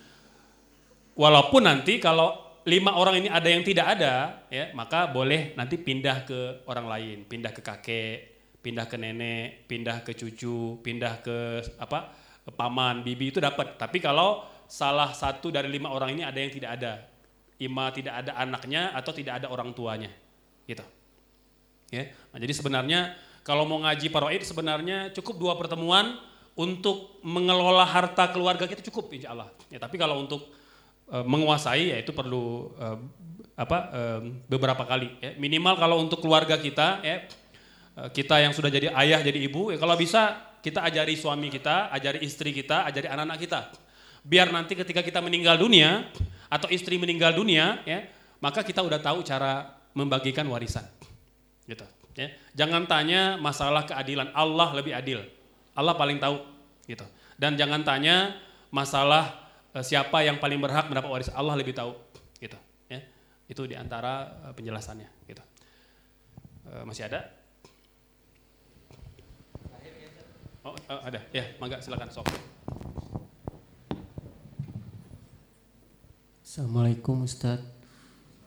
Walaupun 1.18 1.66
nanti 1.66 1.98
kalau 1.98 2.36
lima 2.68 2.94
orang 2.94 3.24
ini 3.24 3.28
ada 3.32 3.48
yang 3.48 3.64
tidak 3.64 3.96
ada, 3.98 4.44
ya 4.52 4.70
maka 4.76 5.08
boleh 5.08 5.56
nanti 5.56 5.80
pindah 5.80 6.28
ke 6.28 6.68
orang 6.68 6.86
lain, 6.86 7.18
pindah 7.24 7.50
ke 7.50 7.64
kakek, 7.64 8.18
pindah 8.60 8.84
ke 8.84 8.96
nenek, 9.00 9.64
pindah 9.64 10.04
ke 10.04 10.12
cucu, 10.12 10.78
pindah 10.84 11.24
ke 11.24 11.64
apa 11.80 12.12
paman, 12.52 13.00
bibi 13.00 13.32
itu 13.32 13.40
dapat. 13.40 13.80
Tapi 13.80 13.98
kalau 13.98 14.44
salah 14.68 15.16
satu 15.16 15.48
dari 15.48 15.66
lima 15.72 15.88
orang 15.90 16.14
ini 16.14 16.22
ada 16.22 16.38
yang 16.38 16.52
tidak 16.52 16.70
ada, 16.78 16.92
ima 17.58 17.88
tidak 17.90 18.14
ada 18.22 18.36
anaknya 18.36 18.92
atau 18.92 19.10
tidak 19.10 19.42
ada 19.42 19.48
orang 19.48 19.72
tuanya, 19.74 20.12
gitu. 20.68 20.84
Ya, 21.88 22.12
nah, 22.30 22.38
jadi 22.38 22.52
sebenarnya 22.52 23.16
kalau 23.40 23.64
mau 23.64 23.80
ngaji 23.80 24.12
paroid 24.12 24.44
sebenarnya 24.44 25.08
cukup 25.16 25.40
dua 25.40 25.56
pertemuan 25.56 26.20
untuk 26.52 27.16
mengelola 27.24 27.88
harta 27.88 28.28
keluarga 28.28 28.68
kita 28.68 28.84
cukup 28.92 29.08
insya 29.16 29.32
Allah. 29.32 29.48
Ya, 29.72 29.80
tapi 29.80 29.96
kalau 29.96 30.20
untuk 30.20 30.52
uh, 31.08 31.24
menguasai 31.24 31.90
ya 31.90 31.96
itu 31.96 32.12
perlu 32.12 32.76
uh, 32.76 33.00
apa 33.56 33.78
uh, 33.88 34.20
beberapa 34.52 34.84
kali. 34.84 35.16
Ya. 35.24 35.32
Minimal 35.40 35.80
kalau 35.80 35.96
untuk 35.96 36.20
keluarga 36.20 36.60
kita 36.60 37.00
ya 37.00 37.24
Eh, 37.98 38.10
kita 38.14 38.38
yang 38.38 38.54
sudah 38.54 38.70
jadi 38.70 38.94
ayah, 38.94 39.18
jadi 39.18 39.42
ibu, 39.42 39.74
ya 39.74 39.78
kalau 39.82 39.98
bisa 39.98 40.54
kita 40.62 40.86
ajari 40.86 41.18
suami 41.18 41.50
kita, 41.50 41.90
ajari 41.90 42.22
istri 42.22 42.54
kita, 42.54 42.86
ajari 42.86 43.10
anak-anak 43.10 43.38
kita. 43.42 43.60
Biar 44.28 44.52
nanti 44.52 44.76
ketika 44.76 45.00
kita 45.00 45.24
meninggal 45.24 45.56
dunia 45.56 46.04
atau 46.52 46.68
istri 46.68 47.00
meninggal 47.00 47.32
dunia, 47.32 47.80
ya, 47.88 48.04
maka 48.44 48.60
kita 48.60 48.84
udah 48.84 49.00
tahu 49.00 49.24
cara 49.24 49.80
membagikan 49.96 50.44
warisan. 50.52 50.84
Gitu, 51.64 51.84
ya. 52.12 52.28
Jangan 52.52 52.84
tanya 52.84 53.40
masalah 53.40 53.88
keadilan, 53.88 54.28
Allah 54.36 54.68
lebih 54.76 54.92
adil. 54.92 55.24
Allah 55.72 55.96
paling 55.96 56.20
tahu, 56.20 56.44
gitu. 56.84 57.08
Dan 57.40 57.56
jangan 57.56 57.80
tanya 57.88 58.36
masalah 58.68 59.48
uh, 59.72 59.80
siapa 59.80 60.20
yang 60.20 60.36
paling 60.36 60.60
berhak 60.60 60.92
mendapat 60.92 61.08
warisan, 61.08 61.32
Allah 61.32 61.56
lebih 61.56 61.72
tahu, 61.72 61.96
gitu. 62.36 62.60
Ya. 62.92 63.00
Itu 63.48 63.64
di 63.64 63.80
antara 63.80 64.44
uh, 64.44 64.52
penjelasannya, 64.52 65.08
gitu. 65.24 65.40
Uh, 66.68 66.84
masih 66.84 67.08
ada? 67.08 67.32
Oh, 70.68 70.76
uh, 70.92 71.00
ada. 71.00 71.24
Ya, 71.32 71.48
mangga 71.56 71.80
silakan 71.80 72.12
sok. 72.12 72.28
Assalamualaikum 76.48 77.28
Ustadz. 77.28 77.60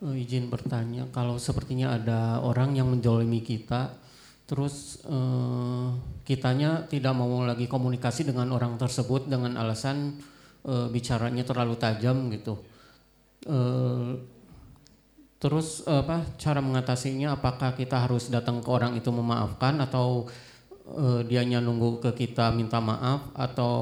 Uh, 0.01 0.17
izin 0.17 0.49
bertanya, 0.49 1.05
kalau 1.13 1.37
sepertinya 1.37 1.93
ada 1.93 2.41
orang 2.41 2.73
yang 2.73 2.89
menjolimi 2.89 3.45
kita, 3.45 3.93
terus 4.49 5.05
uh, 5.05 5.93
kitanya 6.25 6.89
tidak 6.89 7.13
mau 7.13 7.45
lagi 7.45 7.69
komunikasi 7.69 8.25
dengan 8.25 8.57
orang 8.57 8.73
tersebut 8.81 9.29
dengan 9.29 9.53
alasan 9.53 10.17
uh, 10.65 10.89
bicaranya 10.89 11.45
terlalu 11.45 11.77
tajam 11.77 12.25
gitu. 12.33 12.57
Uh, 13.45 14.17
terus 15.37 15.85
apa 15.85 16.25
cara 16.41 16.57
mengatasinya? 16.57 17.37
Apakah 17.37 17.77
kita 17.77 18.01
harus 18.01 18.33
datang 18.33 18.65
ke 18.65 18.69
orang 18.73 18.97
itu 18.97 19.13
memaafkan 19.13 19.77
atau 19.77 20.25
uh, 20.89 21.21
dianya 21.21 21.61
nunggu 21.61 22.01
ke 22.01 22.25
kita 22.25 22.49
minta 22.49 22.81
maaf 22.81 23.29
atau 23.37 23.77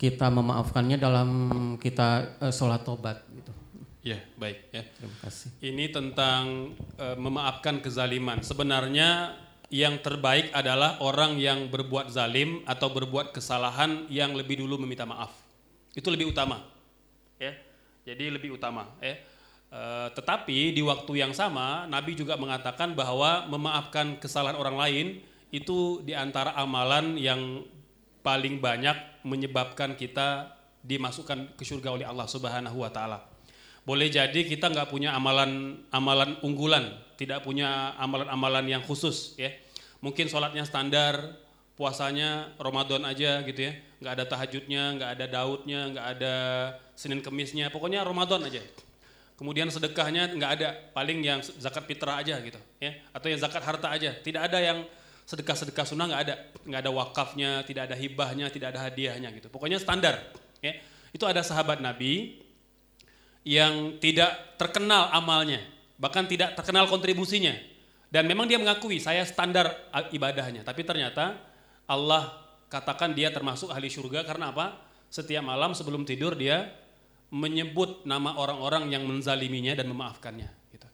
kita 0.00 0.32
memaafkannya 0.32 0.96
dalam 0.96 1.30
kita 1.76 2.40
uh, 2.40 2.48
sholat 2.48 2.80
tobat 2.88 3.20
gitu. 3.36 3.52
Ya 4.00 4.16
baik 4.40 4.72
ya. 4.72 4.80
Terima 4.96 5.16
kasih. 5.20 5.48
Ini 5.60 5.92
tentang 5.92 6.72
uh, 6.96 7.20
memaafkan 7.20 7.84
kezaliman. 7.84 8.40
Sebenarnya 8.40 9.36
yang 9.68 10.00
terbaik 10.00 10.56
adalah 10.56 10.96
orang 11.04 11.36
yang 11.36 11.68
berbuat 11.68 12.08
zalim 12.08 12.64
atau 12.64 12.88
berbuat 12.88 13.36
kesalahan 13.36 14.08
yang 14.08 14.32
lebih 14.32 14.64
dulu 14.64 14.80
meminta 14.80 15.04
maaf. 15.04 15.36
Itu 15.92 16.08
lebih 16.08 16.32
utama. 16.32 16.64
Ya. 17.36 17.52
Jadi 18.08 18.32
lebih 18.32 18.56
utama. 18.56 18.88
Ya. 19.04 19.20
Uh, 19.68 20.08
tetapi 20.16 20.72
di 20.72 20.80
waktu 20.80 21.12
yang 21.20 21.36
sama 21.36 21.84
Nabi 21.86 22.16
juga 22.16 22.40
mengatakan 22.40 22.96
bahwa 22.96 23.44
memaafkan 23.52 24.16
kesalahan 24.16 24.56
orang 24.56 24.80
lain 24.80 25.06
itu 25.52 26.00
di 26.02 26.16
antara 26.16 26.56
amalan 26.56 27.20
yang 27.20 27.62
paling 28.20 28.60
banyak 28.60 29.24
menyebabkan 29.24 29.96
kita 29.96 30.56
dimasukkan 30.80 31.56
ke 31.56 31.64
surga 31.64 31.92
oleh 31.92 32.06
Allah 32.08 32.24
Subhanahu 32.24 32.80
wa 32.80 32.90
taala. 32.92 33.24
Boleh 33.84 34.12
jadi 34.12 34.44
kita 34.44 34.68
nggak 34.68 34.92
punya 34.92 35.16
amalan 35.16 35.82
amalan 35.92 36.36
unggulan, 36.44 36.96
tidak 37.16 37.44
punya 37.44 37.96
amalan-amalan 37.96 38.68
yang 38.68 38.82
khusus 38.84 39.36
ya. 39.40 39.52
Mungkin 40.00 40.32
sholatnya 40.32 40.64
standar, 40.64 41.36
puasanya 41.80 42.52
Ramadan 42.60 43.04
aja 43.08 43.40
gitu 43.44 43.68
ya, 43.68 43.72
nggak 44.04 44.12
ada 44.16 44.24
tahajudnya, 44.28 44.82
nggak 45.00 45.10
ada 45.16 45.26
daudnya, 45.28 45.80
nggak 45.92 46.06
ada 46.16 46.34
Senin 46.92 47.24
Kemisnya, 47.24 47.72
pokoknya 47.72 48.04
Ramadan 48.04 48.44
aja. 48.44 48.60
Kemudian 49.36 49.72
sedekahnya 49.72 50.28
nggak 50.36 50.52
ada, 50.60 50.76
paling 50.92 51.24
yang 51.24 51.40
zakat 51.40 51.88
fitrah 51.88 52.20
aja 52.20 52.36
gitu 52.44 52.60
ya, 52.76 52.92
atau 53.16 53.32
yang 53.32 53.40
zakat 53.40 53.64
harta 53.64 53.88
aja, 53.88 54.12
tidak 54.20 54.52
ada 54.52 54.60
yang 54.60 54.84
sedekah-sedekah 55.30 55.86
sunnah 55.86 56.10
nggak 56.10 56.22
ada, 56.26 56.34
nggak 56.66 56.80
ada 56.82 56.90
wakafnya, 56.90 57.62
tidak 57.62 57.86
ada 57.86 57.94
hibahnya, 57.94 58.50
tidak 58.50 58.74
ada 58.74 58.90
hadiahnya 58.90 59.30
gitu. 59.38 59.46
Pokoknya 59.46 59.78
standar. 59.78 60.18
Ya. 60.58 60.74
Itu 61.14 61.22
ada 61.22 61.46
sahabat 61.46 61.78
Nabi 61.78 62.42
yang 63.46 64.02
tidak 64.02 64.58
terkenal 64.58 65.06
amalnya, 65.14 65.62
bahkan 66.02 66.26
tidak 66.26 66.58
terkenal 66.58 66.90
kontribusinya. 66.90 67.54
Dan 68.10 68.26
memang 68.26 68.50
dia 68.50 68.58
mengakui 68.58 68.98
saya 68.98 69.22
standar 69.22 69.70
ibadahnya, 70.10 70.66
tapi 70.66 70.82
ternyata 70.82 71.38
Allah 71.86 72.34
katakan 72.66 73.14
dia 73.14 73.30
termasuk 73.30 73.70
ahli 73.70 73.86
surga 73.86 74.26
karena 74.26 74.50
apa? 74.50 74.82
Setiap 75.14 75.46
malam 75.46 75.78
sebelum 75.78 76.02
tidur 76.02 76.34
dia 76.34 76.74
menyebut 77.30 78.02
nama 78.02 78.34
orang-orang 78.34 78.90
yang 78.90 79.06
menzaliminya 79.06 79.78
dan 79.78 79.86
memaafkannya. 79.86 80.50
Gitu. 80.74 80.88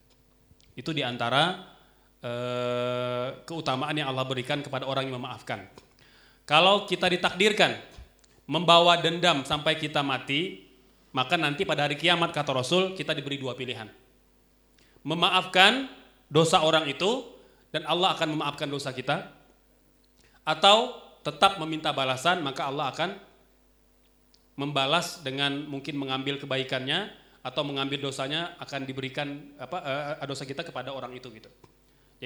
Itu 0.76 0.92
di 0.92 1.00
antara 1.00 1.75
Eh, 2.26 3.28
keutamaan 3.46 3.94
yang 3.94 4.10
Allah 4.10 4.26
berikan 4.26 4.58
kepada 4.58 4.82
orang 4.82 5.06
yang 5.06 5.22
memaafkan. 5.22 5.62
Kalau 6.42 6.82
kita 6.82 7.06
ditakdirkan 7.06 7.78
membawa 8.50 8.98
dendam 8.98 9.46
sampai 9.46 9.78
kita 9.78 10.02
mati, 10.02 10.66
maka 11.14 11.38
nanti 11.38 11.62
pada 11.62 11.86
hari 11.86 11.94
kiamat 11.94 12.34
kata 12.34 12.50
Rasul 12.50 12.98
kita 12.98 13.14
diberi 13.14 13.38
dua 13.38 13.54
pilihan. 13.54 13.86
Memaafkan 15.06 15.86
dosa 16.26 16.66
orang 16.66 16.90
itu 16.90 17.30
dan 17.70 17.86
Allah 17.86 18.18
akan 18.18 18.34
memaafkan 18.34 18.66
dosa 18.66 18.90
kita 18.90 19.30
atau 20.42 20.98
tetap 21.22 21.62
meminta 21.62 21.94
balasan, 21.94 22.42
maka 22.42 22.66
Allah 22.66 22.90
akan 22.90 23.10
membalas 24.58 25.22
dengan 25.22 25.62
mungkin 25.62 25.94
mengambil 25.94 26.42
kebaikannya 26.42 27.06
atau 27.46 27.62
mengambil 27.62 28.10
dosanya 28.10 28.58
akan 28.58 28.82
diberikan 28.82 29.54
apa 29.62 30.18
uh, 30.18 30.26
dosa 30.26 30.42
kita 30.42 30.66
kepada 30.66 30.90
orang 30.90 31.14
itu 31.14 31.30
gitu. 31.30 31.75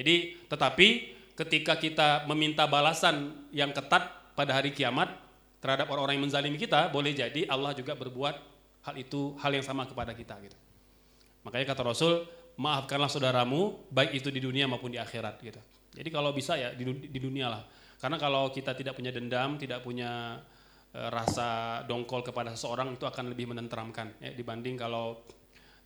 Jadi 0.01 0.41
tetapi 0.49 0.89
ketika 1.37 1.77
kita 1.77 2.09
meminta 2.25 2.65
balasan 2.65 3.47
yang 3.53 3.77
ketat 3.77 4.33
pada 4.33 4.57
hari 4.57 4.73
kiamat 4.73 5.13
terhadap 5.61 5.93
orang-orang 5.93 6.17
yang 6.17 6.25
menzalimi 6.25 6.57
kita, 6.57 6.89
boleh 6.89 7.13
jadi 7.13 7.45
Allah 7.53 7.77
juga 7.77 7.93
berbuat 7.93 8.37
hal 8.89 8.95
itu 8.97 9.37
hal 9.37 9.53
yang 9.53 9.65
sama 9.65 9.85
kepada 9.85 10.17
kita 10.17 10.41
gitu. 10.41 10.57
Makanya 11.45 11.77
kata 11.77 11.85
Rasul, 11.85 12.25
maafkanlah 12.57 13.13
saudaramu 13.13 13.85
baik 13.93 14.25
itu 14.25 14.33
di 14.33 14.41
dunia 14.41 14.65
maupun 14.65 14.89
di 14.89 14.97
akhirat 14.97 15.37
gitu. 15.45 15.61
Jadi 15.93 16.09
kalau 16.09 16.33
bisa 16.33 16.57
ya 16.57 16.73
di, 16.73 16.85
di 16.89 17.21
dunia 17.21 17.53
lah. 17.53 17.63
Karena 18.01 18.17
kalau 18.17 18.49
kita 18.49 18.73
tidak 18.73 18.97
punya 18.97 19.13
dendam, 19.13 19.61
tidak 19.61 19.85
punya 19.85 20.41
Eh, 20.91 21.07
rasa 21.07 21.79
dongkol 21.87 22.27
kepada 22.27 22.51
seseorang 22.51 22.99
itu 22.99 23.07
akan 23.07 23.31
lebih 23.31 23.55
menenteramkan 23.55 24.11
ya 24.19 24.35
dibanding 24.35 24.75
kalau 24.75 25.23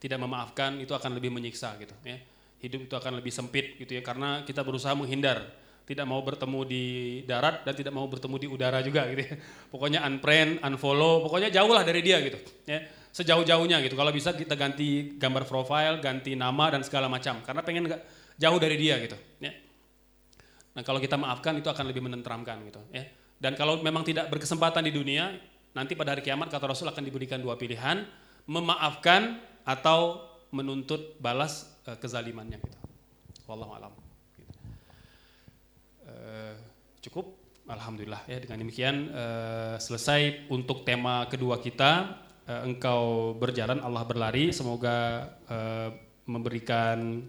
tidak 0.01 0.17
memaafkan 0.17 0.81
itu 0.81 0.97
akan 0.97 1.21
lebih 1.21 1.29
menyiksa 1.29 1.77
gitu 1.77 1.93
ya 2.09 2.17
hidup 2.65 2.89
itu 2.89 2.95
akan 2.97 3.21
lebih 3.21 3.29
sempit 3.29 3.77
gitu 3.77 3.93
ya 3.93 4.03
karena 4.03 4.41
kita 4.49 4.65
berusaha 4.65 4.97
menghindar. 4.97 5.45
Tidak 5.85 6.09
mau 6.09 6.25
bertemu 6.25 6.65
di 6.65 6.85
darat 7.29 7.61
dan 7.69 7.77
tidak 7.77 7.93
mau 7.93 8.09
bertemu 8.09 8.41
di 8.41 8.49
udara 8.49 8.81
juga 8.81 9.05
gitu 9.13 9.21
ya. 9.21 9.37
Pokoknya 9.69 10.01
unfriend 10.09 10.65
unfollow 10.65 11.21
pokoknya 11.29 11.53
jauh 11.53 11.69
lah 11.69 11.85
dari 11.85 12.01
dia 12.01 12.25
gitu 12.25 12.41
ya. 12.65 12.81
Sejauh-jauhnya 13.13 13.85
gitu. 13.85 13.93
Kalau 13.93 14.09
bisa 14.09 14.33
kita 14.33 14.57
ganti 14.57 15.21
gambar 15.21 15.45
profile 15.45 16.01
ganti 16.01 16.33
nama 16.33 16.73
dan 16.73 16.81
segala 16.81 17.13
macam 17.13 17.45
karena 17.45 17.61
pengen 17.61 17.93
jauh 18.41 18.57
dari 18.57 18.81
dia 18.81 18.97
gitu 19.05 19.17
ya. 19.45 19.53
Nah 20.73 20.83
kalau 20.83 21.05
kita 21.05 21.21
maafkan 21.21 21.61
itu 21.61 21.69
akan 21.69 21.85
lebih 21.93 22.01
menenteramkan 22.01 22.65
gitu 22.65 22.81
ya. 22.89 23.05
Dan 23.37 23.53
kalau 23.61 23.77
memang 23.85 24.09
tidak 24.09 24.33
berkesempatan 24.33 24.89
di 24.89 24.93
dunia, 24.95 25.37
nanti 25.77 25.93
pada 25.93 26.17
hari 26.17 26.25
kiamat 26.25 26.49
kata 26.49 26.65
Rasul 26.65 26.89
akan 26.89 27.05
diberikan 27.05 27.45
dua 27.45 27.61
pilihan, 27.61 28.09
memaafkan 28.49 29.37
atau 29.69 30.25
menuntut 30.49 31.21
balas 31.21 31.74
kezalimannya 31.85 32.57
gitu. 32.61 32.79
Wallahu 33.45 33.73
alam. 33.77 33.93
Uh, 36.05 36.57
cukup 37.05 37.37
Alhamdulillah 37.65 38.21
ya 38.29 38.45
dengan 38.45 38.61
demikian 38.61 39.09
uh, 39.09 39.77
selesai 39.81 40.49
untuk 40.53 40.85
tema 40.85 41.25
kedua 41.29 41.61
kita 41.61 42.21
engkau 42.45 43.33
berjalan 43.41 43.81
Allah 43.81 44.05
berlari 44.05 44.53
semoga 44.53 45.33
memberikan 46.29 47.25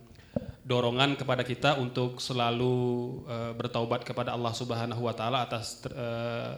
dorongan 0.67 1.15
kepada 1.15 1.39
kita 1.47 1.79
untuk 1.79 2.19
selalu 2.19 3.23
bertaubat 3.55 4.03
kepada 4.03 4.35
Allah 4.35 4.51
Subhanahu 4.51 5.07
wa 5.07 5.15
taala 5.15 5.47
atas 5.47 5.79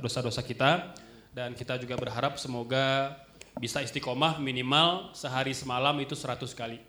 dosa-dosa 0.02 0.42
kita 0.42 0.90
dan 1.38 1.54
kita 1.54 1.78
juga 1.78 2.02
berharap 2.02 2.42
semoga 2.42 3.14
bisa 3.62 3.86
istiqomah 3.86 4.42
minimal 4.42 5.14
sehari 5.14 5.54
semalam 5.54 5.94
itu 6.02 6.18
100 6.18 6.50
kali. 6.58 6.82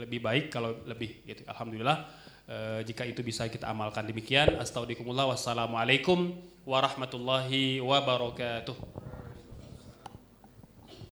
Lebih 0.00 0.24
baik 0.24 0.44
kalau 0.48 0.80
lebih 0.88 1.20
gitu. 1.28 1.44
Alhamdulillah 1.44 2.08
uh, 2.48 2.80
jika 2.80 3.04
itu 3.04 3.20
bisa 3.20 3.46
kita 3.52 3.68
amalkan 3.68 4.08
demikian. 4.08 4.56
Astagfirullah 4.56 5.28
wassalamualaikum 5.28 6.32
warahmatullahi 6.64 7.84
wabarakatuh. 7.84 9.09